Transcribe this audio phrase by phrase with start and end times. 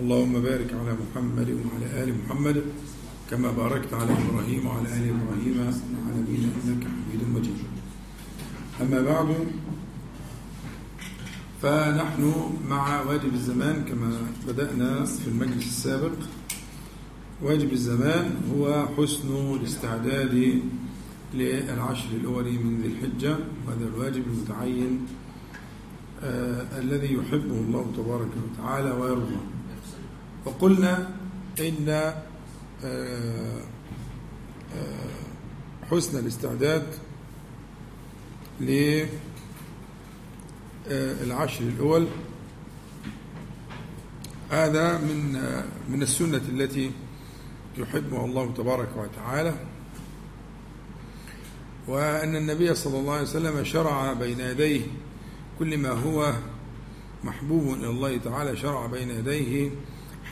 [0.00, 2.62] اللهم بارك على محمد وعلى آل محمد
[3.30, 7.60] كما باركت على إبراهيم وعلى آل إبراهيم العالمين إنك حميد مجيد.
[8.82, 9.28] أما بعد
[11.62, 12.22] فنحن
[12.68, 14.10] مع واجب الزمان كما
[14.48, 16.16] بدأنا في المجلس السابق.
[17.42, 19.28] واجب الزمان هو حسن
[19.60, 20.62] الاستعداد
[21.34, 23.36] للعشر الأول من ذي الحجة
[23.66, 25.06] وهذا الواجب المتعين
[26.22, 29.40] آه الذي يحبه الله تبارك وتعالى ويرضى.
[30.44, 31.10] وقلنا
[31.60, 32.14] إن آه
[32.84, 33.60] آه
[35.90, 36.86] حسن الاستعداد
[40.90, 42.06] للعشر الأول.
[44.50, 45.32] هذا من
[45.88, 46.90] من السنة التي
[47.78, 49.54] يحبها الله تبارك وتعالى.
[51.88, 54.80] وأن النبي صلى الله عليه وسلم شرع بين يديه
[55.58, 56.34] كل ما هو
[57.24, 59.70] محبوب إلى الله تعالى شرع بين يديه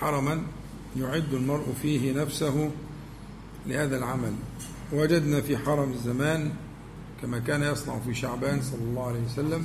[0.01, 0.43] حرما
[0.97, 2.71] يعد المرء فيه نفسه
[3.67, 4.33] لهذا العمل.
[4.93, 6.53] وجدنا في حرم الزمان
[7.23, 9.65] كما كان يصنع في شعبان صلى الله عليه وسلم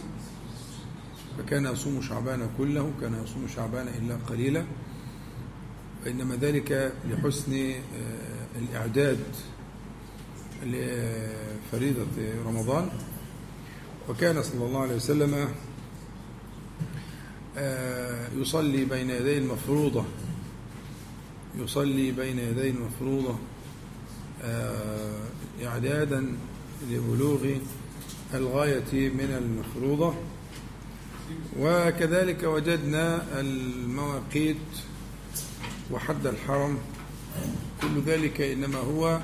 [1.38, 4.66] فكان يصوم شعبان كله كان يصوم شعبان إلا قليلا.
[6.06, 7.74] وإنما ذلك لحسن
[8.56, 9.20] الإعداد
[10.64, 12.06] لفريضة
[12.46, 12.90] رمضان.
[14.10, 15.48] وكان صلى الله عليه وسلم
[18.42, 20.06] يصلي بين يدي المفروضة.
[21.56, 23.36] يصلي بين يدي المفروضة
[25.64, 26.36] إعدادا
[26.92, 27.46] لبلوغ
[28.34, 30.14] الغاية من المفروضة.
[31.60, 34.58] وكذلك وجدنا المواقيت
[35.92, 36.78] وحد الحرم.
[37.82, 39.20] كل ذلك إنما هو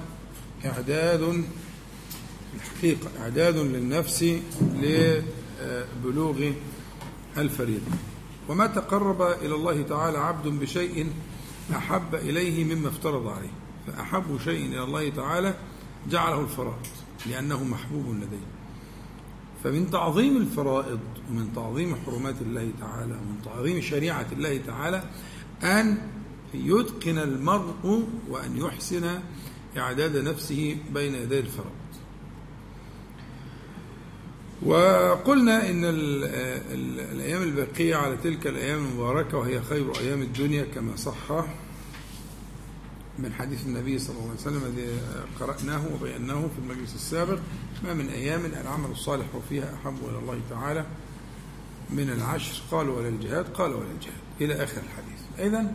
[0.65, 1.43] إعداد
[2.55, 4.39] الحقيقة إعداد للنفس
[4.81, 6.51] لبلوغ
[7.37, 7.91] الفريضة.
[8.49, 11.11] وما تقرب إلى الله تعالى عبد بشيء
[11.75, 13.51] أحب إليه مما افترض عليه
[13.87, 15.53] فأحب شيء إلى الله تعالى
[16.09, 16.87] جعله الفرائض
[17.25, 18.47] لأنه محبوب لديه.
[19.63, 20.99] فمن تعظيم الفرائض
[21.29, 25.03] ومن تعظيم حرمات الله تعالى ومن تعظيم شريعة الله تعالى
[25.63, 25.97] أن
[26.53, 29.19] يتقن المرء وأن يحسن
[29.77, 31.78] إعداد نفسه بين يدي الفرائض.
[34.65, 36.23] وقلنا إن ال
[36.73, 41.31] ال الأيام الباقية على تلك الأيام المباركة وهي خير أيام الدنيا كما صح
[43.19, 44.87] من حديث النبي صلى الله عليه وسلم الذي
[45.39, 47.39] قرأناه وبيناه في المجلس السابق
[47.83, 50.85] ما من أيام العمل الصالح فيها أحب إلى الله تعالى
[51.89, 55.47] من العشر قال ولا الجهاد قال ولا الجهاد إلى آخر الحديث.
[55.47, 55.73] إذا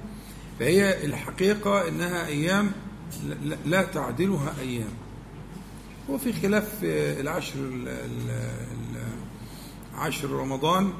[0.59, 2.73] فهي الحقيقة أنها أيام
[3.67, 4.93] لا تعدلها أيام.
[6.09, 6.79] وفي خلاف
[7.21, 7.55] العشر
[9.99, 10.91] عشر رمضان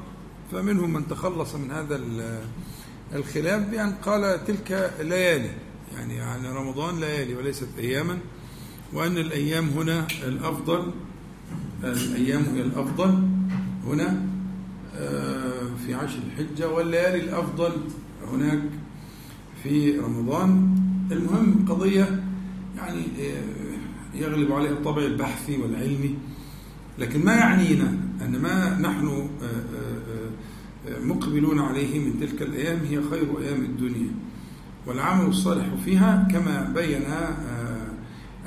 [0.51, 2.01] فمنهم من تخلص من هذا
[3.15, 5.49] الخلاف بأن قال تلك ليالي
[5.95, 8.17] يعني يعني رمضان ليالي وليست أياما
[8.93, 10.91] وأن الأيام هنا الأفضل
[11.83, 13.27] الأيام هي الأفضل
[13.85, 14.21] هنا
[15.85, 17.71] في عشر الحجة والليالي الأفضل
[18.31, 18.61] هناك
[19.63, 20.75] في رمضان.
[21.11, 22.23] المهم قضية
[22.77, 23.01] يعني
[24.13, 26.15] يغلب عليها الطبع البحثي والعلمي
[26.99, 29.29] لكن ما يعنينا أن ما نحن
[31.03, 34.11] مقبلون عليه من تلك الأيام هي خير أيام الدنيا.
[34.87, 37.01] والعمل الصالح فيها كما بين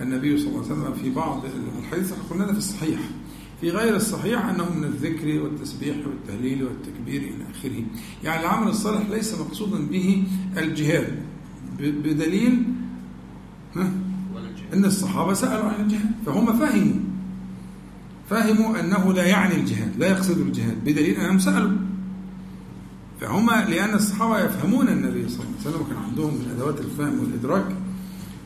[0.01, 1.45] النبي صلى الله عليه وسلم في بعض
[1.79, 2.13] الحديث.
[2.31, 3.01] قلنا في الصحيح.
[3.61, 7.83] في غير الصحيح أنه من الذكر والتسبيح والتهليل والتكبير إلى آخره.
[8.25, 10.25] يعني العمل الصالح ليس مقصودا به
[10.59, 11.19] الجهاد.
[11.79, 12.63] بدليل
[14.73, 17.08] أن الصحابة سألوا عن الجهاد فهم فهموا
[18.31, 21.71] فهموا أنه لا يعني الجهاد لا يقصد الجهاد بدليل أنهم سألوا.
[23.21, 27.67] فهم لأن الصحابة يفهمون النبي صلى الله عليه وسلم وكان عندهم من أدوات الفهم والإدراك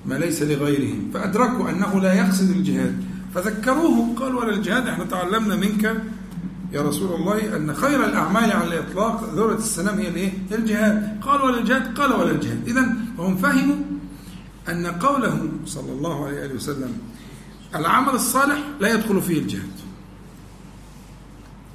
[0.07, 3.05] ما ليس لغيرهم فأدركوا أنه لا يقصد الجهاد.
[3.35, 6.03] فذكروه قال ولا الجهاد إحنا تعلمنا منك
[6.73, 11.21] يا رسول الله أن خير الأعمال على الإطلاق ذرة السلام هي الإيه؟ الجهاد.
[11.23, 12.69] قال ولا الجهاد قال ولا الجهاد.
[12.69, 13.77] إذا هم فهموا
[14.69, 16.93] أن قوله صلى الله عليه وسلم
[17.75, 19.71] العمل الصالح لا يدخل فيه الجهاد.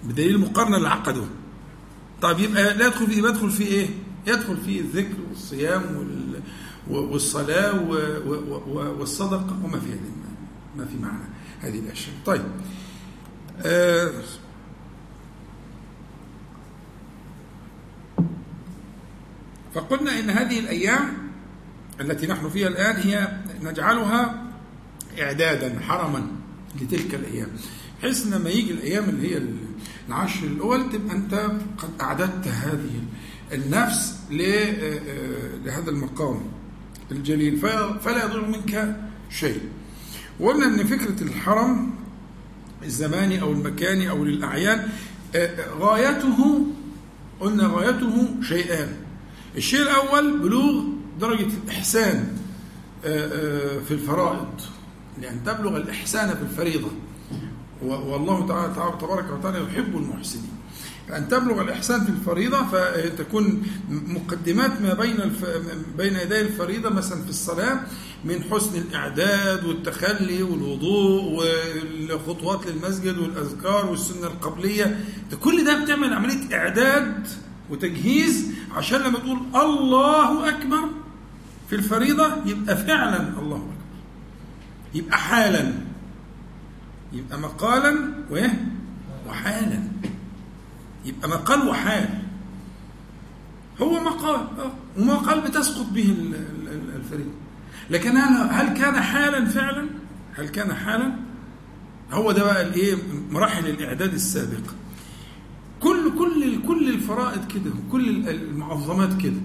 [0.04, 1.28] بدليل المقارنة اللي عقدوه
[2.22, 3.90] طيب يبقى لا يدخل فيه يدخل فيه إيه؟
[4.28, 5.84] يدخل فيه الذكر والصيام
[6.88, 7.82] والصلاة
[9.00, 10.12] والصدقة وما في هذه
[10.78, 11.24] ما في معنى
[11.62, 12.16] هذه الأشياء.
[12.26, 12.44] طيب.
[13.66, 14.12] آه
[19.74, 21.18] فقلنا إن هذه الأيام
[22.02, 24.47] التي نحن فيها الآن هي نجعلها
[25.20, 26.28] إعدادا حرما
[26.82, 27.48] لتلك الأيام.
[28.00, 29.42] بحيث لما يجي الأيام اللي هي
[30.10, 31.34] العشر الأول تبقى أنت
[31.78, 33.02] قد أعددت هذه
[33.54, 36.42] النفس لهذا المقام
[37.12, 37.58] الجليل.
[38.02, 38.98] فلا يضر منك
[39.30, 39.62] شيء.
[40.40, 41.94] وقلنا أن فكرة الحرم
[42.84, 44.90] الزماني أو المكاني أو للأعيان
[45.80, 46.68] غايته
[47.40, 48.96] قلنا غايته شيئان.
[49.56, 50.84] الشيء الأول بلوغ
[51.20, 52.38] درجة الإحسان
[53.88, 54.62] في الفرائض.
[55.22, 56.92] لأن تبلغ الإحسان في الفريضة.
[57.82, 60.50] والله تعالى تبارك وتعالى يحب المحسنين.
[61.16, 65.46] أن تبلغ الإحسان في الفريضة فتكون مقدمات ما بين الف...
[65.98, 67.80] بين يدي الفريضة مثلا في الصلاة
[68.26, 75.06] من حسن الإعداد والتخلي والوضوء والخطوات للمسجد والأذكار والسنة القبلية.
[75.32, 77.28] ده كل ده بتعمل عملية إعداد
[77.70, 80.90] وتجهيز عشان لما تقول الله أكبر
[81.70, 83.77] في الفريضة يبقى فعلا الله أكبر.
[84.94, 85.74] يبقى حالا
[87.14, 88.66] يبقى مقالا وإيه
[89.30, 89.80] وحالا
[91.06, 92.10] يبقى مقال وحال
[93.82, 96.16] هو مقال آه ومقال بتسقط به
[96.96, 97.32] الفريضة
[97.90, 99.90] لكن هل هل كان حالا فعلا؟
[100.36, 101.12] هل كان حالا؟
[102.12, 102.96] هو ده بقى الايه
[103.32, 104.74] مراحل الإعداد السابقه.
[105.80, 109.42] كل كل كل الفرائض كده وكل المعظمات كده.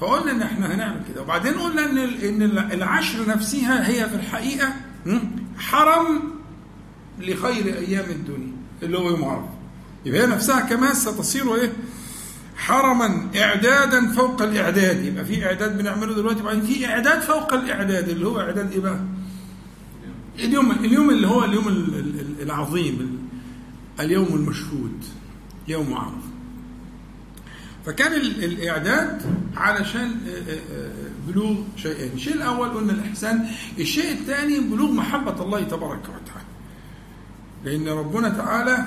[0.00, 2.42] فقلنا إن إحنا هنعمل كده وبعدين قلنا إن إن
[2.72, 4.68] العشر نفسها هي في الحقيقة
[5.58, 6.20] حرم
[7.18, 8.52] لخير أيام الدنيا
[8.82, 9.48] اللي هو يوم عرفة.
[10.06, 11.72] يبقى هي نفسها كمان ستصير إيه؟
[12.56, 18.26] حرما اعدادا فوق الإعداد يبقى في إعداد بنعمله دلوقتي وبعدين في إعداد فوق الإعداد اللي
[18.26, 19.00] هو إعداد إيه بقى؟
[20.38, 21.68] اليوم اليوم اللي هو اليوم
[22.42, 23.18] العظيم
[24.00, 25.04] اليوم المشهود
[25.68, 26.27] يوم عرفة
[27.86, 29.22] فكان الإعداد
[29.56, 30.20] علشان
[31.28, 32.12] بلوغ شيئين.
[32.12, 33.46] الشيء الأول قلنا الإحسان
[33.78, 36.48] الشيء الثاني بلوغ محبة الله تبارك وتعالى.
[37.64, 38.86] لأن ربنا تعالى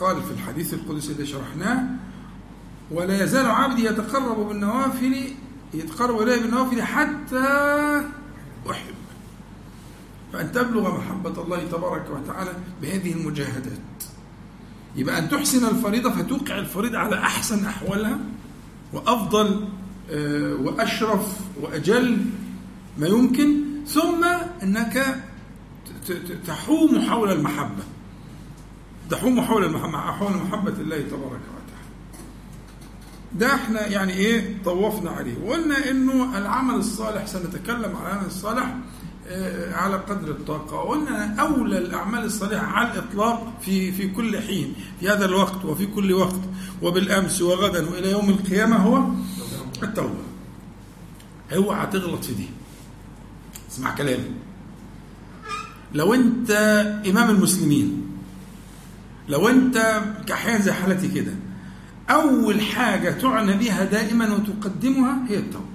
[0.00, 1.84] قال في الحديث القدسي اللي شرحناه
[2.90, 5.16] ولا يزال عبدي يتقرب بالنوافل
[5.74, 7.46] يتقرب إليه بالنوافل حتى
[8.70, 8.94] أحب.
[10.32, 12.52] فأن تبلغ محبة الله تبارك وتعالى
[12.82, 13.91] بهذه المجاهدات.
[14.96, 18.18] يبقى أن تحسن الفريضة فتوقع الفريضة على أحسن أحوالها
[18.92, 19.68] وأفضل
[20.60, 22.24] وأشرف وأجل
[22.98, 23.54] ما يمكن
[23.86, 24.24] ثم
[24.62, 25.22] أنك
[26.46, 27.82] تحوم حول المحبة
[29.10, 31.82] تحوم حول المحبة حول محبة الله تبارك وتعالى.
[33.34, 38.74] ده إحنا يعني إيه طوفنا عليه وقلنا إنه العمل الصالح سنتكلم عن العمل الصالح
[39.72, 40.76] على قدر الطاقة.
[40.76, 46.12] وقلنا أولى الأعمال الصالحة على الإطلاق في في كل حين في هذا الوقت وفي كل
[46.12, 46.40] وقت
[46.82, 49.04] وبالأمس وغدا وإلى يوم القيامة هو
[49.82, 50.22] التوبة.
[51.54, 52.46] اوعى تغلط في دي.
[53.70, 54.30] اسمع كلامي.
[55.94, 56.50] لو أنت
[57.06, 58.02] إمام المسلمين
[59.28, 61.32] لو أنت كاحيان زي حالتي كده
[62.10, 65.71] أول حاجة تعنى بها دائما وتقدمها هي التوبة.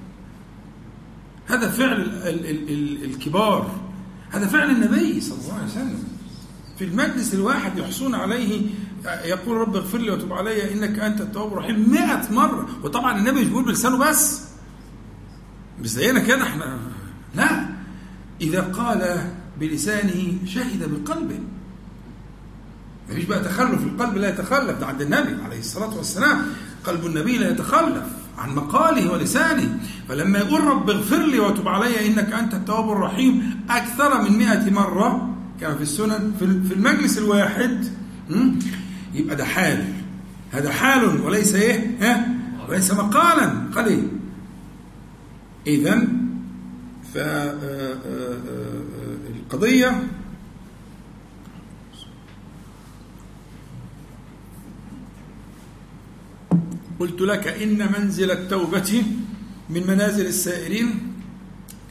[1.48, 3.80] هذا فعل ال ال ال الكبار.
[4.30, 6.04] هذا فعل النبي صلى الله عليه وسلم.
[6.78, 8.62] في المجلس الواحد يحصون عليه
[9.06, 12.70] يقول رب اغفر لي وتب علي إنك أنت التواب الرحيم 100 مرة.
[12.84, 14.42] وطبعا النبي مش بيقول بلسانه بس.
[15.82, 16.80] مش زينا كده إحنا.
[17.36, 17.70] لا.
[18.42, 21.40] إذا قال بلسانه شهد بقلبه.
[23.10, 23.84] مفيش بقى تخلف.
[23.84, 24.80] القلب لا يتخلف.
[24.80, 26.46] ده عند النبي عليه الصلاة والسلام.
[26.84, 28.17] قلب النبي لا يتخلف.
[28.38, 29.80] عن مقاله ولسانه.
[30.10, 35.36] فلما يقول رب اغفر لي وتب علي إنك أنت التواب الرحيم أكثر من مئة مرة
[35.62, 37.86] كما في السنن في المجلس الواحد
[39.14, 39.94] يبقى ده حال.
[40.52, 42.28] هذا حال وليس إيه؟ ها؟
[42.70, 43.52] وليس مقالا.
[43.76, 44.04] قال إيه؟
[45.68, 46.08] اذا
[49.48, 50.04] فالقضيه
[57.00, 59.04] قلت لك إن منزل التوبة
[59.70, 61.14] من منازل السائرين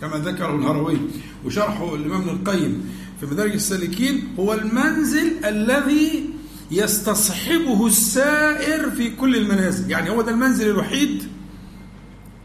[0.01, 0.99] كما ذكره الهروي
[1.45, 6.31] وشرحه الإمام ابن القيم في مدارج السالكين هو المنزل الذي
[6.71, 9.91] يستصحبه السائر في كل المنازل.
[9.91, 11.23] يعني هو ده المنزل الوحيد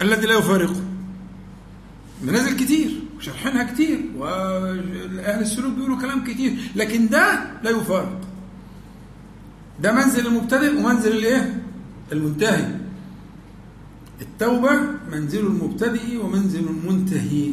[0.02, 0.82] الذي لا يفارقه.
[2.24, 8.22] منازل كتير وشرحينها كتير وأهل السلوك بيقولوا كلام كتير لكن ده لا يفارق.
[9.82, 11.64] ده منزل المبتدئ ومنزل الإيه؟
[12.12, 12.76] المنتهي
[14.22, 14.72] التوبة
[15.12, 17.52] منزل المبتدئ ومنزل المنتهي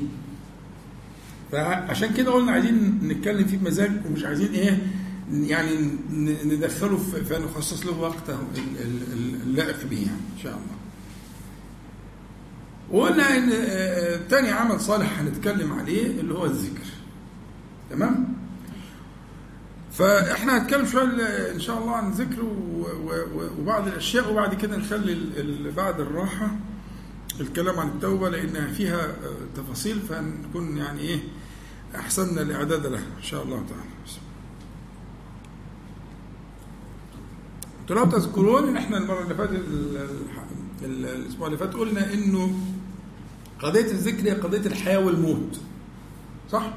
[1.53, 4.79] فعشان كده قلنا عايزين نتكلم فيه بمزاج ومش عايزين إيه
[5.33, 5.71] يعني
[6.45, 8.39] ندخله فنخصص له وقته
[9.47, 10.79] اللائق به يعني إن شاء الله.
[12.91, 13.51] وقلنا إن
[14.29, 16.87] تاني عمل صالح هنتكلم عليه اللي هو الذكر.
[17.91, 18.29] تمام؟
[19.99, 22.43] فإحنا هنتكلم شوية إن شاء الله عن الذكر
[23.61, 26.57] وبعض الأشياء وبعد كده نخلي بعد الراحة
[27.41, 29.17] الكلام عن التوبة لانها فيها
[29.57, 31.19] تفاصيل فنكون يعني إيه
[31.97, 33.89] أحسننا الإعداد لها إن شاء الله تعالى.
[37.91, 39.63] لو تذكرون إحنا المرة اللي فاتت
[40.83, 42.59] الأسبوع اللي فات قلنا إنه
[43.63, 45.61] قضية الذكر هي قضية الحياة والموت.
[46.53, 46.73] صح؟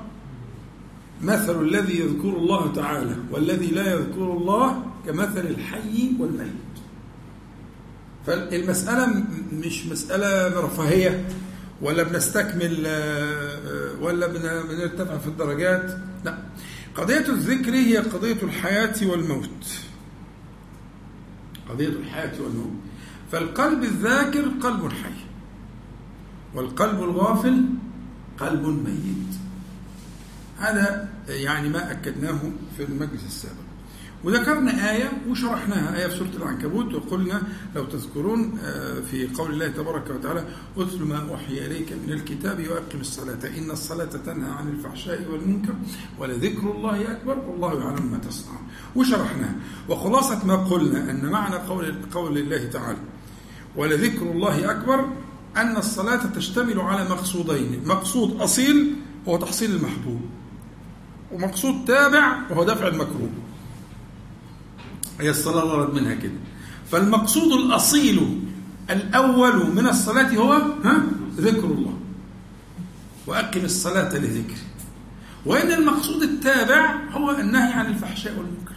[1.24, 6.52] مثل الذي يذكر الله تعالى والذي لا يذكر الله كمثل الحي والميت.
[8.26, 9.24] فالمسألة
[9.54, 11.26] مش مسألة رفاهية
[11.82, 12.88] ولا بنستكمل
[14.02, 15.98] ولا بنرتفع في الدرجات.
[16.26, 16.38] لا.
[16.96, 19.66] قضية الذكر هي قضية الحياة والموت.
[21.70, 22.82] قضية الحياة والموت.
[23.32, 25.26] فالقلب الذاكر قلب حي
[26.56, 27.66] والقلب الغافل
[28.40, 29.36] قلب ميت.
[30.60, 32.40] هذا يعني ما أكدناه
[32.78, 33.72] في المجلس السابق.
[34.24, 37.44] وذكرنا آية وشرحناها آية في سورة العنكبوت وقلنا
[37.76, 38.58] لو تذكرون
[39.12, 40.46] في قول الله تبارك وتعالى
[40.78, 45.74] أتل ما أوحي إليك من الكتاب وأقم الصلاة إن الصلاة تنهى عن الفحشاء والمنكر
[46.20, 48.68] ولذكر الله أكبر والله يعلم ما تصنعون.
[48.96, 49.56] وشرحناها.
[49.90, 53.00] وخلاصة ما قلنا أن معنى قول, قول الله تعالى
[53.76, 55.06] ولذكر الله أكبر
[55.58, 57.82] أن الصلاة تشتمل على مقصودين.
[57.86, 58.96] مقصود أصيل
[59.28, 60.22] هو تحصيل المحبوب.
[61.34, 63.30] ومقصود تابع وهو دفع المكروه.
[65.20, 66.40] هي الصلاة ورد منها كده.
[66.92, 68.42] فالمقصود الأصيل
[68.90, 70.52] الأول من الصلاة هو
[70.84, 71.04] ها
[71.38, 71.94] ذكر الله.
[73.28, 74.58] وأقم الصلاة لذكره
[75.46, 78.76] وإن المقصود التابع هو النهي عن الفحشاء والمنكر.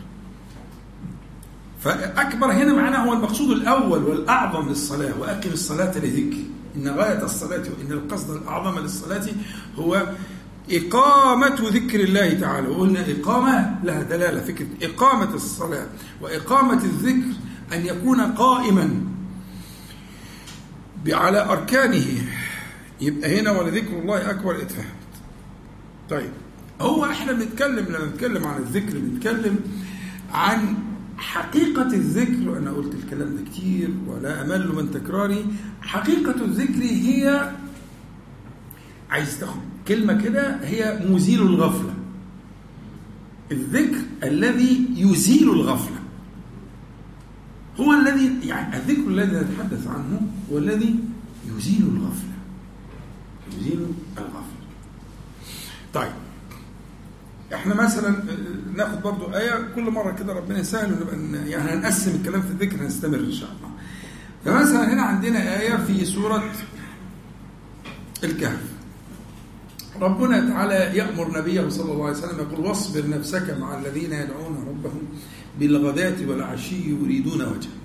[1.81, 5.19] فأكبر هنا معناه هو المقصود الأول والأعظم للصلاة.
[5.21, 9.27] وأقم الصلاة لذكري إن غاية الصلاة وإن القصد الأعظم للصلاة
[9.79, 10.07] هو
[10.71, 12.69] إقامة ذكر الله تعالى.
[12.69, 15.87] وقلنا إقامة لها دلالة فكرة إقامة الصلاة
[16.21, 17.29] وإقامة الذكر
[17.73, 18.91] أن يكون قائما
[21.09, 22.05] على أركانه.
[23.01, 24.87] يبقى هنا ولذكر الله أكبر اتفهمت
[26.11, 26.31] طيب
[26.81, 29.57] هو إحنا بنتكلم لما نتكلم عن الذكر بنتكلم
[30.33, 30.75] عن
[31.19, 35.47] حقيقة الذكر وأنا قلت الكلام ده كتير ولا أمل من تكراري.
[35.83, 37.51] حقيقة الذكر هي
[39.11, 41.95] عايز تاخد كلمة كده هي مزيل الغفلة.
[43.53, 45.97] الذكر الذي يزيل الغفلة.
[47.81, 50.21] هو الذي يعني الذكر الذي نتحدث عنه
[50.53, 50.95] هو الذي
[51.57, 52.35] يزيل الغفلة.
[53.59, 53.87] يزيل
[54.19, 54.65] الغفلة.
[55.95, 56.13] طيب.
[57.55, 58.17] إحنا مثلا
[58.77, 63.19] ناخد برضو آية كل مرة كده ربنا يسهل ونبقى يعني هنقسم الكلام في الذكر هنستمر
[63.19, 63.71] إن شاء الله.
[64.45, 66.45] فمثلا هنا عندنا آية في سورة
[68.25, 68.74] الكهف.
[70.01, 75.03] ربنا تعالى يأمر نبيه صلى الله عليه وسلم يقول واصبر نفسك مع الذين يدعون ربهم
[75.61, 77.77] بالغداة والعشي يريدون وجهه.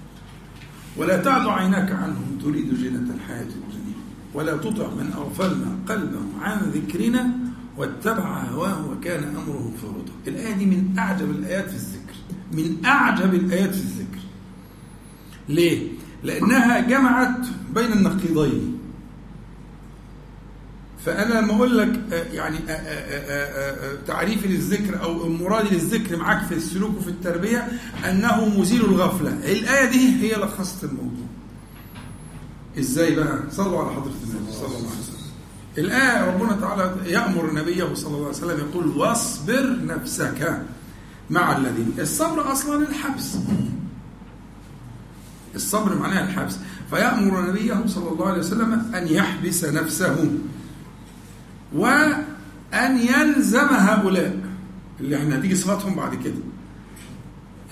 [0.98, 4.00] ولا تعد عيناك عنهم تريد زينة الحياة الدنيا.
[4.34, 7.30] ولا تطع من أغفلنا قلبه عن ذكرنا
[7.78, 10.14] واتبع هواه وكان أمره فرطا.
[10.28, 12.16] الآية دي من أعجب الآيات في الذكر.
[12.54, 14.20] من أعجب الآيات في الذكر.
[15.50, 15.88] ليه؟
[16.24, 17.40] لأنها جمعت
[17.76, 18.79] بين النقيضين.
[21.06, 22.00] فأنا لما أقول لك
[22.34, 22.58] يعني
[24.08, 27.68] تعريفي للذكر أو مرادي للذكر معاك في السلوك وفي التربية
[28.10, 29.30] أنه مزيل الغفلة.
[29.30, 31.26] الآية دي هي لخصت الموضوع.
[32.80, 35.20] إزاي بقى؟ صلوا على حضرة النبي صلى الله عليه وسلم.
[35.78, 40.62] الآية ربنا تعالى يأمر نبيه صلى الله عليه وسلم يقول واصبر نفسك
[41.30, 43.36] مع الذين الصبر أصلا الحبس.
[45.56, 46.58] الصبر معناها الحبس.
[46.90, 50.32] فيأمر نبيه صلى الله عليه وسلم أن يحبس نفسه.
[51.74, 54.40] وأن يلزم هؤلاء
[55.00, 56.34] اللي إحنا هتيجي صفاتهم بعد كده.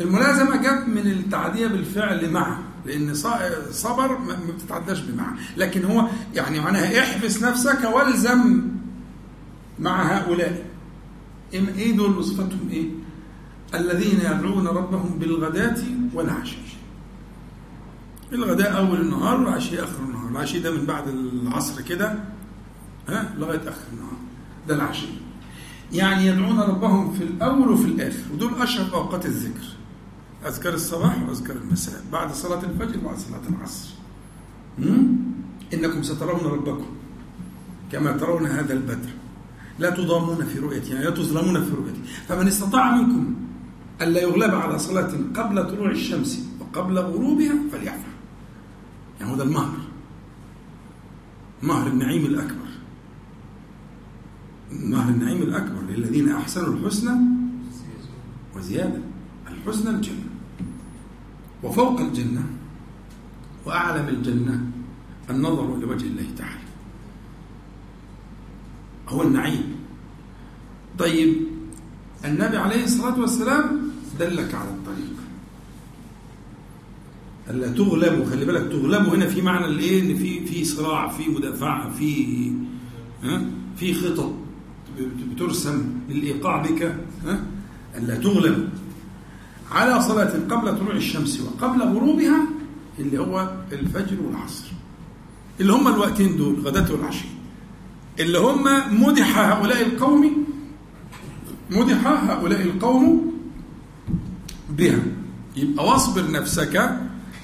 [0.01, 3.13] الملازمة جت من التعدية بالفعل مع لأن
[3.71, 8.61] صبر ما بتتعداش بمع لكن هو يعني معناها احبس نفسك والزم
[9.79, 10.65] مع هؤلاء.
[11.53, 12.85] إيه دول صفاتهم إيه؟
[13.73, 15.77] الذين يدعون ربهم بالغداة
[16.13, 16.57] والعشي.
[18.33, 20.29] الغداء أول النهار والعشي آخر النهار.
[20.31, 22.19] العشي ده من بعد العصر كده
[23.07, 23.83] ها؟ لغاية آخر.
[23.93, 24.17] النهار
[24.67, 25.07] ده العشي
[25.93, 29.65] يعني يدعون ربهم في الأول وفي الآخر ودول اشهر أوقات الذكر.
[30.45, 33.89] أذكار الصباح وأذكار المساء بعد صلاة الفجر وبعد صلاة العصر.
[35.73, 36.85] إنكم سترون ربكم
[37.91, 39.09] كما ترون هذا البدر.
[39.79, 43.35] لا تضامون في رؤيته يعني لا تظلمون في رؤيته فمن استطاع منكم
[44.01, 47.99] ألا يغلب على صلاة قبل طلوع الشمس وقبل غروبها فليفعل.
[49.19, 49.77] يعني هذا المهر.
[51.63, 52.66] مهر النعيم الأكبر.
[54.71, 57.19] مهر النعيم الأكبر للذين أحسنوا الحسنى
[58.55, 58.99] وزيادة
[59.47, 60.23] الحسنى الجنة.
[61.63, 62.43] وفوق الجنة
[63.65, 64.61] وأعلى من الجنة
[65.29, 66.67] النظر إلى وجه الله تعالى.
[69.09, 69.75] هو النعيم.
[70.99, 71.35] طيب
[72.25, 75.17] النبي عليه الصلاة والسلام دلك على الطريق.
[77.49, 81.91] ألا تغلبوا خلي بالك تغلبوا هنا في معنى الإيه؟ إن في في صراع في مدافعة
[81.91, 82.51] في
[83.23, 83.45] ها؟
[83.77, 84.46] في خطط.
[85.33, 87.39] بترسم للإيقاع بك ها؟
[87.97, 88.69] الا تغلب.
[89.71, 92.39] على صلاة قبل طلوع الشمس وقبل غروبها
[92.99, 94.65] اللي هو الفجر والعصر.
[95.59, 97.25] اللي هم الوقتين دول غداة والعشي
[98.19, 98.63] اللي هم
[99.03, 100.45] مدح هؤلاء القوم
[101.71, 103.33] مدح هؤلاء القوم
[104.69, 104.99] بها.
[105.55, 106.89] يبقى واصبر نفسك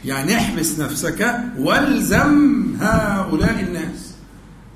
[0.05, 4.13] يعني احبس نفسك والزم هؤلاء الناس.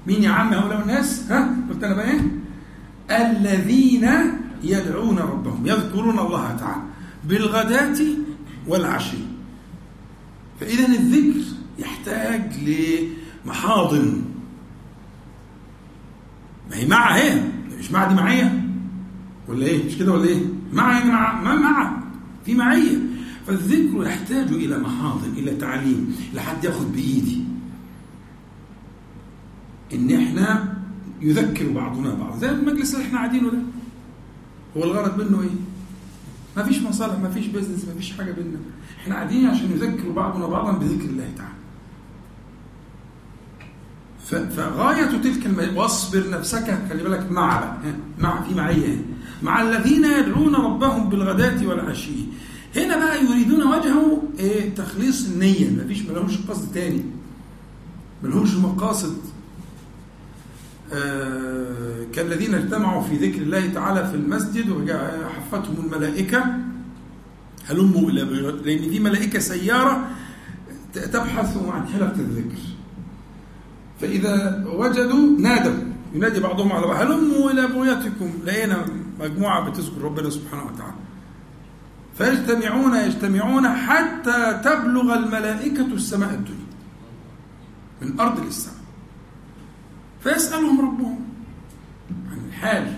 [0.07, 2.21] مين يا عم هؤلاء الناس؟ ها؟ قلت أنا بقى إيه؟
[3.11, 4.09] الذين
[4.63, 6.81] يدعون ربهم يذكرون الله تعالى
[7.25, 7.97] بالغداة
[8.67, 9.17] والعشي.
[10.59, 11.39] فإذا الذكر
[11.79, 12.51] يحتاج
[13.45, 14.21] لمحاضن.
[16.69, 17.41] ما هي مع هي؟
[17.79, 18.63] مش مع دي معية؟
[19.47, 21.97] ولا إيه؟ مش كده ولا إيه؟ مع مع ما مع
[22.45, 22.97] في معية.
[23.47, 27.43] فالذكر يحتاج إلى محاضن إلى تعليم لحد ياخد بإيدي.
[29.93, 30.76] إن إحنا
[31.21, 32.37] يذكر بعضنا بعض.
[32.39, 33.59] زي المجلس اللي إحنا قاعدينه ده.
[34.77, 35.49] هو الغرض منه إيه؟
[36.57, 38.59] ما فيش مصالح ما فيش بيزنس ما فيش حاجة بيننا.
[39.01, 41.57] إحنا قاعدين عشان نذكر بعضنا بعضا بذكر الله تعالى.
[44.55, 45.77] فغاية تلك الم...
[45.77, 47.77] واصبر نفسك خلي بالك مع
[48.19, 49.05] مع في معية
[49.43, 52.11] مع الذين يدعون ربهم بالغداة والعشي.
[52.75, 55.69] هنا بقى يريدون وجهه إيه؟ تخليص النية.
[55.69, 57.03] ما فيش ما لهمش قصد تاني.
[58.23, 59.17] ما لهمش مقاصد.
[62.13, 66.45] كالذين اجتمعوا في ذكر الله تعالى في المسجد وحفتهم الملائكة.
[67.69, 68.21] هلموا إلى
[68.65, 70.07] لأن في ملائكة سيارة
[70.93, 72.57] تبحث عن حلقة الذكر.
[74.01, 75.87] فإذا وجدوا نادوا.
[76.13, 78.85] ينادي بعضهم على بعض هلموا إلى بغيتكم لقينا
[79.19, 80.93] مجموعة بتذكر ربنا سبحانه وتعالى.
[82.17, 86.67] فيجتمعون يجتمعون حتى تبلغ الملائكة السماء الدنيا.
[88.01, 88.76] من أرض للسماء.
[90.23, 91.19] فيسألهم ربهم
[92.31, 92.93] عن الحال.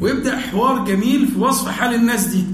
[0.00, 2.44] ويبدأ حوار جميل في وصف حال الناس دي.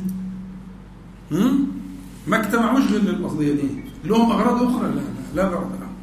[2.27, 3.69] ما اجتمعوش للقضية دي.
[4.05, 4.89] لهم أغراض أخرى.
[4.89, 5.95] لا لا لا غرض لهم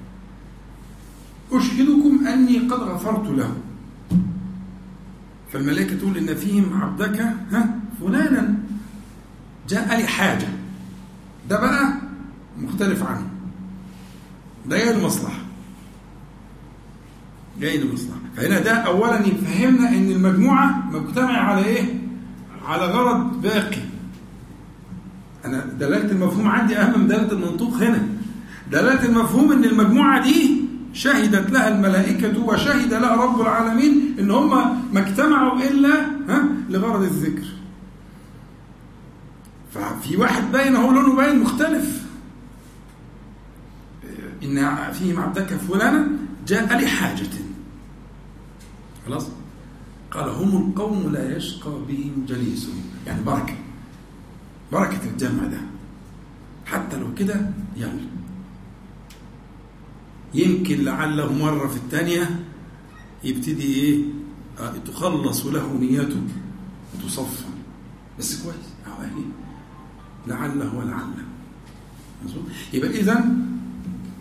[1.52, 3.58] أشهدكم أني قد غفرت لهم.
[5.54, 7.20] فالملائكة تقول إن فيهم عبدك
[7.52, 8.56] ها فلانا.
[9.70, 10.48] جاء لي حاجة.
[11.50, 11.94] ده بقى
[12.58, 13.30] مختلف عنه.
[14.66, 15.40] ده جاي لمصلحة
[17.60, 22.02] جاي لمصلحة فهنا ده أولا يفهمنا إن المجموعة مجتمعة على إيه؟
[22.66, 23.82] على غرض باقي.
[25.46, 28.08] أنا دلالة المفهوم عندي أهم من دلالة المنطوق هنا.
[28.72, 30.62] دلالة المفهوم إن المجموعة دي
[30.94, 34.50] شهدت لها الملائكة وشهد لها رب العالمين إن هم
[34.94, 37.46] ما اجتمعوا إلا ها؟ لغرض الذكر.
[39.74, 42.02] ففي واحد باين هو لونه باين مختلف.
[44.44, 46.08] إن فيهم عبدك فلانا
[46.48, 47.28] جاء لحاجة
[49.06, 49.28] خلاص؟
[50.12, 53.56] قال هم القوم لا يشقى بهم جليسهم يعني بركة.
[54.72, 55.62] بركة الجمع ده.
[56.66, 58.08] حتى لو كده يلا
[60.34, 62.40] يمكن لعله مرة في الثانية
[63.24, 64.04] يبتدي إيه؟
[64.60, 66.22] آه تخلص له نيته
[66.96, 67.46] وتصفى.
[68.20, 68.56] بس كويس.
[68.88, 69.04] أهو
[70.28, 71.26] لعله ولعله
[72.74, 73.26] يبقى إذا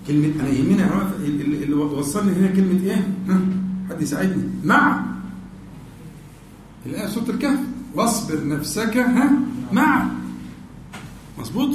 [0.07, 0.85] كلمة أنا يهمني
[1.65, 3.09] اللي وصلني هنا كلمة إيه؟
[3.91, 4.43] حد يساعدني.
[4.65, 5.05] مع.
[6.87, 7.59] الآية سورة الكهف.
[7.95, 9.31] واصبر نفسك ها
[9.73, 10.07] مع.
[11.39, 11.71] مظبوط؟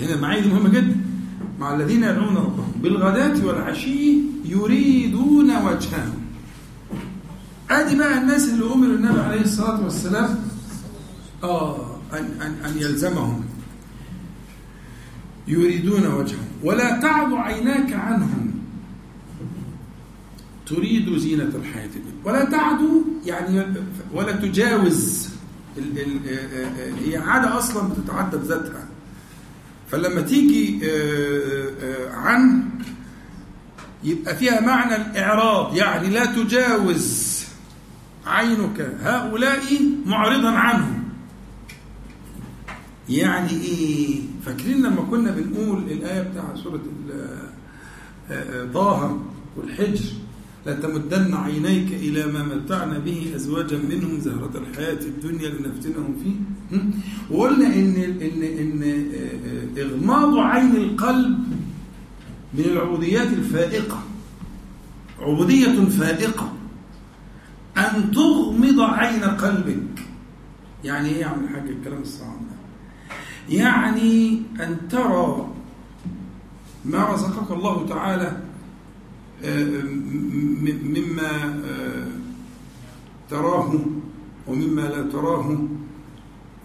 [0.00, 0.96] هنا المعايا دي مهمة جدا.
[1.60, 6.12] مع الذين يدعون ربهم بالغداة والعشي يريدون وجهه
[7.70, 10.38] أدي بقى الناس اللي أمر النبي عليه الصلاة والسلام
[11.42, 13.43] آه ان ان أن يلزمهم.
[15.48, 16.44] يريدون وجهه.
[16.62, 18.54] ولا تعد عيناك عنهم.
[20.66, 22.24] تريد زينة الحياة الدنيا.
[22.24, 22.78] ولا تعد
[23.26, 23.66] يعني
[24.12, 25.28] ولا تجاوز
[25.78, 26.20] ال ال
[27.04, 28.88] هي عادة أصلا بتتعدى بذاتها
[29.90, 30.80] فلما تيجي
[32.14, 32.64] عن
[34.04, 35.76] يبقى فيها معنى الإعراض.
[35.76, 37.34] يعني لا تجاوز
[38.26, 38.96] عينك.
[39.02, 39.62] هؤلاء
[40.06, 40.93] معرضا عنهم.
[43.08, 46.80] يعني إيه؟ فاكرين لما كنا بنقول الآية بتاع سورة
[48.74, 49.20] طه
[49.56, 50.04] والحجر
[50.66, 56.34] لا تمدن عينيك إلى ما متعنا به أزواجا منهم زهرة الحياة الدنيا لنفتنهم فيه.
[57.30, 59.06] وقلنا إن إن إن
[59.78, 61.38] إغماض عين القلب
[62.54, 64.02] من العبوديات الفائقة.
[65.20, 66.52] عبودية فائقة.
[67.78, 70.02] أن تغمض عين قلبك.
[70.84, 72.43] يعني إيه يا عم الحاج الكلام الصعب؟
[73.48, 75.48] يعني أن ترى
[76.84, 78.40] ما رزقك الله تعالى
[80.84, 81.62] مما
[83.30, 83.74] تراه
[84.48, 85.58] ومما لا تراه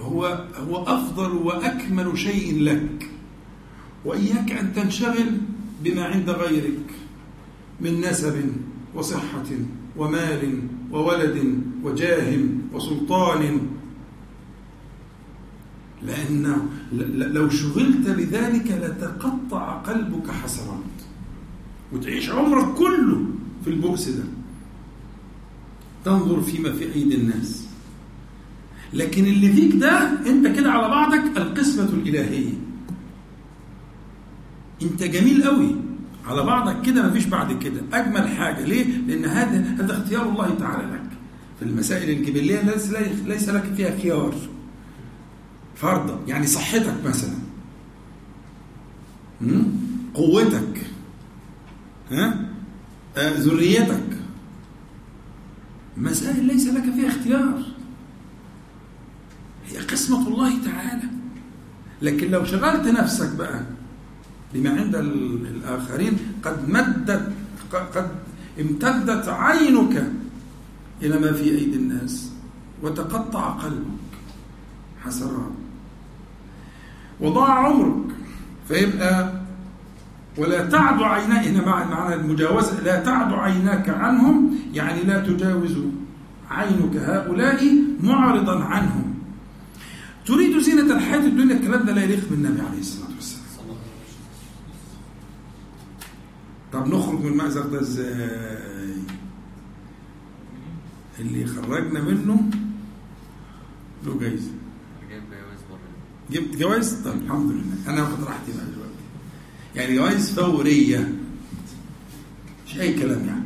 [0.02, 3.10] هو هو أفضل وأكمل شيء لك.
[4.06, 5.38] وإياك أن تنشغل
[5.84, 6.86] بما عند غيرك
[7.82, 8.52] من نسب
[8.96, 9.46] وصحة
[9.98, 10.60] ومال
[10.92, 12.38] وولد وجاه
[12.74, 13.60] وسلطان
[16.04, 16.68] لأن
[17.34, 20.80] لو شغلت بذلك لتقطع قلبك حسرات
[21.94, 23.26] وتعيش عمرك كله
[23.64, 24.24] في البؤس ده.
[26.06, 27.66] تنظر فيما في أيدي الناس.
[28.94, 32.54] لكن اللي فيك ده أنت كده على بعضك القسمة الإلهية.
[34.82, 35.76] أنت جميل قوي
[36.26, 37.82] على بعضك كده مفيش بعد كده.
[37.94, 38.66] أجمل حاجة.
[38.66, 41.10] ليه؟ لأن هذا هذا اختيار الله تعالى لك.
[41.60, 42.62] في المسائل الجبلية
[43.26, 44.36] ليس لك فيها خيار.
[45.82, 47.36] فرضا يعني صحتك مثلا.
[50.14, 50.82] قوتك.
[52.12, 52.50] ها؟
[53.18, 54.18] آه ذريتك.
[55.98, 57.64] مسائل ليس لك فيها اختيار.
[59.68, 61.10] هي قسمة الله تعالى.
[62.02, 63.64] لكن لو شغلت نفسك بقى
[64.54, 67.32] بما عند الآخرين قد مدت
[67.72, 68.12] قد
[68.60, 70.12] امتدت عينك
[71.02, 72.32] إلى ما في أيدي الناس
[72.84, 74.00] وتقطع قلبك.
[75.06, 75.69] حسرات.
[77.22, 78.06] وضاع عمرك.
[78.68, 79.40] فيبقى
[80.38, 85.78] ولا تعد عيناك هنا معنى المجاوزة لا تعد عيناك عنهم يعني لا تجاوز
[86.50, 87.64] عينك هؤلاء
[88.04, 89.16] معرضا عنهم.
[90.26, 93.46] تريد زينة الحياة الدنيا الكلام ده لا يليق بالنبي عليه الصلاة والسلام.
[96.74, 98.96] طب نخرج من المأزق ده إزاي؟
[101.20, 102.50] اللي خرجنا منه
[104.06, 104.52] له جايزة.
[106.32, 107.94] جبت جوائز طب الحمد لله.
[107.94, 108.94] أنا واخد راحتي بقى دلوقتي.
[109.76, 111.14] يعني جوائز فورية.
[112.68, 113.44] مش أي كلام يعني.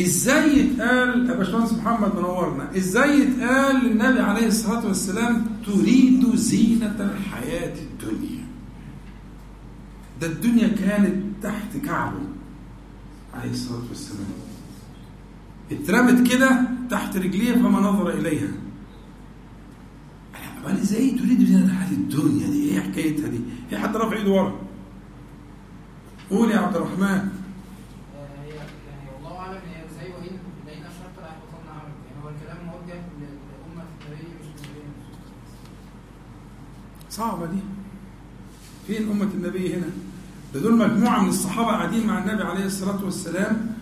[0.00, 7.74] إزاي يتقال يا باشمهندس محمد منورنا إزاي يتقال للنبي عليه الصلاة والسلام تريد زينة الحياة
[7.78, 8.44] الدنيا
[10.20, 12.20] ده الدنيا كانت تحت كعبه
[13.34, 14.26] عليه الصلاة والسلام.
[15.72, 16.60] اترمت كده
[16.90, 18.48] تحت رجليه فما نظر إليها.
[20.68, 23.38] قال إزاي تريد زينه الحياة الدنيا دي إيه حكايتها دي؟
[23.70, 24.54] في حد رافع ايده ورا؟
[26.30, 27.28] قول يا عبد الرحمن.
[37.10, 37.58] صعبة دي.
[38.86, 39.86] فين أمة النبي هنا؟
[40.54, 43.74] ده دول مجموعة من الصحابة قاعدين مع النبي عليه الصلاة والسلام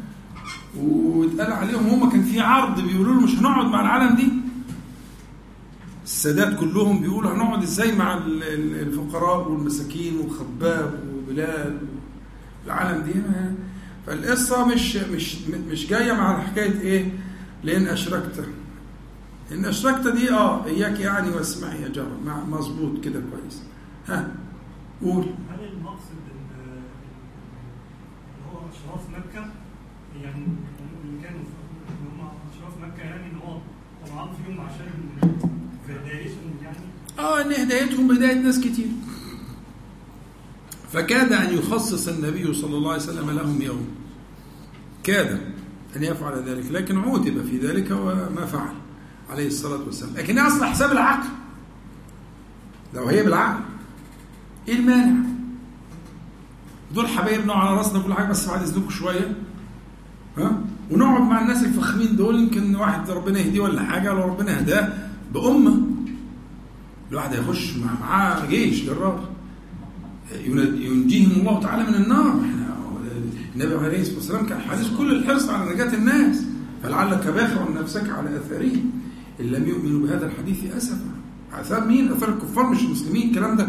[0.77, 4.29] واتقال عليهم هم كان في عرض بيقولوا له مش هنقعد مع العالم دي؟
[6.07, 11.79] السادات كلهم بيقولوا هنقعد إزاي مع الفقراء والمساكين وخباب وبلال
[12.67, 13.13] العالم دي؟
[14.07, 15.37] فالقصة مش مش
[15.71, 17.11] مش جاية مع حكاية إيه؟
[17.65, 18.49] لأن أشركت.
[19.53, 22.09] إن أشركت دي آه إياك يعني واسمعي يا جار
[22.49, 23.63] مظبوط كده كويس.
[24.09, 24.29] ها
[25.03, 25.25] قول.
[25.25, 26.83] هل المقصد ان
[28.53, 29.47] هو أشراف مكة؟
[30.23, 30.47] يعني
[31.05, 33.59] اللي كانوا هم أشراف مكة يعني إن هو
[34.07, 34.87] طبعا فيهم عشان
[37.19, 38.89] آه إن هدايتهم هدايه ناس كتير.
[40.93, 43.87] فكاد أن يخصص النبي صلى الله عليه وسلم لهم يوم.
[45.03, 45.41] كاد
[45.97, 48.75] أن يفعل ذلك لكن عوتب في ذلك وما فعل
[49.31, 50.15] عليه الصلاة والسلام.
[50.17, 51.29] لكن اصل حساب العقل.
[52.95, 53.61] لو هي بالعقل.
[54.69, 55.29] إيه المانع؟
[56.95, 59.37] دول حبايبنا على راسنا كل حاجة بس بعد إذنكم شوية.
[60.39, 65.06] ها؟ ونقعد مع الناس الفخمين دول يمكن واحد ربنا يهديه ولا حاجة لو ربنا هداه.
[65.35, 65.83] بأمة.
[67.11, 69.29] الواحد هيخش مع معاه جيش جرار.
[70.45, 72.41] ينجيهم الله تعالى من النار.
[72.41, 72.67] إحنا
[73.55, 76.45] النبي عليه الصلاة والسلام كان حريص كل الحرص على نجاة الناس.
[76.83, 78.91] فلعلك باخع نفسك على اثارهم
[79.41, 81.11] إن لم يؤمنوا بهذا الحديث اسفا.
[81.53, 83.29] أثار مين؟ أثار الكفار مش المسلمين.
[83.29, 83.69] الكلام ده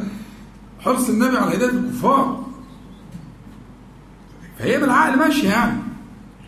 [0.80, 2.48] حرص النبي على هداية الكفار.
[4.60, 5.80] فهي بالعقل ماشية يعني.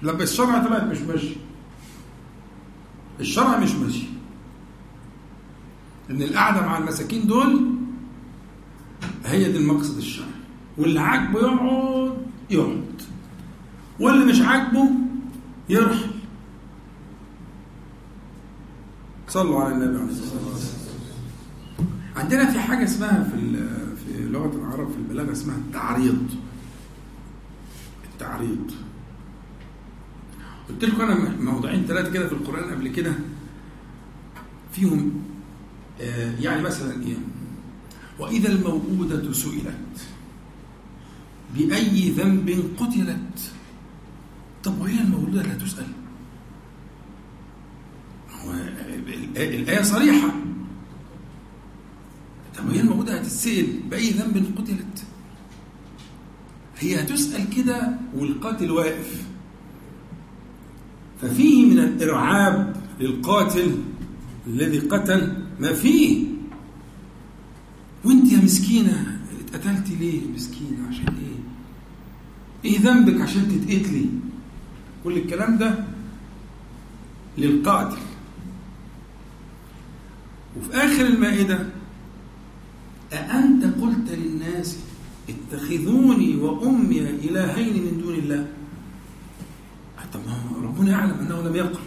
[0.01, 1.35] لما الشرع طلعت مش ماشي
[3.19, 4.07] الشرع مش ماشي.
[6.09, 7.65] إن القعدة مع المساكين دول
[9.25, 10.29] هي دي المقصد الشرعي.
[10.77, 12.17] واللي عاجبه يقعد
[12.49, 13.01] يقعد.
[13.99, 14.89] واللي مش عاجبه
[15.69, 16.09] يرحل.
[19.27, 20.79] صلوا على النبي عليه الصلاة والسلام.
[22.15, 23.51] عندنا في حاجة اسمها في
[23.95, 26.27] في لغة العرب في البلاغة اسمها التعريض.
[28.13, 28.71] التعريض.
[30.69, 33.13] قلت لكم أنا موضوعين ثلاثة كده في القرآن قبل كده
[34.71, 35.11] فيهم
[36.39, 37.17] يعني مثلا إيه؟
[38.19, 40.07] وإذا الموءودة سئلت
[41.55, 43.51] بأي ذنب قتلت؟
[44.63, 45.87] طب وهي المولوده لا تسأل.
[48.31, 48.51] هو
[49.35, 50.29] الآية صريحة.
[52.57, 55.03] طب وهي المولوده هتتسأل بأي ذنب قتلت؟
[56.79, 59.23] هي هتسأل كده والقاتل واقف.
[61.21, 63.77] ففيه من الإرعاب للقاتل
[64.47, 66.25] الذي قتل ما فيه
[68.05, 74.05] وانت يا مسكينة اتقتلتي ليه مسكينة؟ عشان إيه؟ إيه ذنبك عشان تتقتلي؟
[75.03, 75.85] كل الكلام ده
[77.37, 77.97] للقاتل.
[80.57, 81.65] وفي آخر المائدة
[83.13, 84.77] أأنت قلت للناس
[85.29, 88.47] اتخذوني وأمي إلهين من دون الله؟
[90.13, 90.19] طب
[90.63, 91.79] ربنا يعلم أنه لم يقل.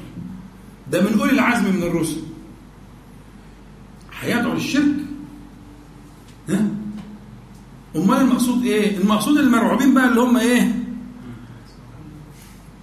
[0.92, 2.20] ده من أولي العزم من الرسل.
[4.22, 4.94] هيدعو للشرك.
[6.48, 6.66] ها؟
[7.96, 10.82] أمال المقصود إيه؟ المقصود المرعوبين بقى اللي هم إيه؟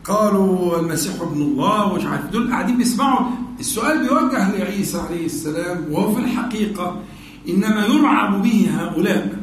[0.03, 3.27] قالوا المسيح ابن الله ومش عارف دول قاعدين بيسمعوا.
[3.59, 7.01] السؤال بيوجه لعيسى عليه السلام وهو في الحقيقة
[7.49, 9.39] إنما يرعب به هؤلاء؟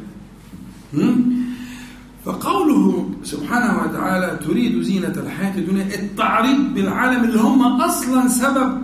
[2.25, 8.83] فقوله سبحانه وتعالى تريد زينة الحياة الدنيا التعريض بالعالم اللي هم أصلا سبب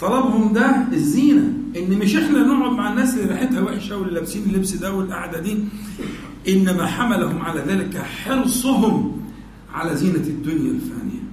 [0.00, 1.52] طلبهم ده الزينة.
[1.76, 5.56] إن مش إحنا نقعد مع الناس اللي ريحتها وحشة واللي لابسين اللبس ده والقعدة دي
[6.48, 9.20] إنما حملهم على ذلك حرصهم
[9.72, 11.24] على زينة الدنيا الفانية.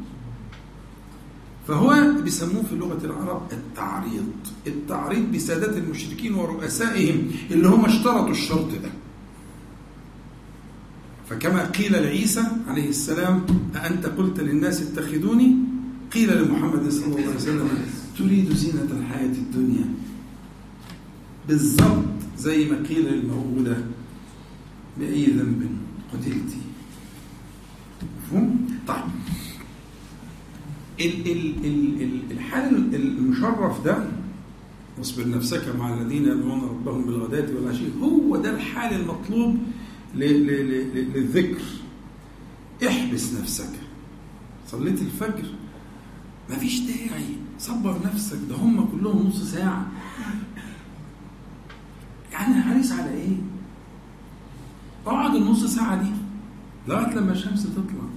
[1.67, 4.25] فهو بيسموه في لغة العرب التعريض.
[4.67, 8.89] التعريض بسادات المشركين ورؤسائهم اللي هم اشترطوا الشرط ده.
[11.29, 15.55] فكما قيل لعيسى عليه السلام أأنت قلت للناس اتخذوني؟
[16.13, 17.69] قيل لمحمد صلى الله عليه وسلم
[18.17, 19.85] تريد زينة الحياة الدنيا.
[21.51, 22.05] بالضبط
[22.37, 23.77] زي ما قيل للموءودة
[24.99, 25.69] بأي ذنب
[26.13, 26.51] قتلت.
[28.17, 29.03] مفهوم؟ طيب.
[30.99, 34.07] ال ال ال ال الحال المشرف ده
[34.97, 39.57] واصبر نفسك مع الذين يدعون ربهم بالغداة والعشي هو ده الحال المطلوب
[40.15, 41.63] للذكر.
[42.87, 43.73] احبس نفسك.
[44.67, 45.45] صليت الفجر.
[46.49, 47.35] مفيش داعي.
[47.59, 48.39] صبر نفسك.
[48.49, 49.91] ده هم كلهم نص ساعة.
[52.41, 53.35] يعني حريص على إيه؟
[55.07, 56.09] أقعد النص ساعة دي
[56.87, 58.07] لغاية لما الشمس تطلع.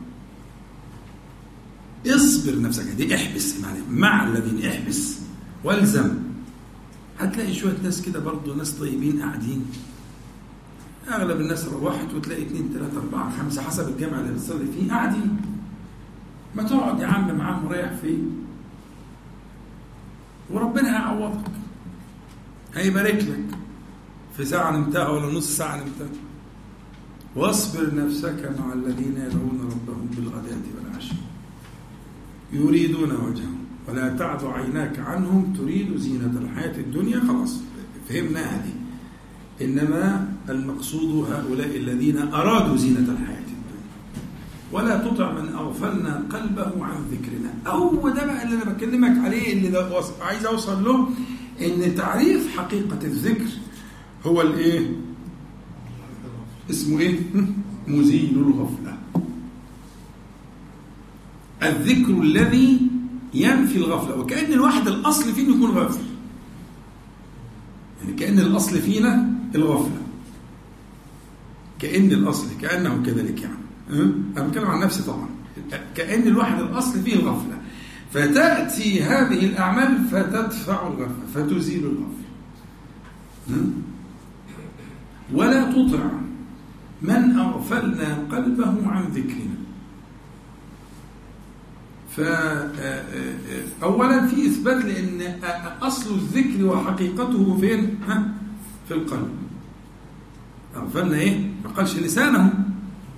[2.06, 2.84] اصبر نفسك.
[2.84, 3.54] دي احبس
[3.90, 5.18] مع الذين احبس
[5.64, 6.14] والزم.
[7.20, 9.66] هتلاقي شوية ناس كده برضه ناس طيبين قاعدين.
[11.08, 15.36] أغلب الناس روحت وتلاقي اثنين ثلاثة أربعة خمسة حسب الجامعة اللي بتصلي فيه قاعدين.
[16.56, 18.18] ما تقعد يا عم معاهم مريح فيه
[20.50, 21.50] وربنا هيعوضك
[22.74, 23.58] هيبارك لك.
[24.36, 26.08] في ساعة نمتها ولا نص ساعة نمتها.
[27.36, 31.14] واصبر نفسك مع الذين يدعون ربهم بالغداة والعشي
[32.52, 33.54] يريدون وجهه
[33.88, 37.20] ولا تعد عيناك عنهم تريد زينة الحياة الدنيا.
[37.20, 37.60] خلاص
[38.08, 38.74] فهمناها دي
[39.64, 43.84] إنما المقصود هؤلاء الذين أرادوا زينة الحياة الدنيا.
[44.72, 47.54] ولا تطع من أغفلنا قلبه عن ذكرنا.
[47.66, 51.08] هو ده بقى اللي أنا بكلمك عليه اللي ده عايز أوصل له
[51.62, 53.46] إن تعريف حقيقة الذكر
[54.26, 54.90] هو الإيه؟
[56.70, 57.20] اسمه إيه؟
[57.88, 58.98] مزيل الغفلة.
[61.62, 62.80] الذكر الذي
[63.34, 64.16] ينفي الغفلة.
[64.16, 66.04] وكأن الواحد الأصل فيه إنه يكون غافل.
[68.00, 70.02] يعني كأن الأصل فينا الغفلة.
[71.78, 73.58] كأن الأصل كأنه كذلك يعني؟
[74.36, 75.28] أنا بتكلم عن نفسي طبعا.
[75.94, 77.58] كأن الواحد الأصل فيه الغفلة.
[78.12, 82.24] فتأتي هذه الأعمال فتدفع الغفلة فتزيل الغفلة.
[83.50, 83.93] أه؟
[85.32, 86.04] ولا تطع
[87.02, 89.54] من أغفلنا قلبه عن ذكرنا
[93.80, 95.38] فأولا في إثبات لأن
[95.82, 98.28] أصل الذكر وحقيقته فين؟ ها؟
[98.88, 99.28] في القلب
[100.76, 102.52] أغفلنا إيه؟ ما قالش لسانه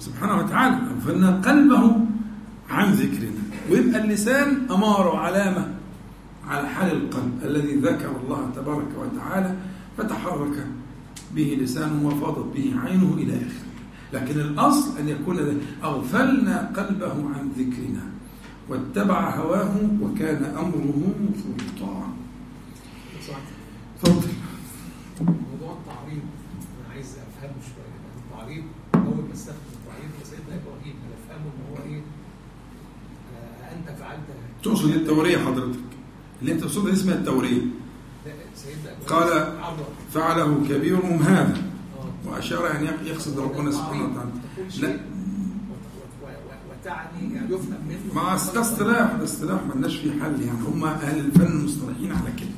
[0.01, 1.97] سبحانه وتعالى أغفلنا قلبه
[2.71, 3.41] عن ذكرنا
[3.71, 5.69] ويبقى اللسان أمارة وعلامة
[6.49, 9.55] على حال القلب الذي ذكر الله تبارك وتعالى
[9.99, 10.67] فتحرك
[11.37, 13.67] به لسانه وفاضت به عينه إلى آخره.
[14.13, 18.05] لكن الأصل أن يكون أغفلنا قلبه عن ذكرنا
[18.69, 22.13] واتبع هواه وكان أمره فرطا
[24.03, 24.29] تفضل
[25.21, 26.23] موضوع التعريض
[26.81, 27.97] أنا عايز أفهمه شوية.
[28.25, 32.01] التعريض أول ما استخدم التعريض لسيدنا إبراهيم أنا أفهمه إن هو إيه؟
[33.37, 34.21] آه، أنت فعلت
[34.63, 35.79] تقصد التورية حضرتك.
[36.41, 37.61] اللي أنت تقصدها اسمها التورية.
[39.07, 39.53] قال
[40.15, 41.63] فعله كبيرهم هذا.
[42.25, 44.31] وأشار أن يقصد ربنا سبحانه وتعالى.
[44.81, 44.89] لا
[46.87, 48.15] يعني يفهم منه.
[48.15, 49.61] مع ده اصطلاح ده اصطلاح
[49.97, 50.59] فيه حل يعني.
[50.67, 52.57] هم أهل الفن مصطلحين على كده.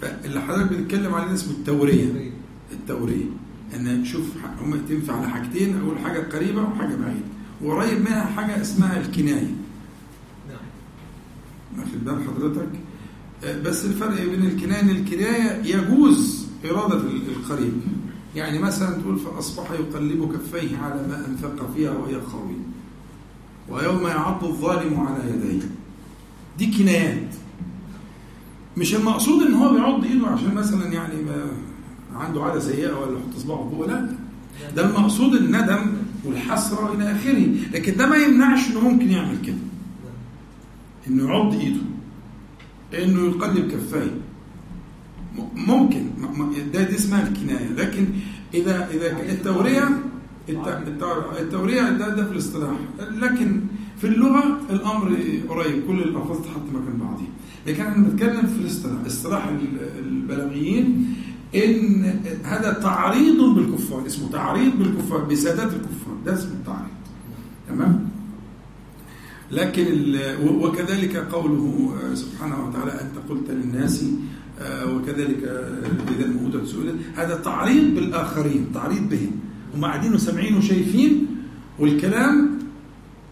[0.00, 2.32] فاللي حضرتك بتتكلم عليه اسمه التورية.
[2.72, 3.24] التورية.
[3.74, 4.26] إن شوف
[4.60, 5.80] هم تنفع على حاجتين.
[5.80, 7.26] أقول حاجة قريبة وحاجة بعيدة.
[7.62, 9.54] وقريب منها حاجة اسمها الكناية.
[10.48, 10.58] نعم.
[11.78, 12.68] واخد بال حضرتك؟
[13.44, 17.72] بس الفرق بين الكناية ان الكناية يجوز ال- القريب.
[18.36, 22.58] يعني مثلا تقول فأصبح يقلب كفيه على ما أنفق فيها وهي خاويه
[23.68, 25.60] ويوم يعض الظالم على يديه.
[26.58, 27.34] دي كنايات.
[28.76, 31.14] مش المقصود إن هو بيعض إيده عشان مثلا يعني
[32.14, 34.08] عنده عادة سيئة ولا يحط صباعه فوق لا.
[34.76, 35.92] ده المقصود الندم
[36.24, 37.48] والحسرة إلى آخره.
[37.72, 39.56] لكن ده ما يمنعش إنه ممكن يعمل كده.
[41.08, 41.80] إنه يعض إيده.
[42.94, 44.10] انه يقلب كفيه
[45.56, 46.06] ممكن.
[46.72, 47.68] ده دي اسمها الكناية.
[47.76, 48.06] لكن
[48.54, 49.88] اذا إذا التورية
[50.48, 52.76] الت- الت- التورية ده ده في الاصطلاح.
[53.22, 53.60] لكن
[54.00, 55.16] في اللغة الأمر
[55.48, 55.82] قريب.
[55.86, 57.26] كل الألفاظ تحط مكان بعضها.
[57.66, 59.04] لكن إحنا بنتكلم في الاصطلاح.
[59.06, 61.14] اصطلاح ال- البلاغيين
[61.54, 64.06] إن هذا تعريض بالكفار.
[64.06, 65.24] اسمه تعريض بالكفار.
[65.24, 66.14] بسادات الكفار.
[66.26, 66.88] ده اسمه التعريض.
[67.68, 68.08] تمام؟
[69.52, 74.04] لكن وكذلك قوله سبحانه وتعالى أنت قلت للناس
[74.60, 75.82] آه، وكذلك آه،
[76.16, 76.94] إذا الموءودة سئلت.
[77.16, 79.30] هذا تعريض بالآخرين تعريض بهم.
[79.74, 81.26] هم قاعدين وسامعين وشايفين
[81.78, 82.58] والكلام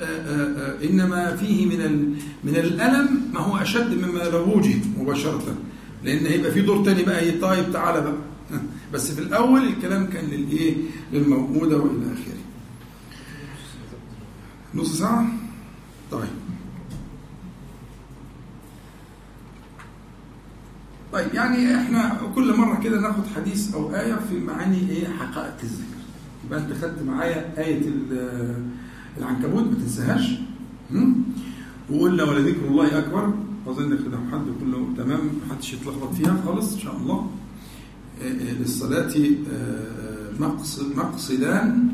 [0.02, 5.56] آه، إنما فيه من من الألم ما هو أشد مما لو وجه مباشرة.
[6.04, 8.18] لأن هيبقى في دور تاني بقى طيب تعالى بقى.
[8.92, 10.74] بس في الأول الكلام كان للإيه؟
[11.12, 12.36] للموءودة وإلى آخره.
[14.74, 15.45] نص ساعة؟
[16.10, 16.28] طيب.
[21.12, 25.96] طيب يعني إحنا كل مرة كده ناخد حديث أو آية في معاني إيه؟ حقائق الذكر.
[26.46, 28.62] يبقى أنت خدت معايا آية ال-
[29.18, 30.30] العنكبوت ما تنساهاش؟
[31.90, 33.34] وقلنا ولذكر الله أكبر.
[33.66, 37.30] أظن كده حد كله تمام محدش يتلخبط فيها خالص إن شاء الله.
[38.22, 39.14] آه، آه، للصلاة
[39.52, 41.88] آه، مقصد مقصدان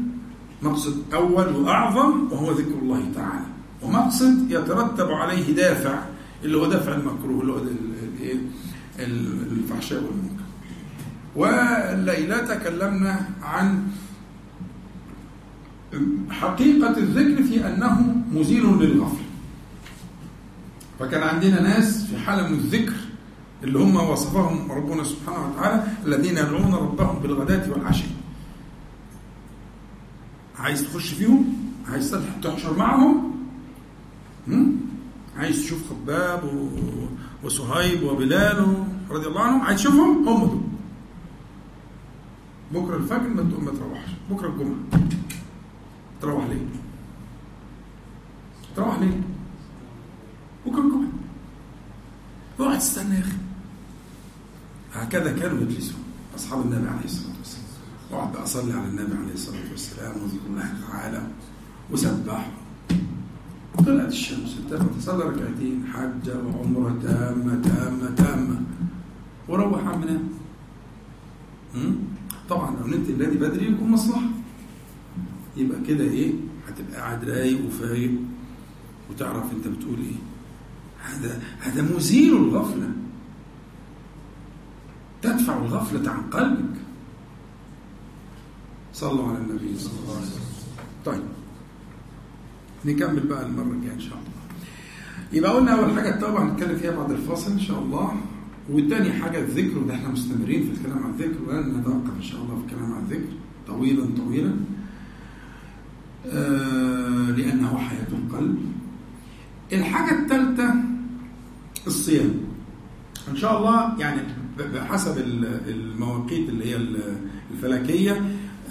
[0.62, 3.46] مقصد أول وأعظم وهو ذكر الله تعالى.
[3.82, 5.98] ومقصد يترتب عليه دافع
[6.44, 7.58] اللي هو دافع المكروه اللي هو؟
[8.98, 10.42] ال- الفحشاء والمنكر
[11.36, 13.82] والليلة تكلمنا عن
[16.30, 19.18] حقيقة الذكر في أنه مزيل للغفلة
[21.00, 22.92] فكان عندنا ناس في حالة من الذكر
[23.64, 28.04] اللي هم وصفهم ربنا سبحانه وتعالى الذين يدعون ربهم بالغداة والعشي
[30.58, 31.44] عايز تخش فيهم
[31.92, 33.31] عايز تحشر معهم هم؟
[35.36, 36.70] عايز تشوف خباب.
[37.44, 40.60] وصهيب وبلال رضي الله عنهم؟ عايز تشوفهم؟ هم دول.
[42.72, 44.10] بكرة الفجر ما تقوم ما تروحش.
[44.30, 44.76] بكرة الجمعة.
[46.20, 46.66] تروح ليه؟
[48.76, 49.20] تروح ليه؟
[50.66, 51.08] بكرة الجمعة.
[52.60, 53.36] اوعى تستنى يا أخي.
[54.94, 56.02] هكذا كانوا يجلسون
[56.36, 57.66] أصحاب النبي عليه الصلاة والسلام.
[58.10, 61.26] واقعد بقى اصلي على النبي عليه الصلاة والسلام وذكر الله تعالى
[61.90, 62.50] وسبح
[63.86, 68.62] طلعت الشمس التفت صلى ركعتين حجه وعمره تامة تامة تامة.
[69.48, 70.28] وروح عم نام؟
[72.48, 74.30] طبعا لو نمت الليل بدري يكون مصلحة.
[75.56, 76.32] يبقى كده إيه؟
[76.68, 78.12] هتبقى قاعد رايق وفايق.
[79.10, 80.20] وتعرف أنت بتقول إيه.
[81.04, 82.90] هذا هذا مزيل الغفلة.
[85.22, 86.80] تدفع الغفلة عن قلبك.
[88.94, 90.42] صلوا على النبي صلى الله عليه وسلم.
[91.04, 91.41] طيب.
[92.84, 94.32] نكمل بقى المرة الجاية إن شاء الله.
[95.32, 98.12] يبقى قلنا أول حاجة التوبة هنتكلم فيها بعد الفاصل إن شاء الله.
[98.70, 102.54] والتاني حاجة الذكر وده إحنا مستمرين في الكلام عن الذكر ولن نتوقف إن شاء الله
[102.56, 103.32] في الكلام عن الذكر
[103.66, 104.54] طويلا طويلا.
[106.26, 108.58] آه لأنه حياة القلب.
[109.72, 110.74] الحاجة الثالثه
[111.86, 112.30] الصيام.
[113.28, 114.20] إن شاء الله يعني
[114.74, 115.18] بحسب
[115.68, 116.76] المواقيت اللي هي
[117.54, 118.22] الفلكية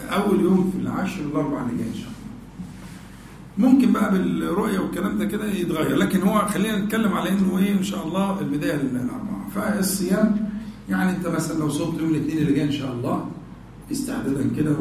[0.10, 2.11] أول يوم في العشر الاربع اللي جاي إن شاء الله
[3.62, 7.84] ممكن بقى بالرؤية والكلام ده كده يتغير لكن هو خلينا نتكلم على إنه إيه إن
[7.84, 10.50] شاء الله البداية للأربعة فالصيام
[10.90, 13.26] يعني أنت مثلا لو صمت يوم الاثنين اللي جاي إن شاء الله
[13.92, 14.72] استعدادا كده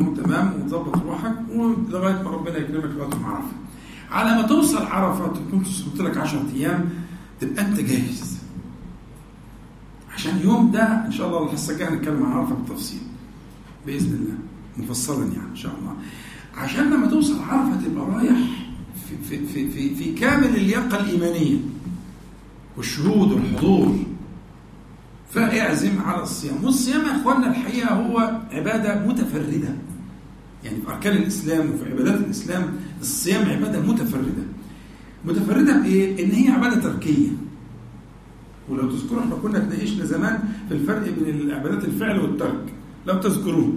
[0.00, 3.52] وتمام وتظبط روحك ولغاية ما ربنا يكرمك لغاية ما عرفه.
[4.10, 6.88] على ما توصل عرفة تكون صمت لك 10 أيام
[7.40, 8.38] تبقى أنت جاهز.
[10.14, 13.00] عشان يوم ده إن شاء الله الحصة الجاية هنتكلم عن عرفة بالتفصيل.
[13.86, 14.34] بإذن الله
[14.76, 15.92] مفصلا يعني إن شاء الله.
[16.54, 18.38] عشان لما توصل عرفة تبقى رايح
[19.08, 21.56] في في في في, في كامل اللياقة الإيمانية
[22.76, 23.96] والشهود والحضور.
[25.30, 26.64] فاعزم على الصيام.
[26.64, 29.74] والصيام يا إخواننا الحقيقة هو عبادة متفردة.
[30.64, 34.42] يعني في أركان الإسلام وفي عبادات الإسلام الصيام عبادة متفردة.
[35.24, 37.28] متفردة بإيه؟ إن هي عبادة تركية.
[38.68, 40.38] ولو تذكروا إحنا كنا اتناقشنا زمان
[40.68, 42.72] في الفرق بين عبادات الفعل والترك.
[43.06, 43.72] لو تذكروه.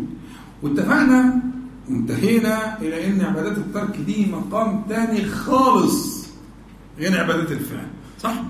[0.63, 1.41] واتفقنا
[1.89, 6.27] وانتهينا إلى إن عبادات الترك دي مقام تاني خالص
[6.99, 7.87] غير عبادات الفعل.
[8.19, 8.43] صح؟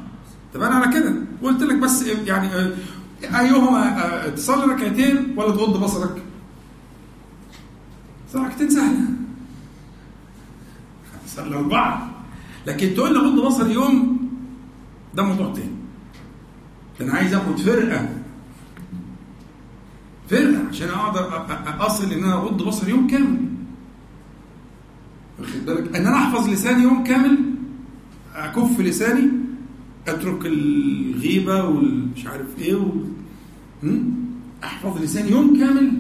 [0.52, 1.14] اتفقنا على كده.
[1.42, 2.74] وقلت لك بس يعني
[3.24, 6.22] أيهما تصلي ركعتين ولا تغض بصرك؟
[8.36, 9.00] ركعتين سهلة.
[11.28, 12.12] صلي أربعة.
[12.68, 14.30] لكن تقول لي غض بصري يوم
[15.16, 15.76] ده موضوع تاني.
[17.02, 18.10] أنا عايز أخد فرقة
[20.30, 21.45] فرقه عشان أقدر
[21.80, 23.38] أصل إن أنا اغض بصري يوم كامل.
[25.39, 27.38] واخد بالك؟ إن أنا أحفظ لساني يوم كامل
[28.36, 29.30] أكف لساني
[30.07, 32.91] أترك الغيبة والمش عارف إيه و...
[34.63, 35.91] أحفظ لساني يوم كامل.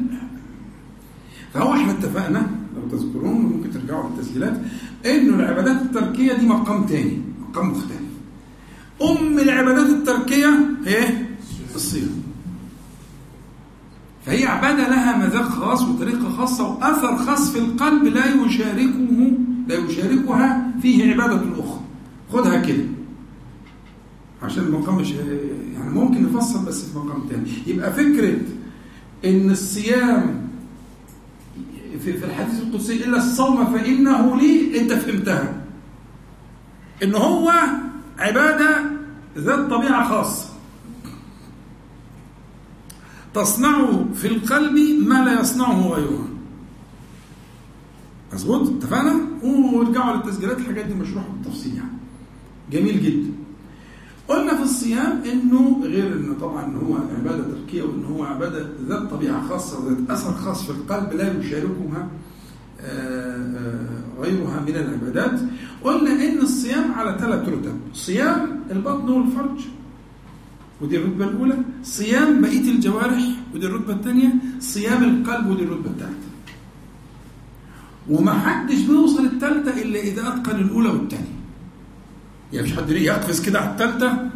[1.53, 4.61] فهو إحنا اتفقنا لو تذكرون ممكن ترجعوا للتسجيلات
[5.05, 8.01] إنه العبادات التركية دي مقام تاني مقام مختلف.
[9.01, 11.25] أم العبادات التركية هي
[11.75, 12.24] الصيام
[14.25, 19.31] فهي عبادة لها مذاق خاص وطريقة خاصة وأثر خاص في القلب لا يشاركه
[19.67, 21.79] لا يشاركها فيه عبادة أخرى.
[22.33, 22.83] خدها كده.
[24.43, 27.49] عشان المقام مش يعني ممكن نفصل بس في مقام تاني.
[27.67, 28.37] يبقى فكرة
[29.25, 30.47] إن الصيام
[32.03, 35.53] في, الحديث القدسي إلا الصوم فإنه لي أنت فهمتها.
[37.03, 37.51] إن هو
[38.19, 38.77] عبادة
[39.37, 40.49] ذات طبيعة خاصة.
[43.35, 44.77] تصنع في القلب
[45.07, 46.27] ما لا يصنعه غيرها
[48.33, 51.89] مظبوط؟ اتفقنا؟ وارجعوا للتسجيلات الحاجات دي مشروحه بالتفصيل يعني.
[52.71, 53.33] جميل جدا.
[54.27, 59.01] قلنا في الصيام إنه غير انه طبعا إن هو عبادة تركية وإن هو عبادة ذات
[59.11, 62.07] طبيعة خاصة وذات أثر خاص في القلب لا يشاركها
[64.19, 65.39] غيرها من العبادات.
[65.83, 69.59] قلنا إن الصيام على ثلاث رتب صيام البطن والفرج.
[70.81, 73.23] ودي الرتبه الأولى صيام بقية الجوارح
[73.53, 76.29] ودي الرتبه الثانية صيام القلب ودي الرتبه الثالثة.
[78.09, 81.35] وما حدش بيوصل الثالثة إلا إذا أتقن الأولى والثانية.
[82.53, 84.29] يعني مش حد يقفز كده على الثالثة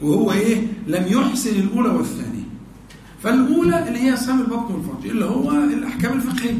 [0.00, 2.42] وهو إيه؟ لم يحسن الأولى والثانية.
[3.22, 6.58] فالأولى اللي هي صيام البطن والفرج اللي هو الأحكام الفقهية.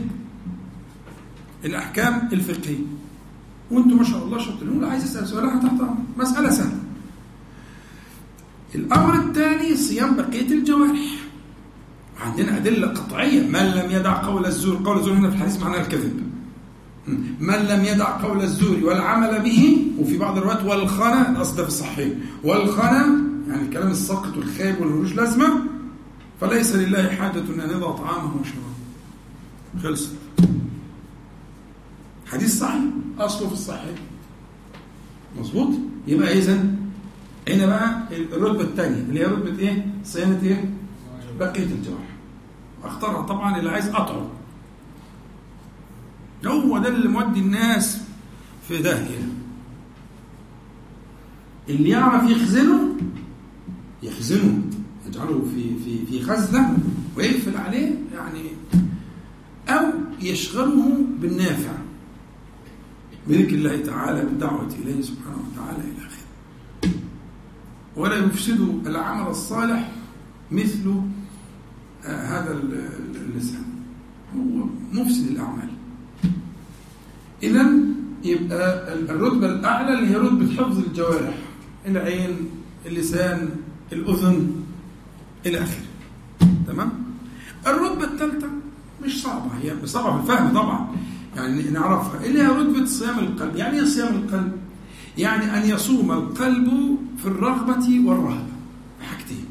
[1.64, 2.84] الأحكام الفقهية.
[3.70, 4.72] وأنتم ما شاء الله شاطرين.
[4.72, 5.80] واللي عايز يسال سؤال تحت
[6.18, 6.81] مسألة سهلة.
[8.74, 11.22] الأمر الثاني صيام بقية الجوارح.
[12.20, 13.42] عندنا أدلة قطعية.
[13.42, 16.22] من لم يدع قول الزور قول الزور هنا في الحديث معناه الكذب.
[17.40, 22.08] من لم يدع قول الزور والعمل به وفي بعض الروايات والخنا الاصل ده في الصحيح.
[22.44, 25.48] والخنا يعني الكلام الساقط والخايب والملوش لازمة.
[26.40, 29.82] فليس لله حاجة أن يضع طعامه وشرابه.
[29.82, 30.12] خلصت.
[32.26, 32.82] حديث صحيح
[33.18, 33.94] أصله في الصحيح.
[35.40, 35.68] مظبوط؟
[36.06, 36.64] يبقى اذا
[37.48, 40.70] هنا بقى الرتبة الثانية اللي هي رتبة إيه؟ صيانة إيه؟
[41.40, 42.08] بقية الجوارح.
[42.84, 44.30] أختارها طبعا اللي عايز قطعه.
[46.46, 48.00] هو ده اللي مودي الناس
[48.68, 49.28] في داهيه
[51.68, 52.96] اللي يعرف يخزنه
[54.02, 54.62] يخزنه.
[55.08, 56.78] يجعله في في في خزنة
[57.16, 58.42] ويقفل عليه يعني
[59.68, 59.86] أو
[60.20, 61.72] يشغله بالنافع.
[63.28, 66.21] بذكر الله تعالى بالدعوة إليه سبحانه وتعالى إلى آخره.
[67.96, 69.90] ولا يفسد العمل الصالح
[70.50, 70.94] مثل
[72.06, 72.60] آه هذا
[73.14, 73.64] اللسان
[74.36, 75.68] هو مفسد الأعمال.
[77.42, 77.66] إذا
[78.24, 81.34] يبقى الرتبة الأعلى اللي هي رتبة حفظ الجوارح
[81.86, 82.36] العين
[82.86, 83.48] اللسان
[83.92, 84.50] الأذن
[85.46, 85.84] إلى آخره.
[86.66, 86.92] تمام؟
[87.66, 88.48] الرتبة الثالثة
[89.04, 90.86] مش صعبة هي صعبة في الفهم طبعا.
[91.36, 92.24] يعني نعرفها.
[92.24, 93.56] اللي هي رتبة صيام القلب.
[93.56, 94.52] يعني إيه صيام القلب؟
[95.18, 98.52] يعني أن يصوم القلب في الرغبة والرهبة.
[99.02, 99.46] حاجتين.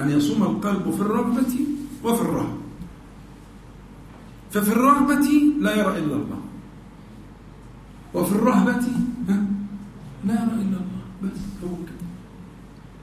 [0.00, 1.54] أن يصوم القلب في الرغبة
[2.04, 2.58] وفي الرهبة.
[4.50, 5.28] ففي الرغبة
[5.60, 6.40] لا يرى إلا الله.
[8.14, 8.86] وفي الرهبة
[10.24, 11.02] لا يرى إلا الله.
[11.22, 12.08] بس هو كده.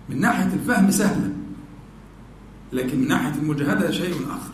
[0.10, 1.34] من ناحية الفهم سهلة.
[2.74, 4.54] لكن من ناحية المجاهدة شيء آخر.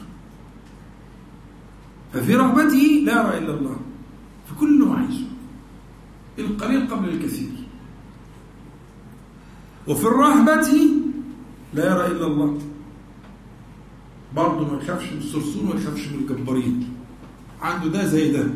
[2.13, 3.76] ففي رغبته لا يرى إلا الله.
[4.47, 4.90] في كل ما عايزه
[6.41, 7.49] القليل قبل الكثير.
[9.87, 10.67] وفي الرهبة
[11.73, 12.57] لا يرى إلا الله.
[14.35, 16.89] برضه ما يخافش من الصرصور وما يخافش من الجبارين.
[17.61, 18.47] عنده ده زي ده.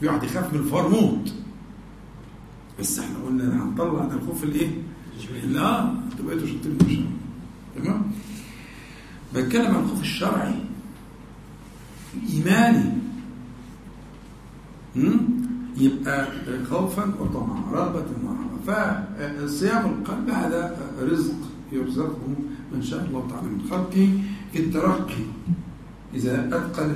[0.00, 1.34] في واحد يخاف من الفار موت
[2.78, 4.70] بس إحنا قلنا هنطلع ده الخوف الإيه؟
[5.48, 7.06] لا أنتوا بقيتوا شاطرين شاء الله
[7.84, 8.02] تمام؟
[9.34, 10.54] بتكلم عن الخوف الشرعي
[12.14, 12.92] الإيماني.
[14.96, 15.20] مم؟
[15.80, 16.26] يبقى
[16.70, 19.04] خوفا وطمعا رغبة ورهبة
[19.46, 21.34] فصيام القلب هذا رزق
[21.72, 22.28] يرزقه
[22.72, 24.08] من شاء الله تعالى من خلقه
[24.52, 25.24] في الترقي.
[26.14, 26.90] إذا أتقن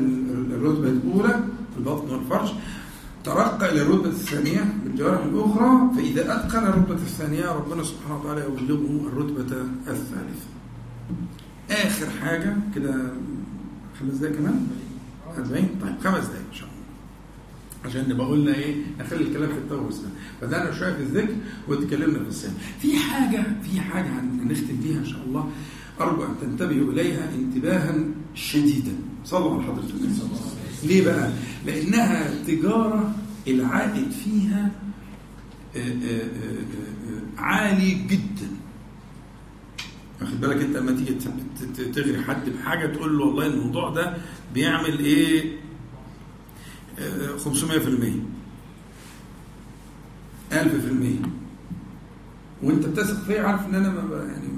[0.51, 1.41] الرتبة الأولى
[1.73, 2.53] في البطن والفرج
[3.25, 9.57] ترقى إلى الرتبة الثانية بالجوارح الأخرى فإذا أتقن الرتبة الثانية ربنا سبحانه وتعالى يبلغه الرتبة
[9.89, 10.49] الثالثة.
[11.71, 12.95] آخر حاجة كده
[14.01, 14.67] خمس دقايق كمان؟
[15.37, 16.74] 40 طيب خمس دقايق إن شاء الله.
[17.85, 20.09] عشان نبقى قلنا إيه؟ نخلي الكلام في التوس ده
[20.43, 21.35] بدانا شوية في الذكر
[21.69, 25.51] واتكلمنا في الصيام في حاجة في حاجة هنختم بيها إن شاء الله.
[26.01, 27.95] أرجو أن تنتبهوا إليها انتباها
[28.35, 28.93] شديدا.
[29.25, 30.89] صلوا على حضرة النبي صلى الله عليه وسلم.
[30.89, 31.31] ليه بقى؟
[31.67, 33.15] لأنها تجارة
[33.49, 34.71] العائد فيها
[35.77, 38.49] آآ آآ آآ عالي جدا.
[40.21, 41.15] واخد بالك أنت لما تيجي
[41.93, 44.17] تغري حد بحاجة تقول له والله الموضوع ده
[44.55, 45.64] بيعمل إيه؟
[46.99, 47.01] 500%
[50.53, 50.57] 1000%
[52.63, 54.49] وانت بتثق فيا عارف ان أنا ما يعني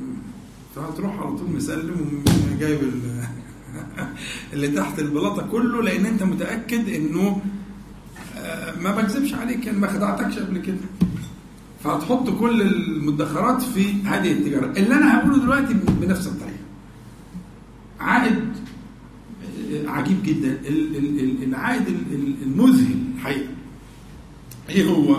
[0.77, 2.25] فهتروح على طول مسلم
[2.55, 2.79] وجايب
[4.53, 7.43] اللي تحت البلاطة كله لأن انت متأكد انه
[8.81, 10.77] ما بكذبش عليك يعني ما خدعتكش قبل كده.
[11.85, 14.67] فهتحط كل المدخرات في هذه التجارة.
[14.67, 16.57] اللي أنا هقوله دلوقتي بنفس الطريقة.
[18.01, 18.53] عائد
[19.87, 20.59] عجيب جدا
[21.43, 21.83] العائد
[22.43, 23.49] المذهل الحقيقة
[24.69, 25.17] إيه هو؟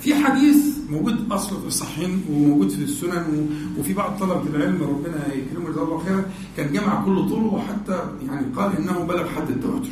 [0.00, 0.56] في حديث
[0.90, 3.48] موجود أصله في الصحيحين وموجود في السنن
[3.78, 6.24] وفي بعض طلبة العلم ربنا يكرمه جزاه الله خيرا
[6.56, 9.88] كان جمع كل طرقه وحتى يعني قال إنه بلغ حد التواتر.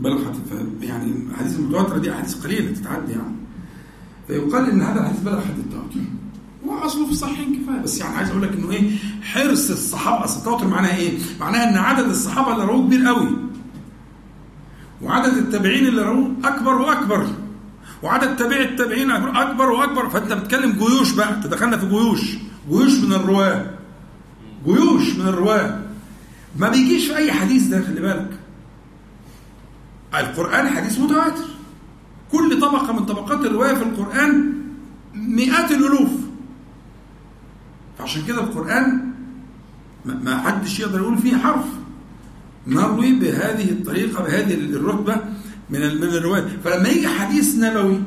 [0.00, 0.34] بلغ حد
[0.82, 3.36] يعني الحديث المتواتره دي أحاديث قليلة تتعدى يعني.
[4.28, 6.00] فيقال إن هذا الحديث بلغ حد التواتر.
[6.66, 7.82] واصله في الصحيحين كفاية.
[7.82, 8.90] بس يعني عايز أقول لك إنه إيه
[9.22, 13.28] حرص الصحابة أصل التواتر معناها إيه؟ معناها إن عدد الصحابة اللي رووه كبير قوي.
[15.02, 17.26] وعدد التابعين اللي رووه أكبر وأكبر.
[18.02, 20.08] وعدد تابعي التابعين أكبر وأكبر.
[20.08, 21.40] فأنت بتتكلم جيوش بقى.
[21.44, 22.36] تدخلنا في جيوش.
[22.70, 23.66] جيوش من الرواة.
[24.66, 25.80] جيوش من الرواة.
[26.58, 28.30] ما بيجيش في أي حديث ده خلي بالك.
[30.14, 31.44] القرآن حديث متواتر.
[32.32, 34.52] كل طبقة من طبقات الرواية في القرآن
[35.14, 36.10] مئات الألوف.
[37.98, 39.10] فعشان كده القرآن
[40.04, 41.64] ما حدش يقدر يقول فيه حرف.
[42.66, 45.16] نروي بهذه الطريقة بهذه الرتبة
[45.70, 46.58] من من الرواية.
[46.64, 48.00] فلما يجي حديث نبوي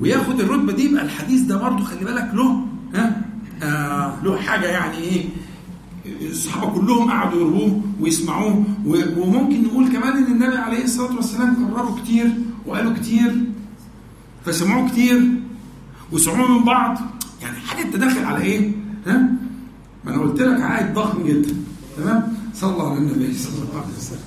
[0.00, 3.22] وياخد الرتبة دي يبقى الحديث ده برضه خلي بالك له ها؟
[3.62, 5.24] آه له حاجة يعني إيه؟
[6.30, 8.64] الصحابة كلهم قعدوا يرووه ويسمعوه.
[9.16, 12.26] وممكن نقول كمان إن النبي عليه الصلاة والسلام كرروا كتير
[12.66, 13.44] وقالوا كتير
[14.44, 15.30] فسمعوه كتير
[16.12, 16.98] وسمعوه من بعض.
[17.44, 18.70] يعني حاجة تدخل على إيه؟
[19.06, 19.28] ها؟
[20.04, 21.54] ما أنا قلت لك عائد ضخم جدا
[21.96, 24.18] تمام؟ صلى على النبي صلى الله عليه وسلم.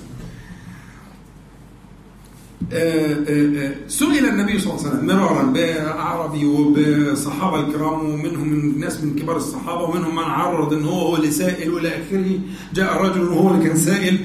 [3.88, 9.36] سئل النبي صلى الله عليه وسلم مرارا بعربي وبصحابة الكرام ومنهم من ناس من كبار
[9.36, 12.38] الصحابة ومنهم من عرض إن هو هو اللي سائل وإلى آخره
[12.74, 14.18] جاء رجل وهو اللي كان سائل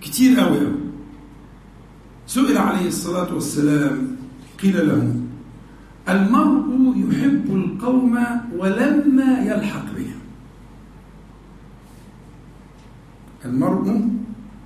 [0.00, 0.74] كتير قوي قوي.
[2.26, 4.16] سئل عليه الصلاة والسلام
[4.62, 5.16] قيل له
[6.08, 8.18] المرء يحب القوم
[8.56, 10.18] ولما يلحق بهم.
[13.44, 14.08] المرء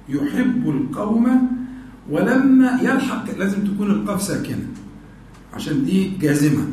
[0.08, 1.48] يحب القوم
[2.10, 4.66] ولما يلحق لازم تكون القاف ساكنة
[5.54, 6.66] عشان دي جازمة.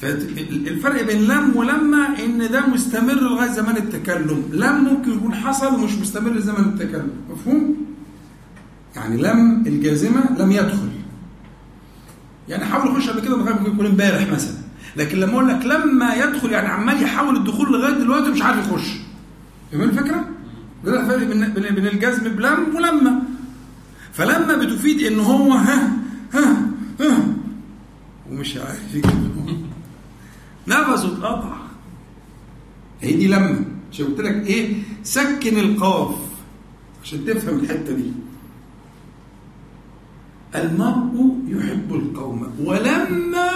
[0.00, 4.42] فالفرق بين لم ولما إن ده مستمر لغاية زمان التكلم.
[4.52, 7.10] لم ممكن يكون حصل ومش مستمر لزمن التكلم.
[7.30, 7.76] مفهوم؟
[8.96, 10.88] يعني لم الجازمة لم يدخل.
[12.48, 14.56] يعني حاول يخش قبل كده ممكن يكون امبارح مثلا.
[14.96, 18.88] لكن لما أقول لك لما يدخل يعني عمال يحاول الدخول لغاية دلوقتي مش عارف يخش.
[19.72, 20.24] فاهم الفكرة؟
[20.84, 23.22] ده الفرق بين بين الجزم بلم ولما
[24.12, 25.92] فلما بتفيد إن هو ها
[26.34, 26.66] ها
[27.00, 27.26] ها
[28.30, 28.96] ومش عارف
[30.68, 31.56] نفسه اتقطع
[33.00, 36.14] هي دي لما مش قلت لك إيه؟ سكن القاف.
[37.02, 38.12] عشان تفهم الحتة دي.
[40.54, 43.50] المرء يحب القوم ولما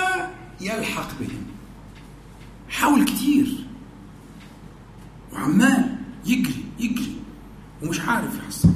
[0.60, 1.42] يلحق بهم.
[2.68, 3.66] حاول كتير.
[5.32, 7.16] وعمال يجري يجري.
[7.82, 8.68] ومش عارف يحصل.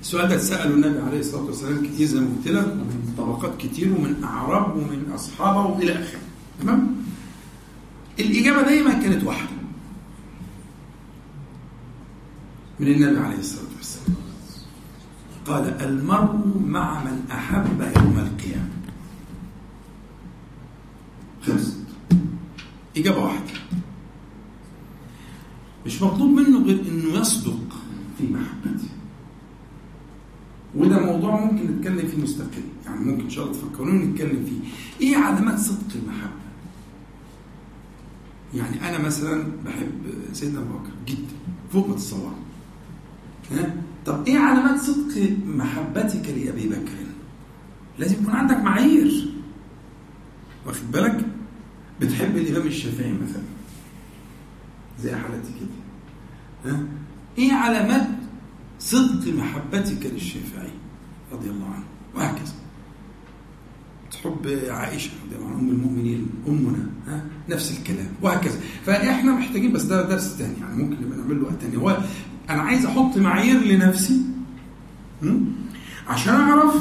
[0.00, 3.92] السؤال ده اتسأله النبي عليه الصلاة والسلام كتير زي ما قلت لك ومن طبقات كتير
[3.92, 6.20] ومن أعراب ومن أصحابه وإلى آخره.
[6.62, 6.96] تمام؟
[8.20, 9.50] الإجابة دايما كانت واحدة.
[12.80, 14.16] من النبي عليه الصلاة والسلام.
[15.46, 18.70] قال المرء مع من أحب يوم القيامة.
[21.42, 21.80] خلصت
[22.96, 23.52] إجابة واحدة.
[25.86, 27.76] مش مطلوب منه غير إنه يصدق
[28.18, 28.88] في محبته.
[30.74, 32.62] وده موضوع ممكن نتكلم فيه مستقل.
[32.86, 34.70] يعني ممكن إن شاء الله تفكروني نتكلم فيه.
[35.06, 36.40] إيه علامات صدق المحبة؟
[38.54, 39.92] يعني أنا مثلا بحب
[40.32, 41.34] سيدنا أبو بكر جدا
[41.72, 42.34] فوق ما تتصور.
[43.52, 43.74] ها؟
[44.06, 46.92] طب إيه علامات صدق محبتك لأبي بكر؟
[47.98, 49.32] لازم يكون عندك معايير.
[50.66, 51.26] واخد بالك؟
[52.00, 53.42] بتحب الإمام الشافعي مثلا؟
[55.02, 56.72] زي حالتي كده.
[56.72, 56.82] ها؟
[57.38, 58.06] إيه علامات
[58.78, 60.70] صدق محبتك للشافعي
[61.32, 61.84] رضي الله عنه؟
[62.14, 62.52] وهكذا.
[64.12, 68.08] تحب عائشة رضي الله عنها أم المؤمنين أمنا ها؟ نفس الكلام.
[68.22, 68.60] وهكذا.
[68.86, 71.76] فإحنا محتاجين بس ده درس تاني يعني ممكن نبقى نعمل له وقت تاني.
[71.76, 71.98] هو
[72.50, 74.20] أنا عايز أحط معايير لنفسي?
[76.08, 76.74] عشان أعرف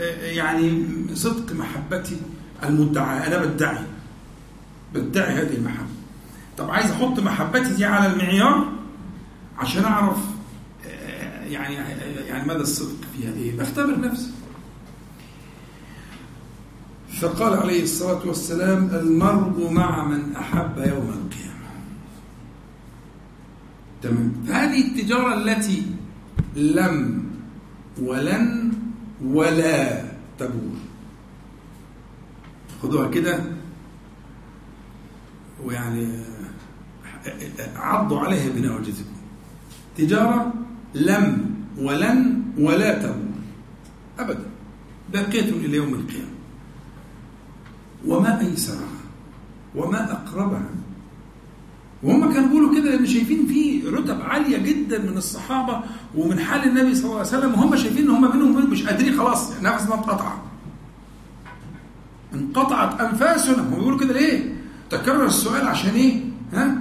[0.00, 0.84] آه، يعني
[1.14, 2.16] صدق محبتي
[2.64, 3.84] المدعى أنا بدعي
[4.94, 5.88] بدعي هذه المحبة.
[6.58, 8.72] طب عايز أحط محبتي دي على المعيار
[9.58, 10.18] عشان أعرف
[10.86, 11.74] آه، يعني
[12.28, 14.30] يعني مدى الصدق فيها إيه بختبر نفسي.
[17.20, 21.53] فقال عليه الصلاة والسلام المرء مع من أحب يوم القيامة.
[24.04, 25.82] تمام فهذه التجارة التي
[26.56, 27.24] لم
[28.02, 28.72] ولن
[29.24, 30.04] ولا
[30.38, 30.76] تبور.
[32.82, 33.40] خدوها كده.
[35.64, 36.08] ويعني
[37.76, 39.16] عضوا عليها بنواجذكم
[39.96, 40.52] تجارة
[40.94, 43.34] لم ولن ولا تبور.
[44.18, 44.46] أبدا.
[45.12, 46.34] باقية إلى يوم القيامة.
[48.06, 49.00] وما أيسرها
[49.74, 50.70] وما أقربها.
[52.04, 55.80] وهم كانوا بيقولوا كده لأن شايفين في رتب عالية جدا من الصحابة
[56.14, 59.52] ومن حال النبي صلى الله عليه وسلم وهم شايفين إن هم منهم مش قادرين خلاص
[59.62, 60.32] نفسنا انقطع
[62.34, 64.54] انقطعت انفاسنا هم بيقولوا كده ليه؟
[64.90, 66.20] تكرر السؤال عشان إيه؟
[66.52, 66.78] ها؟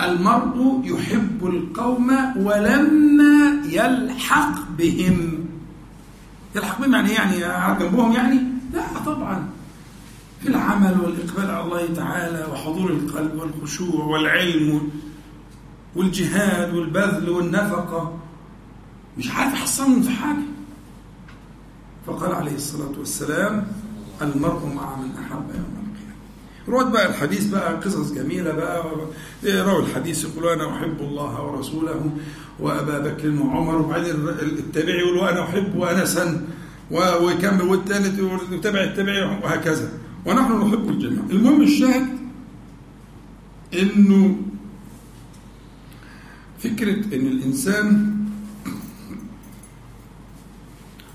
[0.00, 5.44] المرء يحب القوم ولما يلحق بهم
[6.56, 8.40] يلحق بهم يعني إيه؟ يعني جنبهم يعني؟
[8.74, 9.46] لا طبعا
[10.48, 14.90] العمل والإقبال على الله تعالى وحضور القلب والخشوع والعلم
[15.96, 18.18] والجهاد والبذل والنفقة.
[19.18, 20.42] مش عارف يحصلهم في حاجة.
[22.06, 23.66] فقال عليه الصلاة والسلام
[24.22, 26.16] المرء مع من أحب يوم القيامة.
[26.68, 28.82] روت بقى الحديث بقى قصص جميلة بقى.
[29.44, 32.10] رووا الحديث يقولوا أنا أحب الله ورسوله
[32.60, 34.10] وأبا بكر وعمر وبعدين
[34.42, 36.46] التابعي يقول وأنا أحب أنسا
[36.90, 38.20] ويكمل والثالث
[38.52, 39.88] يتابع التابعي وهكذا.
[40.26, 41.22] ونحن نحب الجميع.
[41.30, 42.18] المهم الشاهد
[43.74, 44.36] إنه
[46.58, 48.16] فكرة إن الإنسان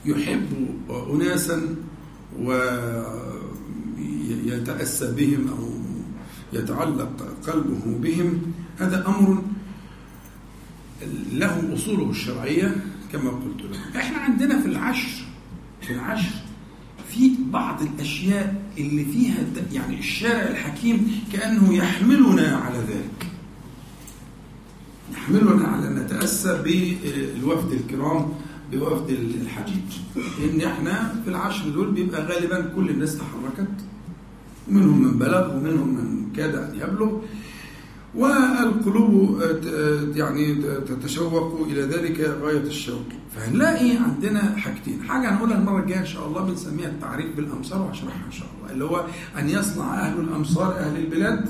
[0.06, 0.48] يحب
[0.90, 1.76] اناسا
[4.00, 5.70] ويتأسى بهم أو
[6.54, 8.42] يتعلق قلبه بهم
[8.80, 9.44] هذا أمر
[11.34, 12.76] له أصوله الشرعية
[13.12, 13.98] كما قلت لكم.
[13.98, 15.24] إحنا عندنا في العشر
[15.82, 16.36] في العشر
[17.14, 19.36] في بعض الأشياء اللي فيها
[19.74, 23.28] يعني الشارع الحكيم كأنه يحملنا على ذلك.
[25.14, 28.30] يحملنا على أن نتأسى بالوفد الكرام
[28.72, 29.10] بوفد
[29.42, 29.90] الحجيج.
[30.42, 33.72] لأن إحنا في العشر دول بيبقى غالبا كل الناس تحركت
[34.70, 37.12] ومنهم من بلغ ومنهم من كاد أن يبلغ
[38.16, 39.42] والقلوب
[40.16, 40.56] يعني
[40.88, 43.04] تتشوق إلى ذلك غاية الشوق.
[43.36, 45.04] فهنلاقي عندنا حاجتين.
[45.04, 48.74] حاجة هنقولها المرة الجاية إن شاء الله بنسميها التعريف بالأمصار وهشرحها إن شاء الله.
[48.74, 49.06] اللي هو
[49.40, 51.50] أن يصنع أهل الأمصار أهل البلاد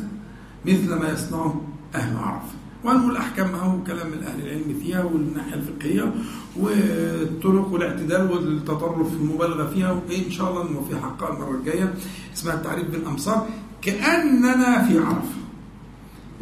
[0.66, 1.62] مثل ما يصنعه
[1.95, 2.53] أهل عرفة.
[2.84, 6.14] وهنقول احكامها وكلام من أهل العلم فيها والناحية الفقهية
[6.59, 9.91] والطرق والاعتدال والتطرف المبالغة فيها.
[9.91, 11.93] وايه ان شاء الله نوفي حقها المرة الجاية
[12.34, 13.47] اسمها التعريف بالأمصار.
[13.82, 15.40] كأننا في عرفة.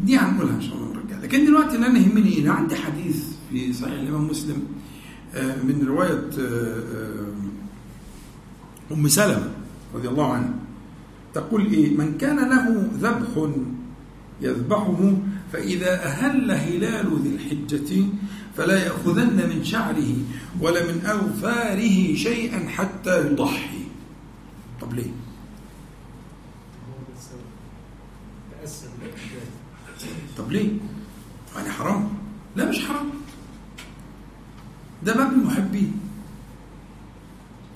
[0.03, 3.73] دي هنقولها إن شاء الله الجايه لكن دلوقتي اللي أنا يهمني أنا عندي حديث في
[3.73, 4.63] صحيح الإمام مسلم
[5.35, 6.29] من رواية
[8.91, 9.51] أم سلمة
[9.95, 10.53] رضي الله عنها.
[11.33, 13.49] تقول إيه؟ من كان له ذبح
[14.41, 15.13] يذبحه
[15.53, 18.03] فإذا أهل هلال ذي الحجة
[18.57, 20.13] فلا يأخذن من شعره
[20.61, 23.79] ولا من أظفاره شيئا حتى يضحي.
[24.81, 25.03] طب ليه؟
[26.89, 27.39] هو ده السبب
[28.61, 29.47] تأثر بالأحداث
[30.39, 30.71] طب ليه؟
[31.55, 32.09] يعني حرام؟
[32.55, 33.09] لا مش حرام.
[35.03, 35.99] ده باب المحبين.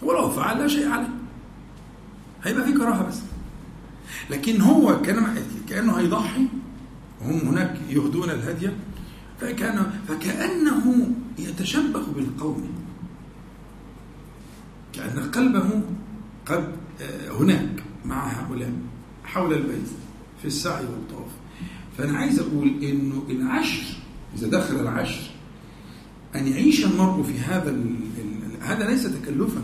[0.01, 1.09] ولو فعل لا شيء عليه.
[2.43, 3.19] هيبقى في كراهة بس.
[4.29, 5.35] لكن هو كان
[5.69, 6.47] كأنه هيضحي
[7.21, 8.69] وهم هناك يهدون الهدي
[9.41, 12.69] فكان فكأنه يتشبه بالقوم.
[14.93, 15.81] كأن قلبه
[16.45, 18.71] قد آه، هناك مع هؤلاء
[19.25, 19.87] حول البيت
[20.41, 21.31] في السعي والطواف.
[21.97, 23.83] فأنا عايز أقول إنه العشر
[24.37, 25.21] إذا دخل العشر
[26.35, 27.75] أن يعيش المرء في هذا.
[28.61, 29.61] هذا ليس تكلفا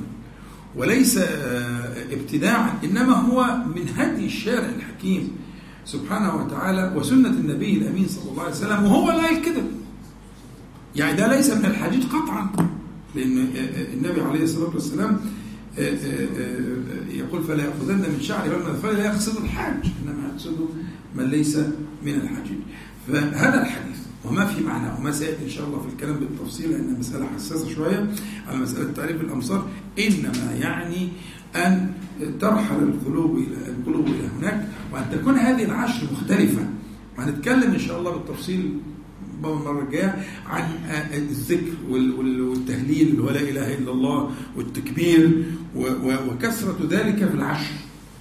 [0.75, 5.31] وليس آه، ابتداعا إنما هو من هدي الشارع الحكيم
[5.85, 9.61] سبحانه وتعالى وسنة النبي الأمين صلى الله عليه وسلم وهو لا قال كده
[10.95, 12.49] يعني ده ليس من الحديث قطعا
[13.15, 15.19] لأن آه، آه، النبي عليه الصلاة والسلام
[17.09, 18.49] يقول فلا يأخذن من شعر
[18.83, 20.69] ولا يقصد الحاج إنما يقصد
[21.15, 21.57] من ليس
[22.05, 22.61] من الحاجين
[23.07, 27.27] فهذا الحديث وما في معناه وما سيأتي إن شاء الله في الكلام بالتفصيل لأن مساله
[27.35, 28.07] حساسة شوية
[28.47, 29.67] على مسألة تعريف الامصار
[29.99, 31.09] إنما يعني
[31.55, 31.91] أن
[32.41, 36.67] ترحل القلوب إلى القلوب إلى هناك وأن تكون هذه العشر مختلفة.
[37.17, 38.77] وهنتكلم إن شاء الله بالتفصيل
[39.45, 40.63] المره الجايه عن
[41.13, 45.43] الذكر وال- وال- والتهليل ولا إله إلا الله والتكبير
[45.75, 47.73] وكثرة ذلك في العشر.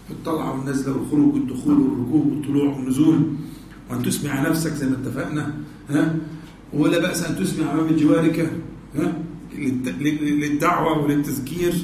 [0.09, 3.21] في الطلعة والنزله والخروج والدخول والركوب والطلوع والنزول.
[3.91, 5.55] وأن تسمع نفسك زي ما اتفقنا
[5.91, 6.15] ها؟
[6.73, 8.51] ولا بأس أن تسمع امام جوارك
[8.97, 9.13] ها؟
[10.01, 11.75] للدعوة وللتذكير؟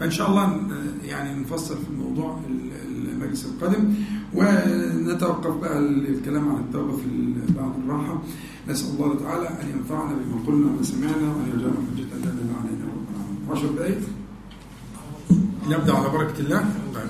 [0.00, 0.70] فإن شاء الله ن-
[1.04, 3.94] يعني نفصل في الموضوع ال- المجلس القادم.
[4.36, 7.04] ونتوقف بقى الكلام عن التوبة في
[7.56, 8.22] بعد الراحة.
[8.68, 13.06] نسأل الله تعالى أن ينفعنا بما قلنا وما سمعنا وأن يجعل حجه لنا علينا رب
[13.12, 14.00] العالمين 10 دقائق
[15.68, 16.64] نبدأ على بركة الله.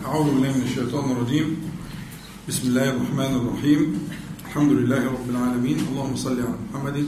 [0.07, 1.57] أعوذ بالله من الشيطان الرجيم.
[2.49, 3.81] بسم الله الرحمن الرحيم.
[4.47, 5.79] الحمد لله رب العالمين.
[5.91, 7.07] اللهم صل على محمد.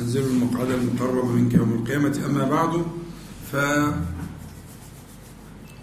[0.00, 2.16] أنزل المقعد المقرب منك يوم القيامة.
[2.26, 2.72] أما بعد
[3.52, 3.56] ف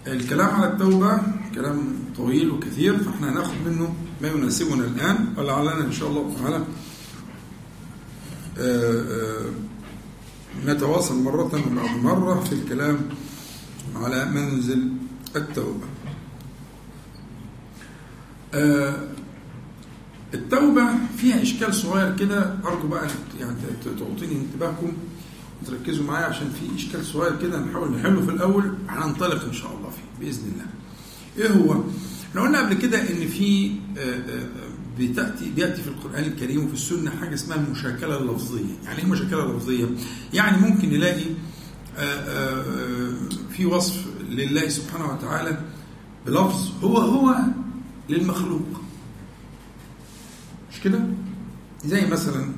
[0.06, 1.12] الكلام على التوبة
[1.54, 6.64] كلام طويل وكثير فإحنا هناخد منه ما يناسبنا الآن ولعلنا إن شاء الله تعالى
[8.58, 9.50] آه، آه،
[10.66, 11.42] نتواصل مرة
[11.76, 12.98] بعد مرة في الكلام
[13.96, 14.92] على منزل
[15.36, 15.86] التوبة
[18.54, 18.94] آه،
[20.34, 20.84] التوبة
[21.16, 23.08] فيها إشكال صغير كده أرجو بقى
[23.40, 23.56] يعني
[23.98, 24.92] تعطيني انتباهكم
[25.62, 29.90] وتركزوا معايا عشان في إشكال صغير كده نحاول نحله في الأول هننطلق إن شاء الله
[29.90, 30.66] فيه بإذن الله.
[31.38, 31.80] إيه هو؟
[32.30, 34.48] إحنا قلنا قبل كده إن في آه، آه،
[34.98, 39.86] بتأتي بيأتي في القرآن الكريم وفي السنة حاجة اسمها المشاكلة اللفظية، يعني إيه المشاكلة اللفظية؟
[40.34, 41.24] يعني ممكن نلاقي
[41.96, 43.14] آه، آه، آه،
[43.56, 45.60] في وصف لله سبحانه وتعالى
[46.26, 47.36] بلفظ هو هو
[48.08, 48.66] للمخلوق.
[50.72, 51.00] مش كده؟
[51.84, 52.52] زي مثلا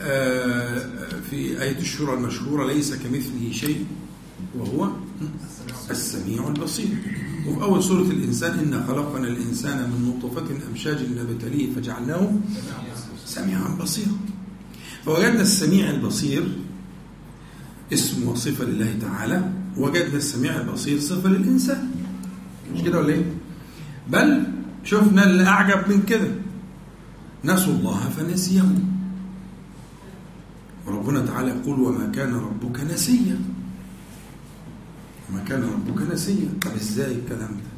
[0.00, 0.86] آه،
[1.30, 3.86] في آية الشورى المشهورة ليس كمثله شيء
[4.58, 4.90] وهو
[5.90, 6.88] السميع البصير.
[7.46, 12.32] وفي أول سورة الإنسان إنا خلقنا الإنسان من نطفة أمشاج نبتليه فجعلناه
[13.26, 14.16] سميعا بصيرا.
[15.04, 16.58] فوجدنا السميع البصير
[17.92, 19.52] اسم وصفة لله تعالى.
[19.76, 21.90] وجدنا السميع البصير صفة للإنسان.
[22.74, 23.24] مش كده ولا إيه؟
[24.10, 24.46] بل
[24.84, 26.30] شفنا اللي أعجب من كده.
[27.44, 28.90] نسوا الله فنسيهم.
[30.86, 33.38] وربنا تعالى يقول وما كان ربك نسيا.
[35.30, 37.70] وما كان ربك نسيا طب إزاي الكلام ده؟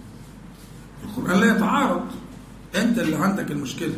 [1.05, 2.05] القرآن لا يتعارض.
[2.77, 3.95] أنت اللي عندك المشكلة.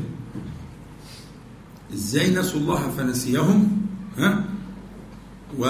[1.95, 3.87] إزاي نسوا الله فنسيهم؟
[4.19, 4.45] ها؟
[5.59, 5.65] و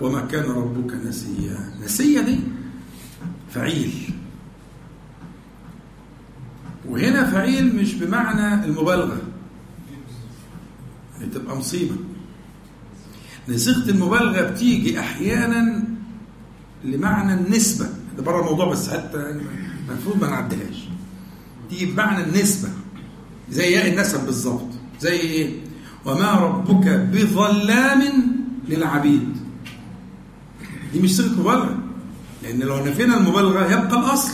[0.00, 1.72] وما كان ربك نسيا.
[1.84, 2.38] نسيا دي
[3.50, 4.14] فعيل.
[6.88, 9.20] وهنا فعيل مش بمعنى المبالغة.
[11.32, 11.96] تبقى مصيبة.
[13.56, 15.84] صيغه المبالغة بتيجي أحيانا
[16.84, 17.86] لمعنى النسبة.
[18.16, 19.40] ده بره الموضوع بس حتى
[19.88, 20.88] المفروض ما نعديهاش
[21.70, 22.68] تيجي بمعنى النسبة.
[23.50, 24.68] زي ياء النسب بالظبط.
[25.00, 25.60] زي إيه؟
[26.04, 28.02] وما ربك بظلام
[28.68, 29.36] للعبيد.
[30.92, 31.78] دي مش صيغة مبالغة.
[32.42, 34.32] لأن لو نفينا المبالغة يبقى الأصل.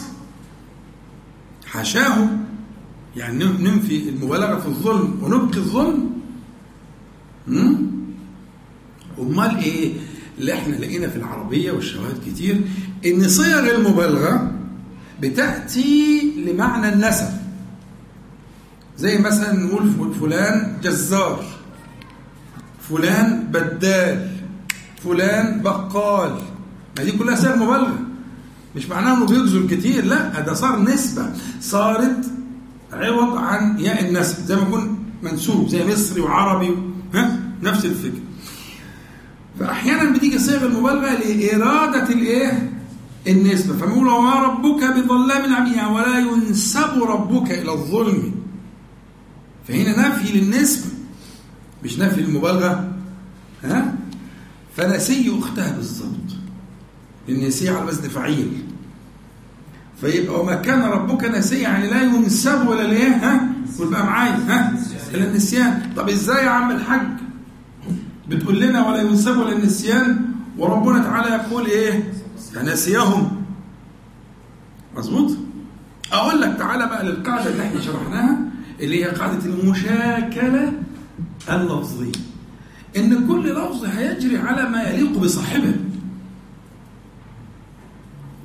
[1.67, 2.29] حاشاه
[3.17, 6.11] يعني ننفي المبالغة في الظلم ونبقي الظلم.
[9.19, 9.93] أمال إيه؟
[10.39, 12.61] اللي إحنا لقينا في العربية والشواهد كتير
[13.07, 14.53] إن صيغ المبالغة
[15.21, 17.29] بتأتي لمعنى النسب.
[18.99, 21.45] زي مثلا نقول فلان جزار
[22.89, 24.31] فلان بدال
[25.05, 26.39] فلان بقال.
[26.99, 27.99] ما دي كلها صيغ مبالغة.
[28.77, 31.31] مش معناها إنه بيبذل كتير لا ده صار نسبة.
[31.61, 32.27] صارت
[32.93, 36.77] عوض عن ياء النسب زي ما يكون منسوب زي مصري وعربي
[37.15, 38.26] ها نفس الفكرة.
[39.61, 42.71] فأحيانا بتيجي صيغ المبالغة لإرادة الإيه؟
[43.27, 43.77] النسبة.
[43.77, 48.35] فبيقول وما ربك بظلام العبيد يعني ولا ينسب ربك إلى الظلم
[49.69, 50.87] فهنا نفي للنسبه
[51.85, 52.89] مش نفي للمبالغة.
[53.65, 53.95] ها؟
[54.77, 56.11] فنسي اختها بالظبط
[57.29, 58.53] النسي على وزن فعيل
[60.01, 63.49] فيبقى وما كان ربك نسيا يعني لا ينسب ولا ليه ها؟
[63.81, 64.75] ويبقى معايا ها؟
[65.15, 67.01] إلى النسيان طب إزاي يا عم الحاج
[68.29, 70.27] بتقول لنا ولا ينسب ولا النسيان
[70.59, 72.13] وربنا تعالى يقول إيه؟
[72.55, 73.43] فنسيهم
[74.97, 75.37] مظبوط؟
[76.13, 78.39] أقول لك تعالى بقى للقاعدة اللي إحنا شرحناها
[78.81, 80.73] اللي هي قاعدة المشاكلة
[81.51, 82.13] اللفظية.
[82.97, 85.75] إن كل لفظ هيجري على ما يليق بصاحبه.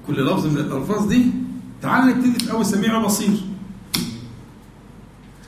[0.08, 1.26] كل لفظ من الألفاظ دي
[1.82, 3.30] تعال نبتدي في أول سميع وبصير.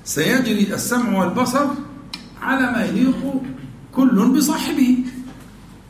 [0.03, 1.65] سيجري السمع والبصر
[2.41, 3.41] على ما يليق
[3.95, 4.97] كل بصاحبه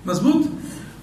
[0.06, 0.44] مظبوط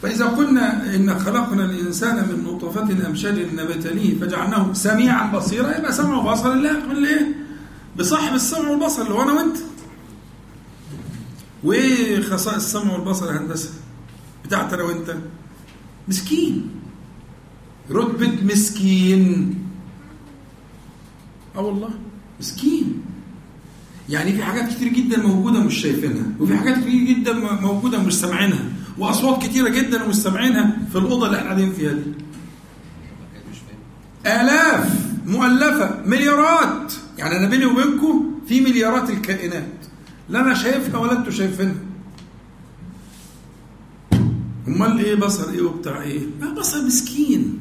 [0.03, 6.53] فإذا قلنا إن خلقنا الإنسان من نطفة أمشاج نبتليه فجعلناه سميعا بصيرا يبقى سمع وبصر
[6.53, 7.35] من إيه؟
[7.99, 9.57] بصاحب السمع والبصر اللي هو أنا وأنت.
[11.65, 13.71] وإيه خصائص السمع والبصر يا هندسة؟
[14.45, 15.17] بتاعت أنا وأنت؟
[16.09, 16.71] مسكين.
[17.91, 19.55] رتبة مسكين.
[21.57, 21.91] أه والله
[22.41, 23.03] مسكين.
[24.11, 28.65] يعني في حاجات كتير جدا موجودة مش شايفينها وفي حاجات كتير جدا موجودة مش سامعينها
[28.99, 32.03] وأصوات كتيرة جدا مش سامعينها في الأوضة اللي إحنا قاعدين فيها دي.
[34.27, 34.95] آلاف
[35.27, 36.93] مؤلفة مليارات.
[37.19, 39.69] يعني أنا بيني وبينكم في مليارات الكائنات.
[40.29, 41.75] لا أنا شايفها ولا أنتوا شايفينها.
[44.69, 47.59] أمال إيه بصر إيه وبتاع إيه؟ ما بصر مسكين.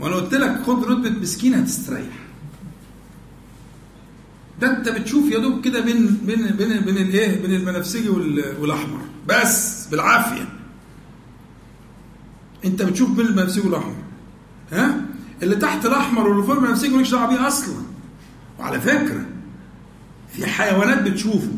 [0.00, 2.23] وأنا قلت لك خد رتبة مسكين هتستريح.
[4.60, 9.00] ده انت بتشوف يا دوب كده بين بين بين بين الايه؟ بين البنفسجي وال- والأحمر.
[9.28, 10.48] بس بالعافية.
[12.64, 13.96] انت بتشوف بين البنفسجي والأحمر.
[14.72, 15.00] ها؟
[15.42, 17.74] اللي تحت الأحمر واللي فوق البنفسجي مالكش دعوة بيه أصلا.
[18.58, 19.26] وعلى فكرة
[20.32, 21.52] في حيوانات بتشوفه.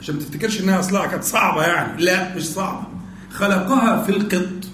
[0.00, 2.04] عشان ما تفتكرش إنها أصلها كانت صعبة يعني.
[2.04, 2.86] لا مش صعبة.
[3.30, 4.66] خلقها في القط.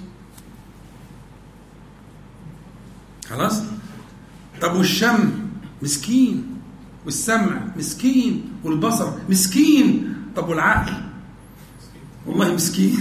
[3.30, 3.62] خلاص؟
[4.60, 5.30] طب والشم؟
[5.82, 6.51] مسكين.
[7.04, 10.14] والسمع مسكين والبصر مسكين.
[10.36, 10.92] طب والعقل؟
[12.26, 12.98] والله مسكين.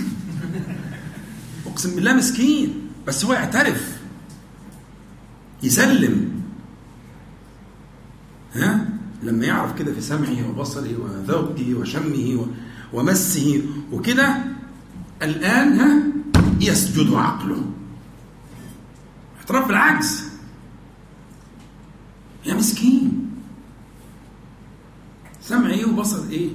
[1.68, 2.74] اقسم بالله مسكين.
[3.08, 4.02] بس هو يعترف.
[5.64, 6.42] يسلم.
[8.54, 8.90] ها؟
[9.24, 12.48] لما يعرف كده في سمعه وبصره وذوقه وشمه
[12.94, 14.36] ومسه وكده
[15.22, 16.04] الآن ها؟
[16.60, 17.66] يسجد عقله.
[19.38, 20.24] اعتراف بالعكس.
[22.46, 23.21] يا مسكين.
[25.52, 26.50] سمع إيه وبصر إيه؟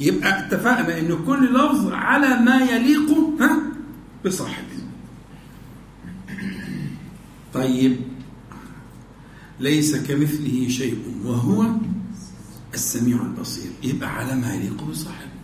[0.00, 3.10] يبقى اتفقنا إن كل لفظ على ما يليق
[3.40, 3.62] ها؟
[4.24, 4.78] بصاحبه.
[7.54, 7.96] طيب.
[9.60, 11.66] ليس كمثله شيء وهو
[12.74, 13.70] السميع البصير.
[13.82, 15.38] يبقى على ما يليق بصاحبه.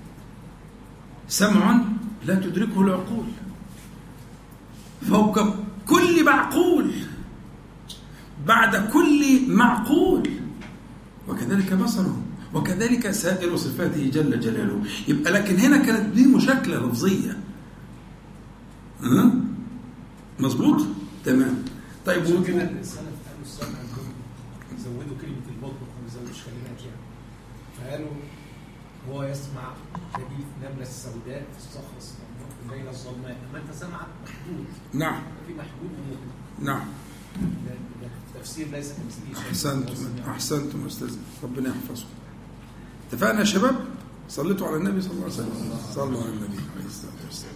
[1.28, 1.80] سمع
[2.26, 3.26] لا تدركه العقول.
[5.02, 5.38] فوق
[5.86, 6.90] كل معقول
[8.46, 10.30] بعد كل معقول.
[11.28, 12.23] وكذلك بصره.
[12.54, 14.82] وكذلك سائر صفاته جل جلاله.
[15.08, 17.38] يبقى لكن هنا كانت دي مشاكلة لفظية.
[19.02, 19.34] ها؟
[20.40, 20.86] مظبوط؟
[21.24, 21.64] تمام.
[22.06, 23.78] طيب كده السلف قالوا السمع
[24.84, 27.00] زودوا كلمة البطن ما زودوش كلمات يعني
[27.78, 28.10] فقالوا
[29.10, 29.74] هو يسمع
[30.12, 32.28] حديث نمله السوداء في الصخر الصماء
[32.70, 34.66] بين الظلماء أما أنت سمعك محدود.
[34.92, 35.22] نعم.
[35.46, 36.86] في محدود ومطلق نعم.
[37.66, 39.94] ده ده تفسير ليس كمثله أحسنتم
[40.28, 41.16] أحسنتم أستاذ.
[41.42, 42.08] ربنا يحفظكم.
[43.08, 43.76] اتفقنا يا شباب؟
[44.28, 45.48] صليتوا على النبي صلى الله عليه وسلم.
[45.94, 47.54] صلوا على النبي عليه الصلاة والسلام.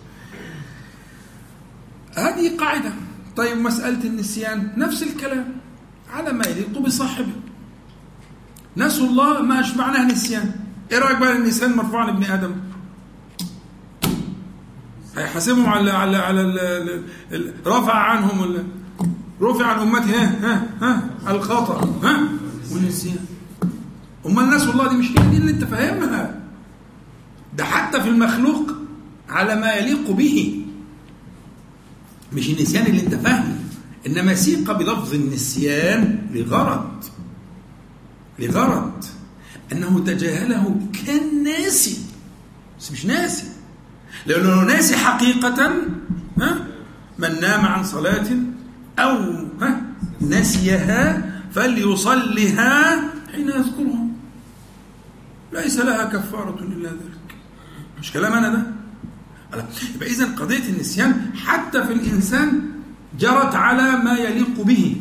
[2.17, 2.93] هذه قاعدة.
[3.37, 5.57] طيب مسألة النسيان نفس الكلام.
[6.13, 7.33] على ما يليق بصاحبه.
[8.77, 10.53] نسوا الله ما إيش معناها نسيان.
[10.93, 12.55] إيه رأيك بقى النسيان مرفوع عن ابن آدم؟
[15.17, 17.03] هيحاسبهم على على على
[17.67, 18.65] رفع عنهم
[19.43, 21.95] رفع عن امته ها ها ها الخطأ.
[22.03, 22.29] ها؟
[22.73, 23.27] والنسيان.
[24.29, 26.41] أمال الناس والله دي مش هي دي اللي أنت فاهمها؟
[27.57, 28.73] ده حتى في المخلوق
[29.29, 30.63] على ما يليق به.
[32.33, 33.59] مش النسيان اللي أنت فاهمه
[34.07, 37.05] إنما سيق بلفظ النسيان لغرض
[38.39, 39.05] لغرض.
[39.73, 41.99] أنه تجاهله كان ناسي
[42.81, 43.45] بس مش ناسي.
[44.27, 45.65] لأنه لو ناسي حقيقة
[46.39, 46.67] ها
[47.19, 48.27] من نام عن صلاة
[48.99, 49.17] أو
[49.61, 49.83] ها
[50.21, 53.01] نسيها فليصلها
[53.35, 53.98] حين يذكرها
[55.53, 57.37] ليس لها كفارة إلا ذلك.
[58.01, 58.67] مش كلام أنا ده.
[59.95, 62.63] يبقى إذا قضية النسيان حتى في الإنسان
[63.19, 64.97] جرت على ما يليق به.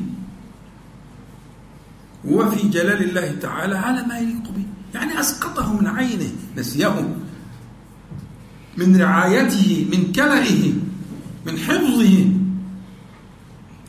[2.26, 4.66] وفي جلال الله تعالى على ما يليق به.
[4.94, 7.18] يعني أسقطه من عينه نسيه
[8.78, 10.74] من رعايته من كلئه
[11.46, 12.32] من حفظه.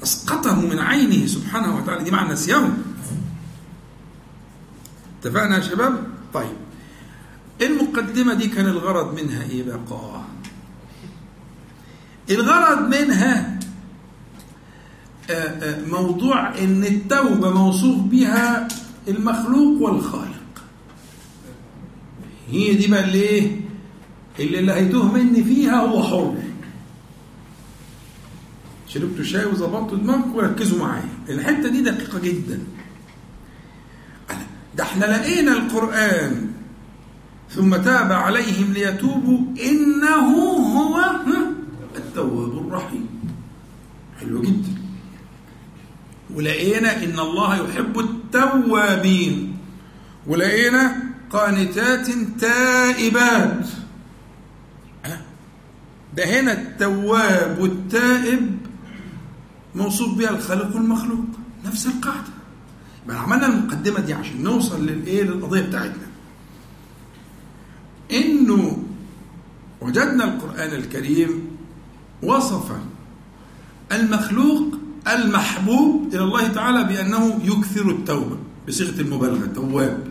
[0.03, 2.05] أسقطه من عينه سبحانه وتعالى.
[2.05, 2.73] دي معنى نسيه
[5.21, 6.57] اتفقنا يا شباب؟ طيب.
[7.63, 10.21] المقدمة دي كان الغرض منها إيه بقى؟
[12.31, 13.59] الغرض منها
[15.91, 18.69] موضوع إن التوبة موصوف بها
[19.09, 20.63] المخلوق والخالق.
[22.51, 23.61] هي دي بقى اللي إيه؟
[24.41, 26.35] اللي اللي هيتوه مني فيها هو حر.
[28.89, 31.09] شربتوا شاي وظبطتوا دماغكم وركزوا معايا.
[31.29, 32.59] الحتة دي دقيقة جدا.
[34.99, 36.51] إحنا لقينا القرآن
[37.51, 40.27] ثم تاب عليهم ليتوبوا إنه
[40.75, 41.11] هو
[41.97, 43.09] التواب الرحيم.
[44.21, 44.75] حلو جدا.
[46.35, 49.57] ولقينا إن الله يحب التوابين.
[50.27, 52.07] ولقينا قانتات
[52.41, 53.67] تائبات.
[56.17, 58.59] ده هنا التواب والتائب
[59.75, 61.27] موصوف بها الخالق والمخلوق.
[61.65, 62.38] نفس القاعدة.
[63.09, 66.07] يبقى عملنا المقدمة دي عشان نوصل للإيه؟ للقضية بتاعتنا.
[68.13, 68.83] إنه
[69.81, 71.57] وجدنا القرآن الكريم
[72.23, 72.73] وصف
[73.93, 74.75] المخلوق
[75.09, 78.39] المحبوب إلى الله تعالى بأنه يكثر التوبة
[78.69, 80.09] بصيغة المبالغة تواب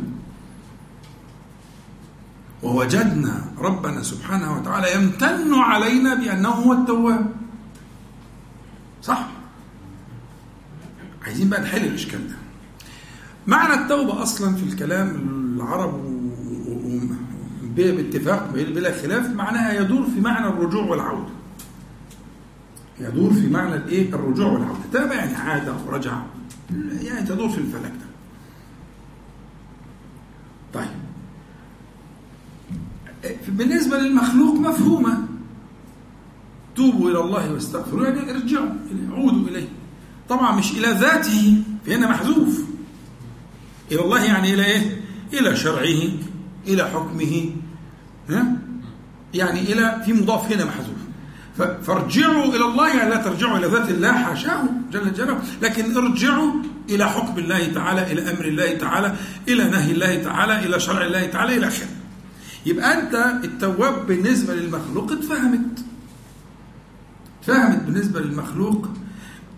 [2.64, 7.32] ووجدنا ربنا سبحانه وتعالى يمتن علينا بأنه هو التواب.
[9.04, 9.28] صح؟
[11.26, 12.36] عايزين بقى نحل الإشكال ده.
[13.48, 15.10] معنى التوبة أصلا في الكلام
[15.56, 16.18] العرب
[17.76, 21.30] باتفاق بلا خلاف معناها يدور في معنى الرجوع والعودة.
[23.00, 24.80] يدور في معنى الإيه؟ الرجوع والعودة.
[24.93, 26.22] تاب يعني عاد أو رجع
[27.02, 28.08] يعني تدور في الفلك ده.
[30.74, 30.89] طيب.
[33.48, 35.28] بالنسبة للمخلوق مفهومة.
[36.76, 38.70] توبوا إلى الله واستغفروا يعني ارجعوا
[39.12, 39.68] عودوا إليه.
[40.30, 42.66] طبعا مش إلى ذاته فهنا محذوف.
[43.91, 45.01] إلى الله يعني إلى إيه؟
[45.33, 46.01] إلى شرعه
[46.67, 47.49] إلى حكمه
[48.29, 48.53] ها؟
[49.33, 50.97] يعني إلى في مضاف هنا محذوف
[51.83, 56.51] فارجعوا إلى الله يعني لا ترجعوا إلى ذات الله حاشاه جل جلاله لكن ارجعوا
[56.89, 59.13] إلى حكم الله تعالى إلى أمر الله تعالى
[59.47, 61.88] إلى نهي الله تعالى إلى شرع الله تعالى إلى آخره
[62.65, 65.79] يبقى أنت التواب بالنسبة للمخلوق اتفهمت
[67.41, 68.88] اتفهمت بالنسبة للمخلوق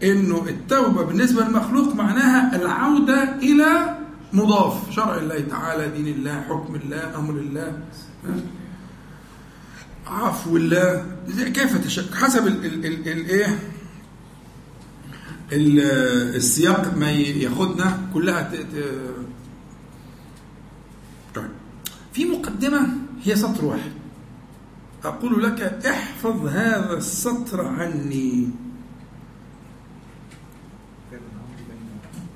[0.04, 3.99] إنه التوبة بالنسبة للمخلوق معناها العودة إلى
[4.34, 4.92] مضاف.
[4.92, 7.80] شرع الله تعالى دين الله حكم الله أمر الله.
[10.08, 11.06] عفو الله.
[11.28, 13.60] كيف تشك حسب الايه
[16.36, 18.52] السياق ما ياخدنا كلها.
[21.36, 21.50] طيب.
[22.14, 22.88] في مقدمة
[23.24, 23.92] هي سطر واحد.
[25.04, 28.50] أقول لك احفظ هذا السطر عني.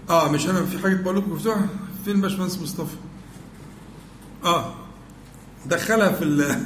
[0.09, 1.65] آه مش أنا في حاجة بقول لكم مفتوحة؟
[2.05, 2.95] فين باشمهندس مصطفى؟
[4.43, 4.73] آه.
[5.65, 6.65] دخلها في ال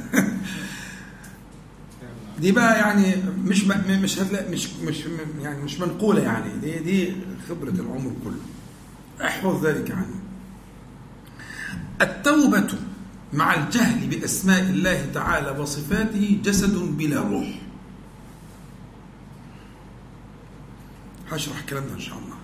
[2.40, 5.04] دي بقى يعني مش مش هتلاقي مش مش
[5.42, 6.52] يعني مش منقولة يعني.
[6.60, 7.12] دي دي
[7.48, 8.40] خبرة العمر كله.
[9.26, 10.14] احفظ ذلك عنه.
[12.02, 12.68] التوبة
[13.32, 17.48] مع الجهل بأسماء الله تعالى وصفاته جسد بلا روح.
[21.30, 22.36] هشرح الكلام ده إن شاء الله.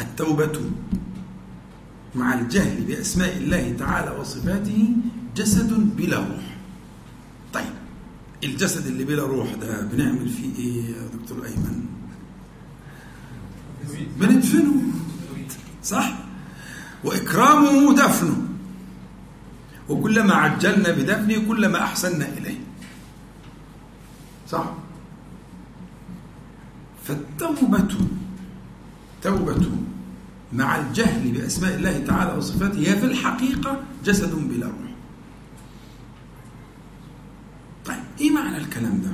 [0.00, 0.60] التوبة
[2.14, 4.88] مع الجهل بأسماء الله تعالى وصفاته
[5.36, 6.56] جسد بلا روح.
[7.52, 7.72] طيب
[8.44, 11.84] الجسد اللي بلا روح ده بنعمل فيه إيه يا دكتور أيمن؟
[14.20, 14.82] بندفنه.
[15.82, 16.18] صح؟
[17.04, 18.36] وإكرامه دفنه.
[19.88, 22.58] وكلما عجلنا بدفنه كلما احسنا إليه.
[24.48, 24.74] صح؟
[27.04, 27.88] فالتوبة
[29.22, 29.70] توبة.
[30.54, 34.94] مع الجهل بأسماء الله تعالى وصفاته هي في الحقيقة جسد بلا روح.
[37.84, 39.10] طيب إيه معنى الكلام ده؟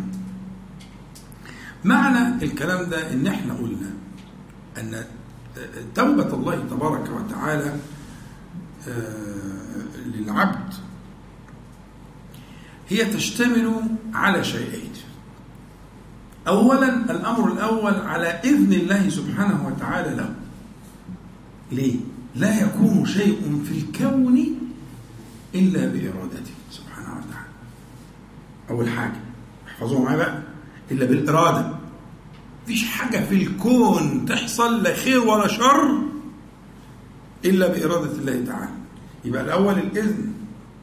[1.85, 3.91] معنى الكلام ده إن إحنا قلنا
[4.79, 5.05] أن
[5.95, 7.77] توبة الله تبارك وتعالى
[8.89, 10.75] آه، للعبد
[12.89, 13.83] هي تشتمل
[14.15, 14.91] على شيئين.
[16.49, 20.35] أولا الأمر الأول على إذن الله سبحانه وتعالى له.
[21.73, 21.95] ليه؟
[22.37, 24.39] لا يكون شيء في الكون
[25.55, 26.53] إلا بإرادته.
[26.71, 27.49] سبحانه وتعالى.
[28.71, 29.21] أول حاجة
[29.69, 30.43] احفظوها معايا بقى.
[30.91, 31.75] إلا بالإرادة.
[32.65, 35.99] مفيش حاجة في الكون تحصل لا خير ولا شر
[37.45, 38.71] إلا بإرادة الله تعالى.
[39.25, 40.33] يبقى الأول الإذن.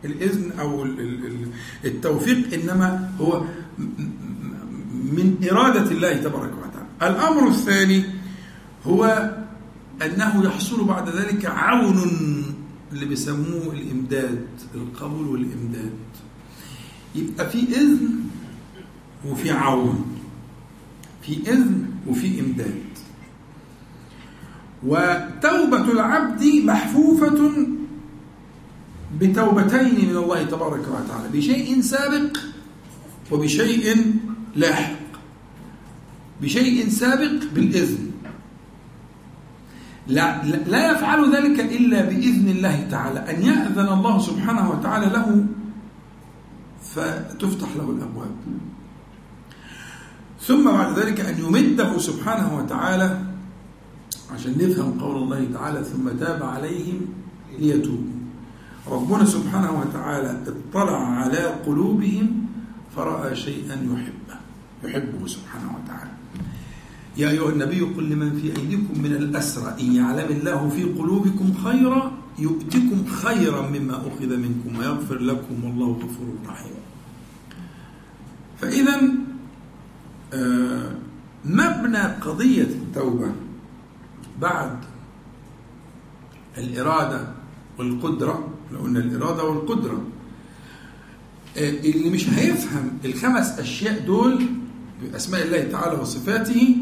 [0.05, 1.47] الإذن أو ال- ال- ال-
[1.85, 3.43] التوفيق إنما هو
[5.03, 7.15] من إرادة الله تبارك وتعالى.
[7.15, 8.03] الأمر الثاني
[8.85, 9.31] هو
[10.05, 12.01] أنه يحصل بعد ذلك عون
[12.93, 14.45] اللي بيسموه الإمداد
[14.75, 15.93] القبول والإمداد.
[17.15, 18.09] يبقى في إذن
[19.25, 20.05] وفي عون
[21.21, 22.81] في إذن وفي إمداد.
[24.83, 27.67] وتوبة العبد محفوفة
[29.19, 32.37] بتوبتين من الله تبارك وتعالى بشيء سابق
[33.31, 34.13] وبشيء
[34.55, 34.95] لاحق.
[36.41, 38.11] بشيء سابق بالإذن.
[40.07, 43.19] لا, لا- يفعل ذلك إلا بإذن الله تعالى.
[43.19, 45.45] أن يأذن الله سبحانه وتعالى له
[46.81, 48.35] فتفتح له الأبواب.
[50.41, 53.19] ثم بعد ذلك أن يمده سبحانه وتعالى
[54.33, 57.01] عشان نفهم قول الله تعالى ثم تاب عليهم
[57.59, 58.17] ليتوبوا.
[58.87, 62.47] ربنا سبحانه وتعالى اطلع على قلوبهم
[62.95, 64.37] فرأى شيئا يحبه
[64.83, 66.11] يحبه سبحانه وتعالى.
[67.17, 72.11] يا أيها النبي قل لمن في أيديكم من الأسرى إن يعلم الله في قلوبكم خيرا
[72.39, 76.71] يؤتكم خيرا مما أخذ منكم ويغفر لكم والله غفور رحيم.
[78.61, 79.01] فإذا
[80.33, 80.91] آه،
[81.45, 83.31] مبنى قضية التوبة
[84.41, 84.77] بعد
[86.57, 87.27] الإرادة
[87.79, 90.01] والقدرة لو قلنا الإرادة والقدرة
[91.57, 94.45] آه، اللي مش هيفهم الخمس أشياء دول
[95.01, 96.75] بأسماء الله تعالى وصفاته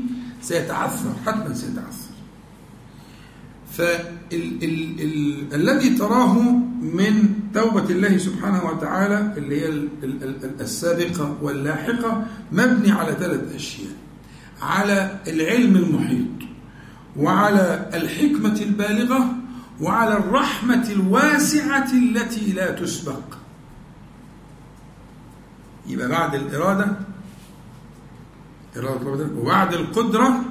[0.48, 2.06] سيتعثر حتما سيتعثر.
[4.72, 6.34] فالذي تراه
[6.82, 13.56] من توبة الله سبحانه وتعالى اللي هي ال- ال- ال- السابقة واللاحقة مبني على ثلاث
[13.56, 13.92] أشياء.
[14.62, 16.26] على العلم المحيط
[17.18, 19.36] وعلى الحكمة البالغة
[19.82, 23.22] وعلى الرحمة الواسعة التي لا تسبق.
[25.88, 26.88] يبقى بعد الإرادة
[29.38, 30.44] وبعد القدرة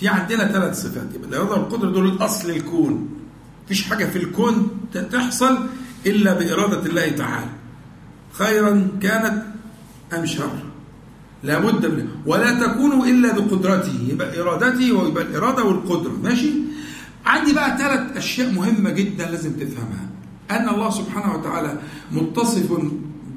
[0.00, 1.14] في عندنا ثلاث صفات.
[1.14, 3.08] يبقى الإرادة والقدرة دول الأصل الكون.
[3.64, 4.68] مفيش حاجة في الكون
[5.12, 5.58] تحصل
[6.06, 7.50] إلا بإرادة الله تعالى.
[8.32, 9.42] خيرا كانت
[10.18, 10.58] أم شر
[11.42, 14.08] لابد من ولا تكون إلا بقدرته.
[14.08, 16.12] يبقى إرادته ويبقى الإرادة والقدرة.
[16.22, 16.50] ماشي؟
[17.26, 20.08] عندي بقى ثلاث أشياء مهمة جدا لازم تفهمها.
[20.50, 21.78] أن الله سبحانه وتعالى
[22.12, 22.82] متصف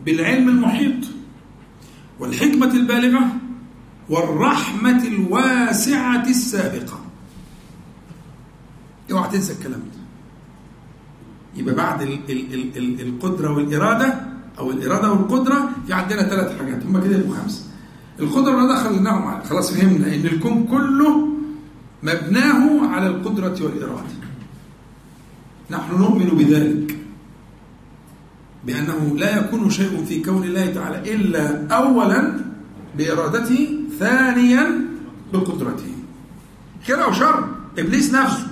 [0.06, 1.06] بالعلم المحيط
[2.20, 3.28] والحكمة البالغة
[4.10, 7.00] والرحمة الواسعة السابقة.
[9.12, 10.02] اوعى تنسى الكلام ده.
[11.56, 14.22] يبقى بعد ال ال ال ال القدرة والإرادة
[14.60, 16.84] أو الإرادة والقدرة في عندنا ثلاث حاجات.
[16.86, 17.64] هم كده يبقوا خمسة.
[18.20, 21.28] القدرة والإرادة خليناهم خلاص فهمنا إن الكون كله
[22.04, 24.18] مبناه على القدرة والإرادة.
[25.72, 26.98] نحن نؤمن بذلك.
[28.66, 32.40] بأنه لا يكون شيء في كون الله تعالى إلا أولا
[32.98, 34.82] بإرادته ثانيا
[35.34, 35.92] بقدرته.
[36.88, 37.50] خير أو شر
[37.80, 38.48] إبليس نفسه.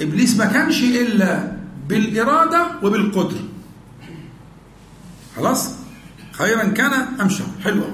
[0.00, 1.56] إبليس ما كانش إلا
[1.88, 3.44] بالإرادة وبالقدرة
[5.36, 5.70] خلاص؟
[6.32, 7.44] خيرا كان أم شر.
[7.64, 7.92] حلو أوي.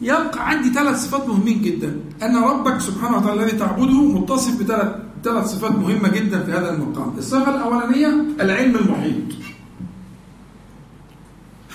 [0.00, 2.00] يبقى عندي ثلاث صفات مهمين جدا.
[2.22, 7.14] أن ربك سبحانه وتعالى الذي تعبده متصف بثلاث ثلاث صفات مهمة جدا في هذا المقام.
[7.18, 9.22] الصفة الأولانية العلم المحيط.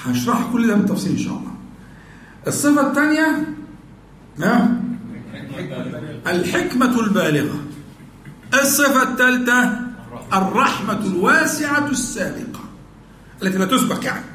[0.03, 1.50] هشرح كل ده بالتفصيل إن شاء الله.
[2.47, 3.45] الصفة الثانية
[6.27, 7.59] الحكمة البالغة.
[8.53, 9.79] الصفة الثالثة
[10.33, 12.59] الرحمة الواسعة السابقة.
[13.43, 14.25] التي لا تسبق يعني.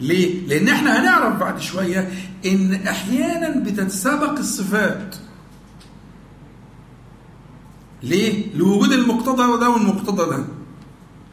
[0.00, 2.12] ليه؟ لأن إحنا هنعرف بعد شوية
[2.46, 5.16] إن أحيانا بتتسابق الصفات.
[8.02, 10.44] ليه؟ لوجود المقتضى ده والمقتضى ده.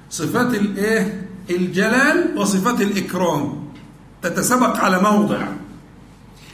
[0.09, 3.66] صفات الإيه؟ الجلال وصفات الإكرام.
[4.29, 5.47] تتسابق على موضع.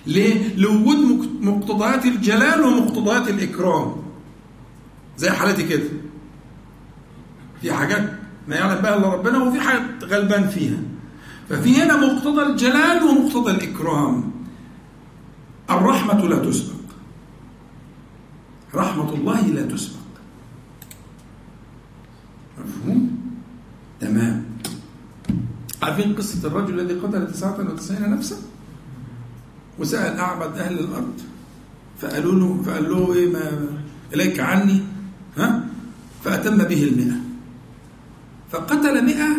[0.08, 3.96] ليه؟ لوجود مق- مقتضيات الجلال ومقتضيات الإكرام.
[5.18, 5.90] زي حالتي كده.
[7.62, 8.14] في حاجات
[8.48, 10.78] ما يعلم بها إلا ربنا وفي حاجات غلبان فيها.
[11.50, 14.32] ففي هنا مقتضى الجلال ومقتضى الإكرام.
[15.70, 16.74] الرحمة لا تسبق.
[18.76, 20.04] رحمة الله لا تسبق.
[22.60, 23.18] مفهوم؟
[24.00, 24.53] تمام.
[25.84, 28.36] عارفين قصة الرجل الذي قتل 99 نفسا
[29.80, 31.14] وسأل أعبد أهل الأرض
[32.00, 33.68] فقالوا له فقال له إيه ما
[34.14, 34.82] إليك عني
[35.38, 35.66] ها؟
[36.24, 37.16] فأتم به المئة.
[38.52, 39.30] فقتل مئة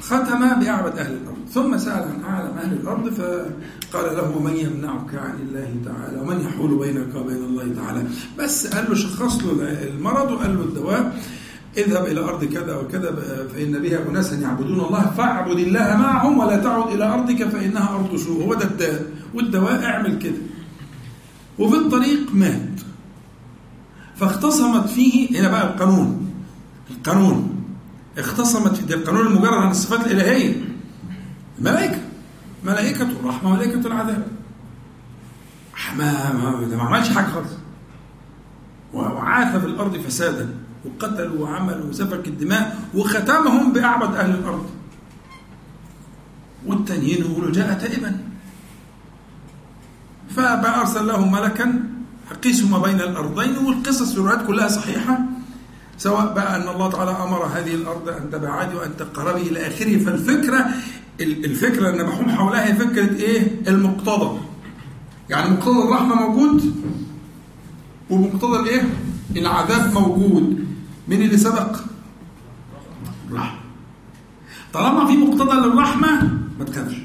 [0.00, 1.38] ختم بأعبد أهل الأرض.
[1.54, 6.78] ثم سأل عن أعلم أهل الأرض فقال له من يمنعك عن الله تعالى؟ ومن يحول
[6.78, 8.02] بينك وبين الله تعالى؟
[8.38, 11.22] بس قال له شخص له المرض وقال له الدواء.
[11.76, 13.16] اذهب إلى أرض كذا وكذا
[13.54, 18.44] فإن بها أناسا يعبدون الله فاعبد الله معهم ولا تعد إلى أرضك فإنها أرض سوء
[18.44, 19.04] هو ده الداء
[19.34, 20.38] والدواء اعمل كده.
[21.58, 22.80] وفي الطريق مات.
[24.16, 26.30] فاختصمت فيه هنا بقى القانون.
[26.90, 27.64] القانون.
[28.18, 30.54] اختصمت في القانون المجرد عن الصفات الإلهية.
[31.60, 31.98] ملائكة
[32.64, 34.26] ملائكة الرحمة وملائكة العذاب.
[35.96, 37.50] ما ما ما عملش حاجة خالص.
[38.94, 40.54] وعاث في الأرض فسادا.
[40.84, 44.66] وقتلوا وعملوا وسفك الدماء وختمهم بأعبد أهل الأرض.
[46.66, 48.18] والتانيين يقولوا جاء تائبا.
[50.36, 51.84] فأرسل لهم ملكا
[52.44, 55.18] قيسوا ما بين الأرضين والقصص الروايات كلها صحيحة.
[55.98, 59.98] سواء بقى أن الله تعالى أمر هذه الأرض أن تبعدي وأن تقربي إلى آخره.
[59.98, 60.66] فالفكرة
[61.20, 64.40] الفكرة اللي محوم حولها هي فكرة إيه؟ المقتضى.
[65.30, 66.74] يعني مقتضى الرحمة موجود
[68.10, 68.82] ومقتضى الإيه؟
[69.36, 70.67] العذاب موجود.
[71.08, 71.80] مين اللي سبق؟
[73.28, 73.58] الرحمة.
[74.72, 76.96] طالما في مقتضى للرحمة ما تخافش.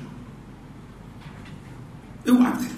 [2.30, 2.73] اوعى تخاف.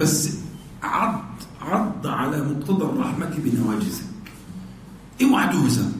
[0.00, 0.36] بس
[0.82, 1.20] عض
[1.60, 4.04] عض على مقتضى الرحمة بنواجذك
[5.22, 5.92] اوعى تهزم.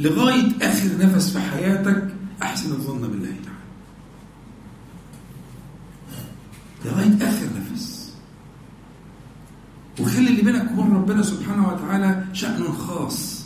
[0.00, 3.58] لغاية آخر نفس في حياتك أحسن الظن بالله تعالى.
[6.84, 7.67] لغاية آخر نفس.
[10.38, 13.44] اللي بينك وبين ربنا سبحانه وتعالى شأن خاص.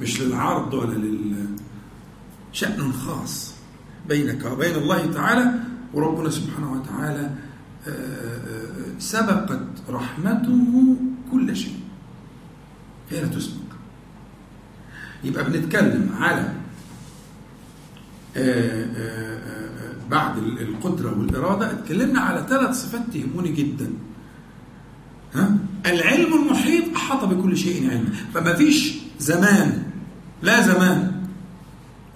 [0.00, 1.46] مش للعرض ولا لل
[2.52, 3.54] شأن خاص
[4.08, 5.54] بينك وبين الله تعالى.
[5.94, 7.30] وربنا سبحانه وتعالى
[8.98, 10.96] سبقت رحمته
[11.32, 11.80] كل شيء.
[13.10, 13.68] هي لا تسبق.
[15.24, 16.52] يبقى بنتكلم على
[20.10, 21.72] بعد القدرة والإرادة.
[21.72, 23.90] اتكلمنا على ثلاث صفات تهموني جدا.
[25.34, 25.56] ها؟
[25.86, 28.12] العلم المحيط أحاط بكل شيء علما.
[28.34, 29.82] فما فيش زمان
[30.42, 31.12] لا زمان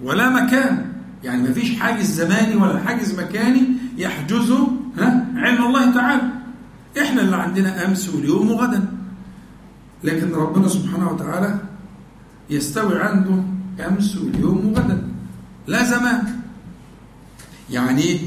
[0.02, 0.92] ولا مكان.
[1.24, 3.62] يعني ما فيش حاجز زماني ولا حاجز مكاني
[3.98, 4.68] يحجزه
[4.98, 6.22] ها؟ علم الله تعالى.
[7.02, 8.88] إحنا اللي عندنا أمس واليوم وغدا.
[10.04, 11.58] لكن ربنا سبحانه وتعالى
[12.50, 13.42] يستوي عنده
[13.88, 15.08] أمس واليوم وغدا.
[15.66, 16.40] لا زمان.
[17.70, 18.20] يعني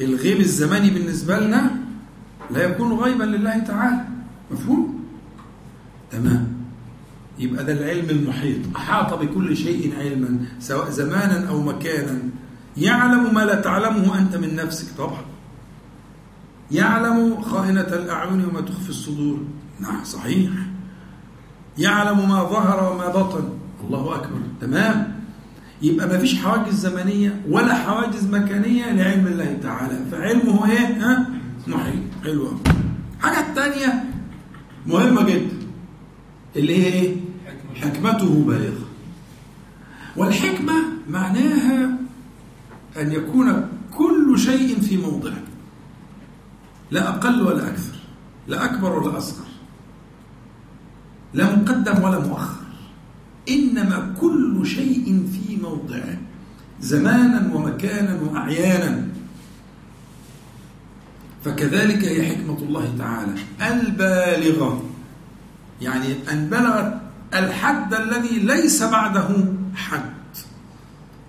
[0.00, 1.77] الغيب الزماني بالنسبة لنا
[2.50, 4.04] لا يكون غيبا لله تعالى.
[4.50, 5.04] مفهوم؟
[6.10, 6.48] تمام.
[7.38, 8.76] يبقى ده العلم المحيط.
[8.76, 12.18] أحاط بكل شيء علما سواء زمانا أو مكانا.
[12.76, 15.22] يعلم ما لا تعلمه أنت من نفسك طبعا.
[16.70, 19.38] يعلم خائنة الأعين وما تخفي الصدور.
[19.80, 20.50] نعم صحيح.
[21.78, 23.48] يعلم ما ظهر وما بطن.
[23.84, 24.40] الله أكبر.
[24.60, 25.18] تمام.
[25.82, 29.98] يبقى ما فيش حواجز زمنية ولا حواجز مكانية لعلم الله تعالى.
[30.10, 31.26] فعلمه إيه؟ ها؟
[31.68, 32.52] محيط حلو
[33.20, 34.04] حاجة الثانية
[34.86, 35.56] مهمة جدا
[36.56, 37.16] اللي هي إيه؟
[37.74, 38.88] حكمته بالغة.
[40.16, 40.72] والحكمة
[41.10, 41.98] معناها
[43.00, 45.42] أن يكون كل شيء في موضعه
[46.90, 47.96] لا أقل ولا أكثر
[48.48, 49.46] لا أكبر ولا أصغر
[51.34, 52.66] لا مقدم ولا مؤخر.
[53.48, 56.18] إنما كل شيء في موضعه
[56.80, 59.07] زمانا ومكانا وأعيانا.
[61.48, 63.32] فكذلك هي حكمة الله تعالى.
[63.72, 64.82] البالغة.
[65.80, 67.00] يعني أن بلغت
[67.34, 69.28] الحد الذي ليس بعده
[69.76, 70.12] حد.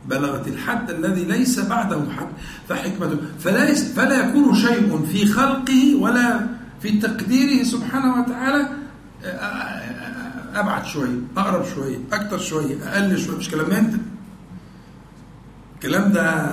[0.05, 2.27] بلغت الحد الذي ليس بعده حد.
[2.69, 6.47] فحكمته فلا فلا يكون شيء في خلقه ولا
[6.81, 8.69] في تقديره سبحانه وتعالى
[10.55, 13.93] أبعد شوية أقرب شوية أكثر شوية أقل شوية مش كلام انت
[15.75, 16.49] الكلام ده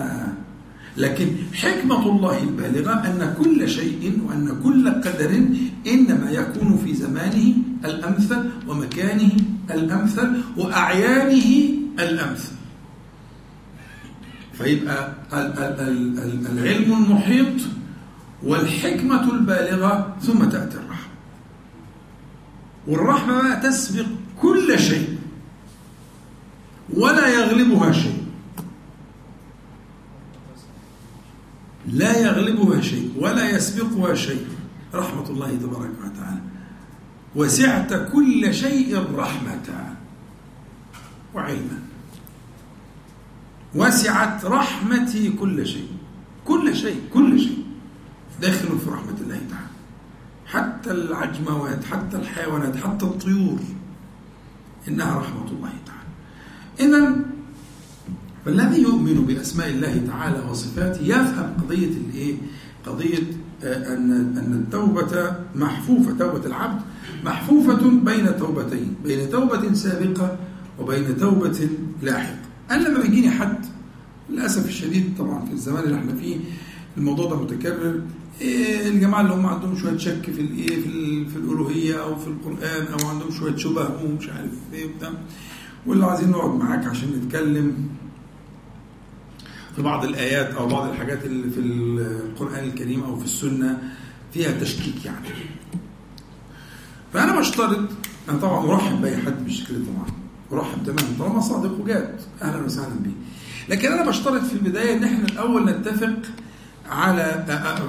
[0.96, 5.30] لكن حكمة الله البالغة أن كل شيء وأن كل قدر
[5.86, 7.54] إنما يكون في زمانه
[7.84, 9.30] الأمثل ومكانه
[9.70, 11.68] الأمثل وأعيانه
[12.00, 12.52] الأمثل.
[14.52, 15.12] فيبقى
[16.52, 17.60] العلم المحيط
[18.42, 21.12] والحكمة البالغة ثم تأتي الرحمة.
[22.86, 24.06] والرحمة بقى تسبق
[24.40, 25.18] كل شيء
[26.94, 28.25] ولا يغلبها شيء.
[31.96, 34.46] لا يغلبها شيء ولا يسبقها شيء.
[34.94, 36.40] رحمة الله تبارك وتعالى.
[37.36, 39.96] وسعت كل شيء رحمة.
[41.34, 41.78] وعلما.
[43.74, 45.88] وسعت رحمتي كل شيء.
[46.44, 47.64] كل شيء كل شيء.
[48.40, 49.76] داخل في رحمة الله تعالى.
[50.46, 53.58] حتى العجموات حتى الحيوانات حتى الطيور.
[54.88, 56.10] إنها رحمة الله تعالى.
[56.80, 57.35] إذا
[58.46, 62.34] فالذي يؤمن بأسماء الله تعالى وصفاته يفهم قضية الإيه؟
[62.86, 63.18] قضية
[63.64, 66.80] آه، أن أن التوبة محفوفة توبة العبد
[67.24, 70.36] محفوفة بين توبتين بين توبة سابقة
[70.78, 71.68] وبين توبة
[72.02, 72.38] لاحقة
[72.70, 73.58] أنا لما بيجيني حد
[74.30, 76.36] للأسف الشديد طبعا في الزمان اللي إحنا فيه
[76.96, 78.00] الموضوع ده متكرر
[78.40, 82.86] إيه الجماعة اللي هم عندهم شوية شك في الإيه في, في الألوهية أو في القرآن
[82.86, 85.10] أو عندهم شوية شبه ومش عارف إيه وبتاع
[85.86, 87.74] واللي عايزين نقعد معاك عشان نتكلم
[89.76, 93.78] في بعض الآيات أو بعض الحاجات اللي في القرآن الكريم أو في السنة
[94.34, 95.28] فيها تشكيك يعني.
[97.12, 97.78] فأنا بشترط
[98.28, 100.06] أنا طبعا أرحب بأي حد بالشكل ده طبعا
[100.52, 101.18] أرحب تماما.
[101.18, 103.10] طالما صادق وجاد أهلا وسهلا بيه.
[103.68, 106.16] لكن أنا بشترط في البداية إن إحنا الأول نتفق
[106.90, 107.22] على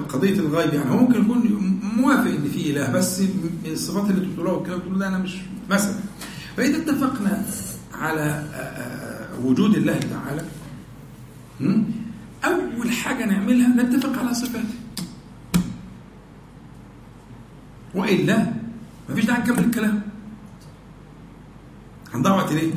[0.10, 0.92] قضية الغيب يعني.
[0.92, 5.18] هو ممكن يكون موافق إن في إله بس من الصفات اللي بتقولها والكلام ده أنا
[5.18, 5.38] مش
[5.70, 5.96] مثلا.
[6.58, 7.44] فإذا اتفقنا
[7.94, 8.44] على
[9.44, 10.42] وجود الله تعالى?
[12.46, 14.76] أول حاجة نعملها نتفق على صفاته
[17.96, 18.54] وإلا
[19.10, 20.02] مفيش داعي نكمل الكلام.
[22.14, 22.74] هنضيع وقت ليه؟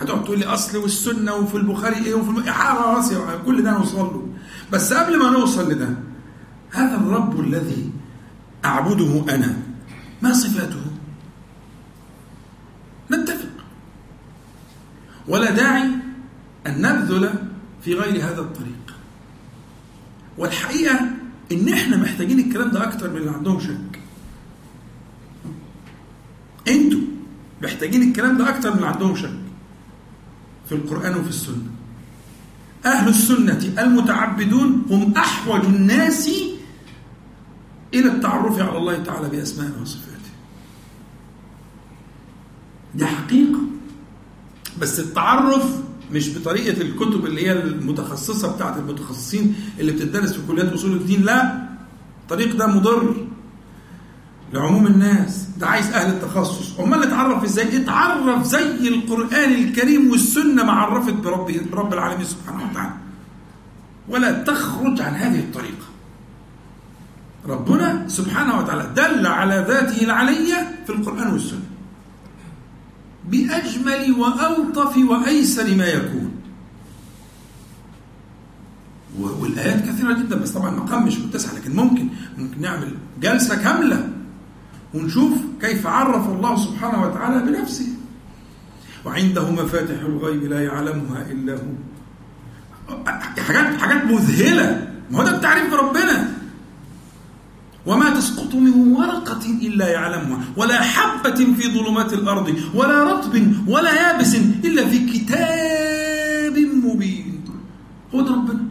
[0.00, 2.48] هتقعد تقول لي أصل والسنة وفي البخاري إيه وفي الم...
[2.96, 4.28] راسي كل ده نوصل له.
[4.72, 5.88] بس قبل ما نوصل لده
[6.70, 7.90] هذا الرب الذي
[8.64, 9.56] أعبده أنا
[10.22, 10.80] ما صفاته؟
[13.10, 13.48] نتفق.
[15.28, 15.90] ولا داعي
[16.66, 17.51] أن نبذل
[17.84, 18.94] في غير هذا الطريق.
[20.38, 21.00] والحقيقة
[21.52, 24.00] إن إحنا محتاجين الكلام ده أكتر من اللي عندهم شك.
[26.68, 27.00] أنتوا
[27.62, 29.38] محتاجين الكلام ده أكتر من اللي عندهم شك.
[30.68, 31.70] في القرآن وفي السنة.
[32.86, 36.30] أهل السنة المتعبدون هم أحوج الناس
[37.94, 40.12] إلى التعرف على الله تعالى بأسمائه وصفاته.
[42.94, 43.60] دي حقيقة.
[44.80, 45.82] بس التعرف
[46.12, 51.68] مش بطريقة الكتب اللي هي المتخصصة بتاعت المتخصصين اللي بتدرس في كليات أصول الدين لا.
[52.22, 53.26] الطريق ده مضر
[54.52, 55.46] لعموم الناس.
[55.58, 56.80] ده عايز أهل التخصص.
[56.80, 62.92] أمال اتعرف إزاي؟ اتعرف زي القرآن الكريم والسنة ما عرفت برب برب العالمين سبحانه وتعالى.
[64.08, 65.86] ولا تخرج عن هذه الطريقة.
[67.48, 71.71] ربنا سبحانه وتعالى دل على ذاته العليه في القرآن والسنة.
[73.28, 76.32] بأجمل وألطف وأيسر ما يكون.
[79.18, 82.08] والآيات كثيرة جدا بس طبعا المقام مش متسع لكن ممكن
[82.38, 84.08] ممكن نعمل جلسة كاملة
[84.94, 87.86] ونشوف كيف عرف الله سبحانه وتعالى بنفسه.
[89.04, 91.74] وعنده مفاتح الغيب لا يعلمها إلا هو.
[93.38, 94.92] حاجات حاجات مذهلة.
[95.10, 96.41] ما هو ده التعريف بربنا.
[97.86, 104.34] وما تسقط من ورقة إلا يعلمها ولا حبة في ظلمات الأرض ولا رطب ولا يابس
[104.64, 107.40] إلا في كتاب مبين.
[108.14, 108.64] هو ده ربنا.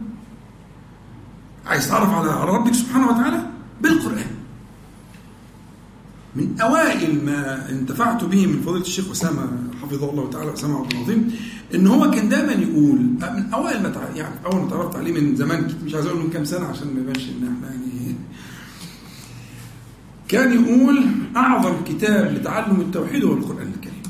[1.66, 3.46] عايز تعرف على ربك سبحانه وتعالى؟
[3.82, 4.26] بالقرآن.
[6.36, 9.48] من أوائل ما انتفعت به من فضيلة الشيخ أسامة
[9.82, 11.30] حفظه الله تعالى أسامة عبد العظيم
[11.74, 15.74] إن هو كان دايما يقول من أوائل ما يعني أول ما تعرفت عليه من زمان
[15.84, 18.16] مش عايز أقول من كام سنة عشان ما يبانش إن إحنا يعني
[20.32, 21.06] كان يقول
[21.36, 24.02] أعظم كتاب لتعلم التوحيد هو القرآن الكريم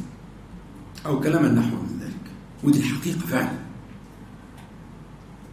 [1.07, 2.31] أو كلام النحو من ذلك.
[2.65, 3.53] ودي حقيقة فعلا.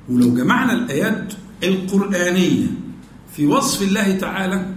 [0.09, 1.33] ولو جمعنا الآيات
[1.63, 2.67] القرآنية
[3.35, 4.73] في وصف الله تعالى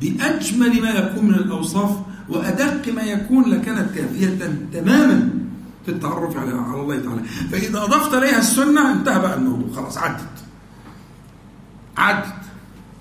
[0.00, 1.96] بأجمل ما يكون من الأوصاف
[2.28, 4.38] وأدق ما يكون لكانت كافية
[4.72, 5.28] تماما
[5.84, 7.22] في التعرف على على الله تعالى.
[7.24, 9.76] فإذا أضفت إليها السنة انتهى بقى الموضوع.
[9.76, 10.44] خلاص عدت.
[11.96, 12.34] عدت.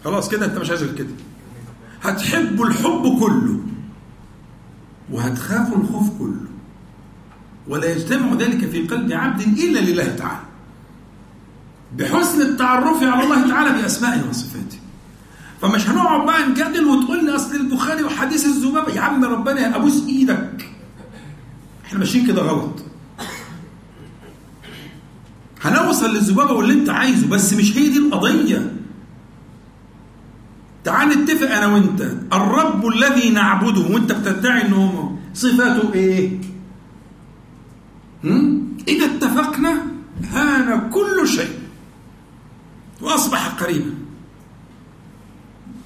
[0.04, 1.08] خلاص كده؟ أنت مش عايز كده.
[2.10, 3.60] هتحبوا الحب كله
[5.12, 6.46] وهتخافوا الخوف كله
[7.68, 10.46] ولا يجتمع ذلك في قلب عبد إلا لله تعالى.
[11.98, 14.78] بحسن التعرف على الله تعالى بأسمائه وصفاته.
[15.62, 20.70] فمش هنقعد بقى نجادل وتقول لي أصل البخاري وحديث الذبابه يا عم ربنا ابوس إيدك.
[21.86, 22.84] إحنا ماشيين كده غلط.
[25.62, 28.75] هنوصل للذبابه واللي أنت عايزه بس مش هي دي القضية.
[30.86, 32.02] تعال نتفق أنا وأنت.
[32.34, 36.38] الرب الذي نعبده وأنت بتدعي إن هو صفاته إيه؟
[38.88, 39.82] إذا اتفقنا
[40.32, 41.60] هان كل شيء.
[43.02, 43.94] وأصبح قريبا.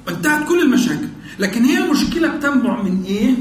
[0.07, 1.07] وانتهت كل المشاكل.
[1.39, 3.35] لكن هي المشكلة بتنبع من إيه؟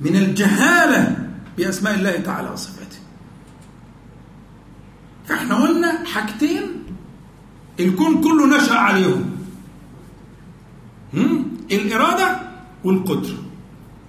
[0.00, 1.28] من الجهالة
[1.58, 2.98] بأسماء الله تعالى وصفاته.
[5.28, 6.60] فإحنا قلنا حاجتين
[7.80, 9.12] الكون كله نشأ عليهم.
[9.12, 9.39] هم؟
[11.72, 12.36] الإرادة
[12.84, 13.36] والقدرة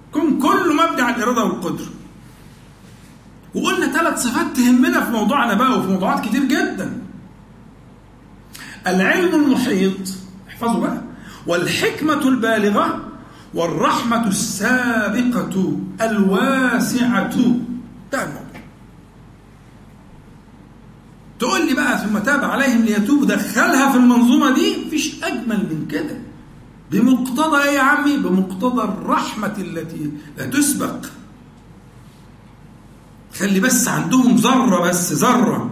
[0.06, 1.86] الكون كله مبني على الإرادة والقدرة
[3.54, 7.02] وقلنا ثلاث صفات تهمنا في موضوعنا بقى وفي موضوعات كتير جدا.
[8.86, 10.08] العلم المحيط
[10.48, 11.02] احفظوا بقى
[11.46, 13.00] والحكمة البالغة
[13.54, 17.36] والرحمة السابقة الواسعة.
[18.12, 18.42] ده الموضوع.
[21.38, 26.16] تقول لي بقى ثم تاب عليهم ليتوبوا دخلها في المنظومة دي؟ مفيش أجمل من كده.
[26.92, 31.06] بمقتضى إيه يا عمي؟ بمقتضى الرحمة التي لا تسبق.
[33.38, 35.70] خلي بس عندهم ذرة بس ذرة.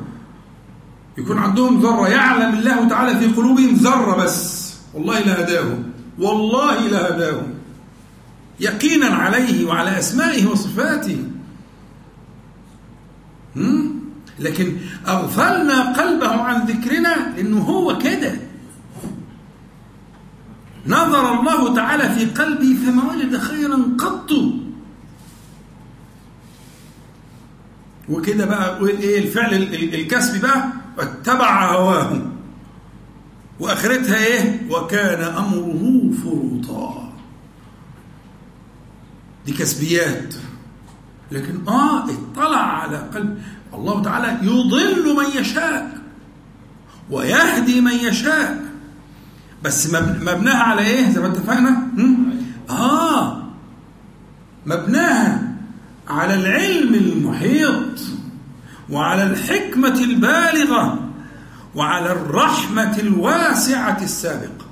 [1.19, 2.09] يكون عندهم ذرة.
[2.09, 4.71] يعلم الله تعالى في قلوبهم ذرة بس.
[4.95, 5.85] والله لهداهم
[6.19, 7.55] والله لهداهم
[8.61, 11.25] يقينا عليه وعلى أسمائه وصفاته؟
[14.39, 14.77] لكن
[15.09, 18.50] أغفلنا قلبه عن ذكرنا لأنه هو كده.
[20.87, 24.31] نظر الله تعالى في قلبه فما وجد خيرا قط.
[28.09, 29.55] وكده بقى إيه الفعل
[29.95, 30.65] الكسب بقى؟
[30.99, 32.23] واتبع هواه.
[33.61, 37.13] وآخرتها إيه؟ وكان أمره فرطا
[39.47, 40.35] دي كسبيات.
[41.33, 43.43] لكن آه اطلع على قلب.
[43.75, 46.01] الله تعالى يضل من يشاء
[47.11, 48.70] ويهدي من يشاء.
[49.65, 51.89] بس مبناها على إيه؟ زي ما اتفقنا
[52.71, 53.43] آه.
[54.67, 55.53] مبناها
[56.09, 58.01] على العلم المحيط
[58.91, 61.09] وعلى الحكمة البالغة
[61.75, 64.67] وعلى الرحمة الواسعة السابقة.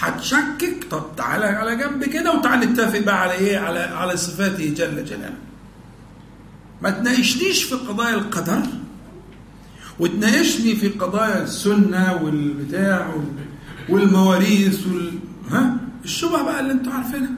[0.00, 5.04] هتشكك؟ طب تعالى على جنب كده وتعالى نتفق بقى على إيه؟ على على صفاته جل
[5.04, 5.34] جلاله.
[6.82, 8.62] ما تناقشنيش في قضايا القدر.
[10.00, 13.14] وتناقشني في قضايا السنة والبتاع
[13.88, 15.12] والمواريث وال...
[15.50, 17.30] ها؟ الشبهة بقى اللي أنتوا عارفينها.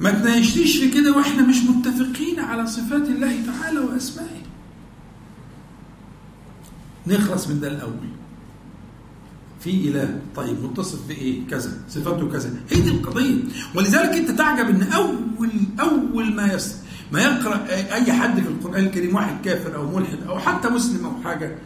[0.00, 4.42] ما تناقشنيش في كده وإحنا مش متفقين على صفات الله تعالى وأسمائه.
[7.06, 8.08] نخلص من ده الأول.
[9.60, 10.20] في إله.
[10.36, 11.72] طيب متصف بإيه؟ كذا.
[11.88, 12.50] صفاته كذا.
[12.70, 13.36] هي دي القضية.
[13.74, 15.50] ولذلك أنت تعجب إن اول
[15.80, 16.76] أول ما يس
[17.12, 21.22] ما يقرأ أي حد في القرآن الكريم واحد كافر أو ملحد أو حتى مسلم أو
[21.24, 21.56] حاجة.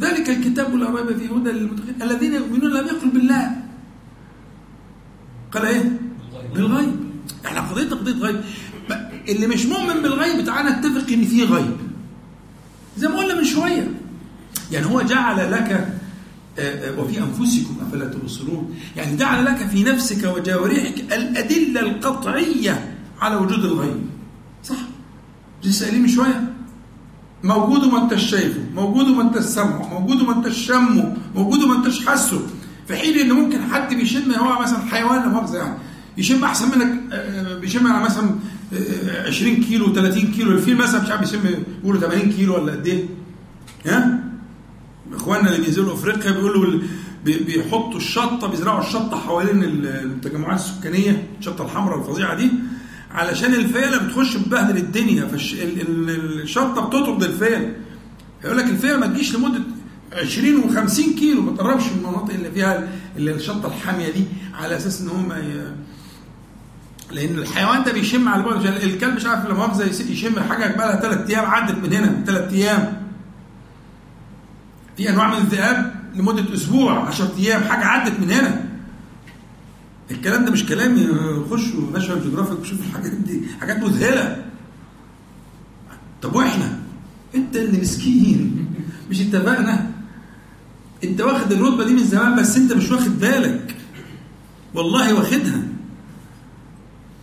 [0.00, 3.50] ذلك الكتاب لا ريب فيه هدى للمتقين الذين يؤمنون لم يقل بالله.
[5.52, 6.00] قال إيه؟
[6.54, 6.96] بالغيب.
[7.46, 8.40] إحنا قضيتنا قضية غيب.
[9.28, 11.76] اللي مش مؤمن بالغيب تعالى نتفق إن في غيب.
[12.98, 13.88] زي ما قلنا من شوية.
[14.72, 15.98] يعني هو جعل لك
[16.98, 18.74] وفي أنفسكم أفلا تبصرون.
[18.96, 24.11] يعني جعل لك في نفسك وجوارحك الأدلة القطعية على وجود الغيب.
[25.64, 26.52] لسه قايلين من شوية.
[27.44, 32.06] موجود وما انتش شايفه موجود وما انتش سامعه موجود وما انتش شمه موجود وما انتش
[32.06, 32.40] حاسه.
[32.88, 35.78] في حين إن ممكن حد بيشم هو مثلا حيوان مؤاخذة يعني
[36.18, 37.00] يشم أحسن منك
[37.60, 38.30] بيشم على مثلا
[39.26, 40.52] 20 كيلو 30 كيلو.
[40.52, 41.40] الفيل مثلا مش عارف بيشم
[41.82, 43.04] بيقولوا 80 كيلو ولا قد إيه.
[43.86, 44.24] ها؟
[45.14, 46.80] إخواننا اللي بينزلوا أفريقيا بيقولوا
[47.24, 52.50] بيحطوا الشطة بيزرعوا الشطة حوالين التجمعات السكانية الشطة الحمراء الفظيعة دي.
[53.14, 57.72] علشان الفيلة بتخش بتبهدل الدنيا فالشطه بتطرد الفيل
[58.44, 59.60] يقول لك الفيلة ما تجيش لمدة
[60.12, 64.24] 20 و50 كيلو ما تقربش من المناطق اللي فيها اللي الشطه الحامية دي
[64.54, 65.72] على أساس إن هم ي...
[67.14, 71.00] لأن الحيوان ده بيشم على بعد الكلب مش عارف لما مؤاخذة يشم حاجة بقى لها
[71.00, 73.02] ثلاث أيام عدت من هنا من ثلاث أيام.
[74.96, 78.64] في أنواع من الذئاب لمدة أسبوع 10 أيام حاجة عدت من هنا.
[80.10, 81.08] الكلام ده مش كلامي
[81.50, 84.44] خشوا National Geographic وشوفوا الحاجات دي حاجات مذهلة.
[86.22, 86.78] طب وإحنا؟
[87.34, 88.66] إنت اللي مسكين.
[89.10, 89.90] مش اتفقنا؟
[91.04, 93.76] إنت واخد الرتبة دي من زمان بس إنت مش واخد بالك.
[94.74, 95.62] والله واخدها.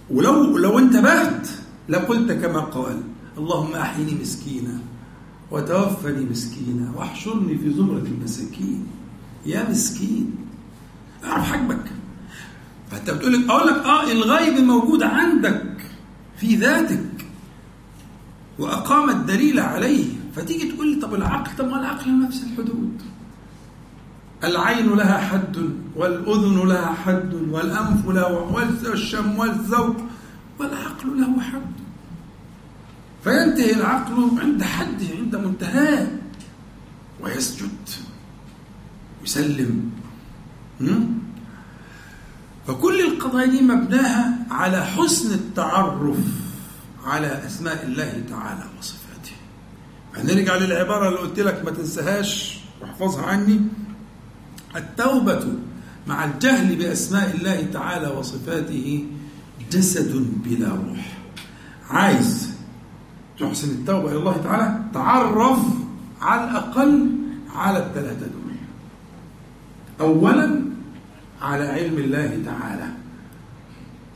[0.09, 1.47] ولو لو انتبهت
[1.89, 3.01] لقلت كما قال
[3.37, 4.79] اللهم أحيني مسكينا
[5.51, 8.87] وتوفني مسكينا واحشرني في زمرة المساكين.
[9.45, 10.35] يا مسكين.
[11.23, 11.91] أعرف حجمك.
[12.91, 15.75] فانت بتقول أقول لك آه الغيب موجود عندك
[16.37, 17.25] في ذاتك.
[18.59, 20.05] وأقام الدليل عليه.
[20.35, 23.01] فتيجي تقول لي طب العقل طب ما العقل نفس الحدود.
[24.43, 28.33] العين لها حد والأذن لها حد والأنف له
[28.85, 29.95] والشم والذوق
[30.59, 31.73] والعقل له حد.
[33.23, 36.07] فينتهي العقل عند حده عند منتهاه.
[37.21, 37.89] ويسجد
[39.23, 39.91] يسلم
[42.69, 46.17] فكل القضايا دي مبناها على حسن التعرف
[47.05, 49.31] على أسماء الله تعالى وصفاته.
[50.15, 53.59] هنرجع للعبارة اللي قلت لك ما تنساهاش واحفظها عني.
[54.75, 55.45] التوبة
[56.07, 59.05] مع الجهل بأسماء الله تعالى وصفاته
[59.71, 61.17] جسد بلا روح.
[61.89, 62.49] عايز
[63.39, 65.59] تحسن التوبة إلى الله تعالى؟ تعرف
[66.21, 67.09] على الأقل
[67.55, 68.55] على الثلاثة دول.
[70.01, 70.61] أولا
[71.41, 72.87] على علم الله تعالى.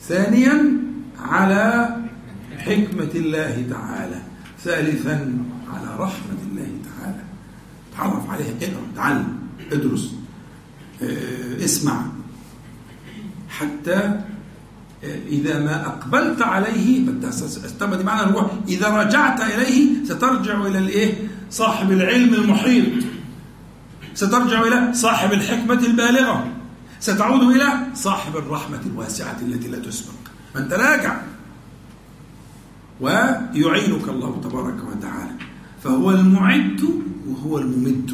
[0.01, 0.77] ثانيا
[1.19, 1.95] على
[2.57, 4.21] حكمة الله تعالى.
[4.63, 5.33] ثالثا
[5.73, 7.23] على رحمة الله تعالى.
[7.97, 9.37] تعرف عليها اقرأ تعلم
[9.71, 10.15] ادرس
[11.03, 12.05] آه اسمع.
[13.49, 13.95] حتى
[15.03, 17.05] آه إذا ما أقبلت عليه
[17.95, 18.51] دي معنى الروح.
[18.67, 21.13] إذا رجعت إليه سترجع إلى الإيه؟
[21.51, 23.03] صاحب العلم المحيط.
[24.13, 26.52] سترجع إلى صاحب الحكمة البالغة.
[27.03, 30.13] ستعود إلى صاحب الرحمة الواسعة التي لا تسبق.
[30.53, 31.21] فأنت راجع
[33.01, 35.31] ويعينك الله تبارك وتعالى.
[35.83, 36.81] فهو المعد
[37.27, 38.11] وهو الممد.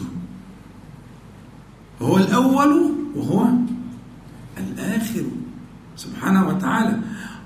[2.01, 3.47] هو الأول وهو
[4.57, 5.25] الآخر.
[5.95, 6.99] سبحانه وتعالى.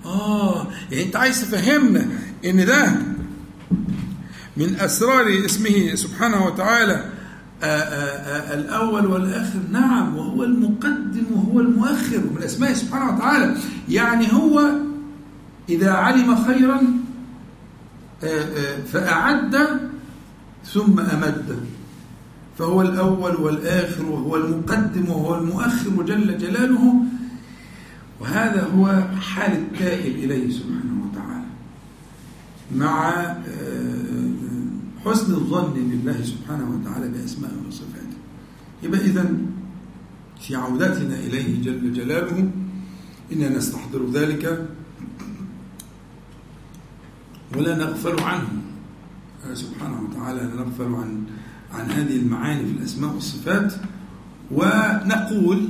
[0.06, 2.08] آه يعني أنت عايز تفهمنا
[2.46, 2.96] إن ده
[4.58, 7.13] من أسرار اسمه سبحانه وتعالى.
[7.64, 9.60] الأول والآخر.
[9.72, 12.20] نعم وهو المقدم وهو المؤخر.
[12.36, 13.56] من أسمائه سبحانه وتعالى.
[13.90, 14.70] يعني هو
[15.70, 16.82] إذا علم خيرا
[18.92, 19.56] فأعد
[20.66, 21.60] ثم أمد.
[22.58, 26.96] فهو الأول والآخر وهو المقدم وهو المؤخر جل جلاله.
[28.22, 31.46] وهذا هو حال التائب إليه سبحانه وتعالى.
[32.76, 33.26] مع
[35.06, 38.18] حسن الظن بالله سبحانه وتعالى بأسمائه وصفاته.
[38.84, 39.36] يبقى إذا
[40.42, 42.50] في عودتنا إليه جل جلاله
[43.32, 44.70] إننا نستحضر ذلك
[47.58, 48.48] ولا نغفل عنه.
[49.54, 51.24] سبحانه وتعالى لا نغفل عن
[51.74, 53.74] عن هذه المعاني في الأسماء والصفات
[54.52, 55.70] ونقول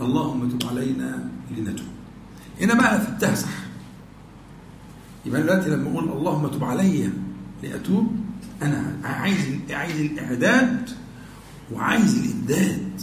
[0.00, 1.86] اللهم تب علينا لنتوب.
[2.60, 3.36] هنا بقى في
[5.26, 7.10] يبقى دلوقتي لما أقول اللهم تب علي
[7.62, 8.16] لاتوب
[8.62, 9.36] أنا عايز
[9.70, 10.90] عايز الإعداد
[11.72, 13.00] وعايز الإمداد.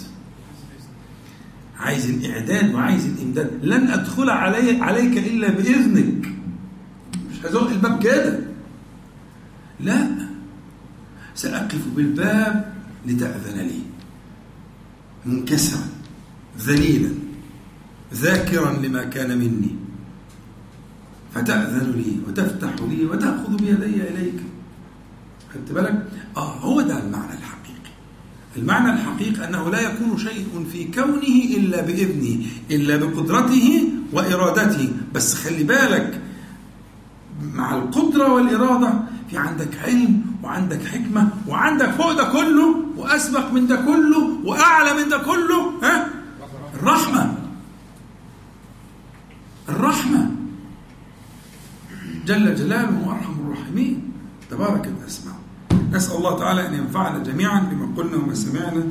[1.78, 3.60] عايز الإعداد وعايز الإمداد.
[3.64, 6.30] لن أدخل علي عليك إلا بإذنك.
[7.32, 8.40] مش هزق الباب كده
[9.80, 10.08] لا.
[11.36, 12.74] سأقف بالباب
[13.06, 13.82] لتأذن لي.
[15.26, 15.88] منكسرا.
[16.60, 17.10] ذليلا.
[18.14, 19.76] ذاكرا لما كان مني.
[21.36, 24.44] فتأذن لي وتفتح لي وتأخذ بيدي إليك.
[25.54, 27.92] خدت بالك؟ آه هو ده المعنى الحقيقي.
[28.58, 34.90] المعنى الحقيقي أنه لا يكون شيء في كونه إلا بإذنه إلا بقدرته وإرادته.
[35.14, 36.22] بس خلي بالك
[37.54, 38.94] مع القدرة والإرادة
[39.30, 45.10] في عندك علم وعندك حكمة وعندك فوق ده كله وأسبق من ده كله وأعلى من
[45.10, 46.08] ده كله ها؟
[46.74, 47.34] الرحمة.
[49.70, 50.32] الرحمة.
[52.28, 54.12] جل جلاله أرحم الراحمين.
[54.52, 55.36] تبارك الأسماء
[55.92, 58.84] نسأل الله تعالى أن ينفعنا جميعا بما قلنا وما سمعنا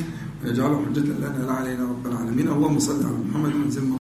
[0.45, 2.49] ويجعله حجة لنا لا علينا رب العالمين.
[2.49, 3.85] اللهم صل على محمد وانزل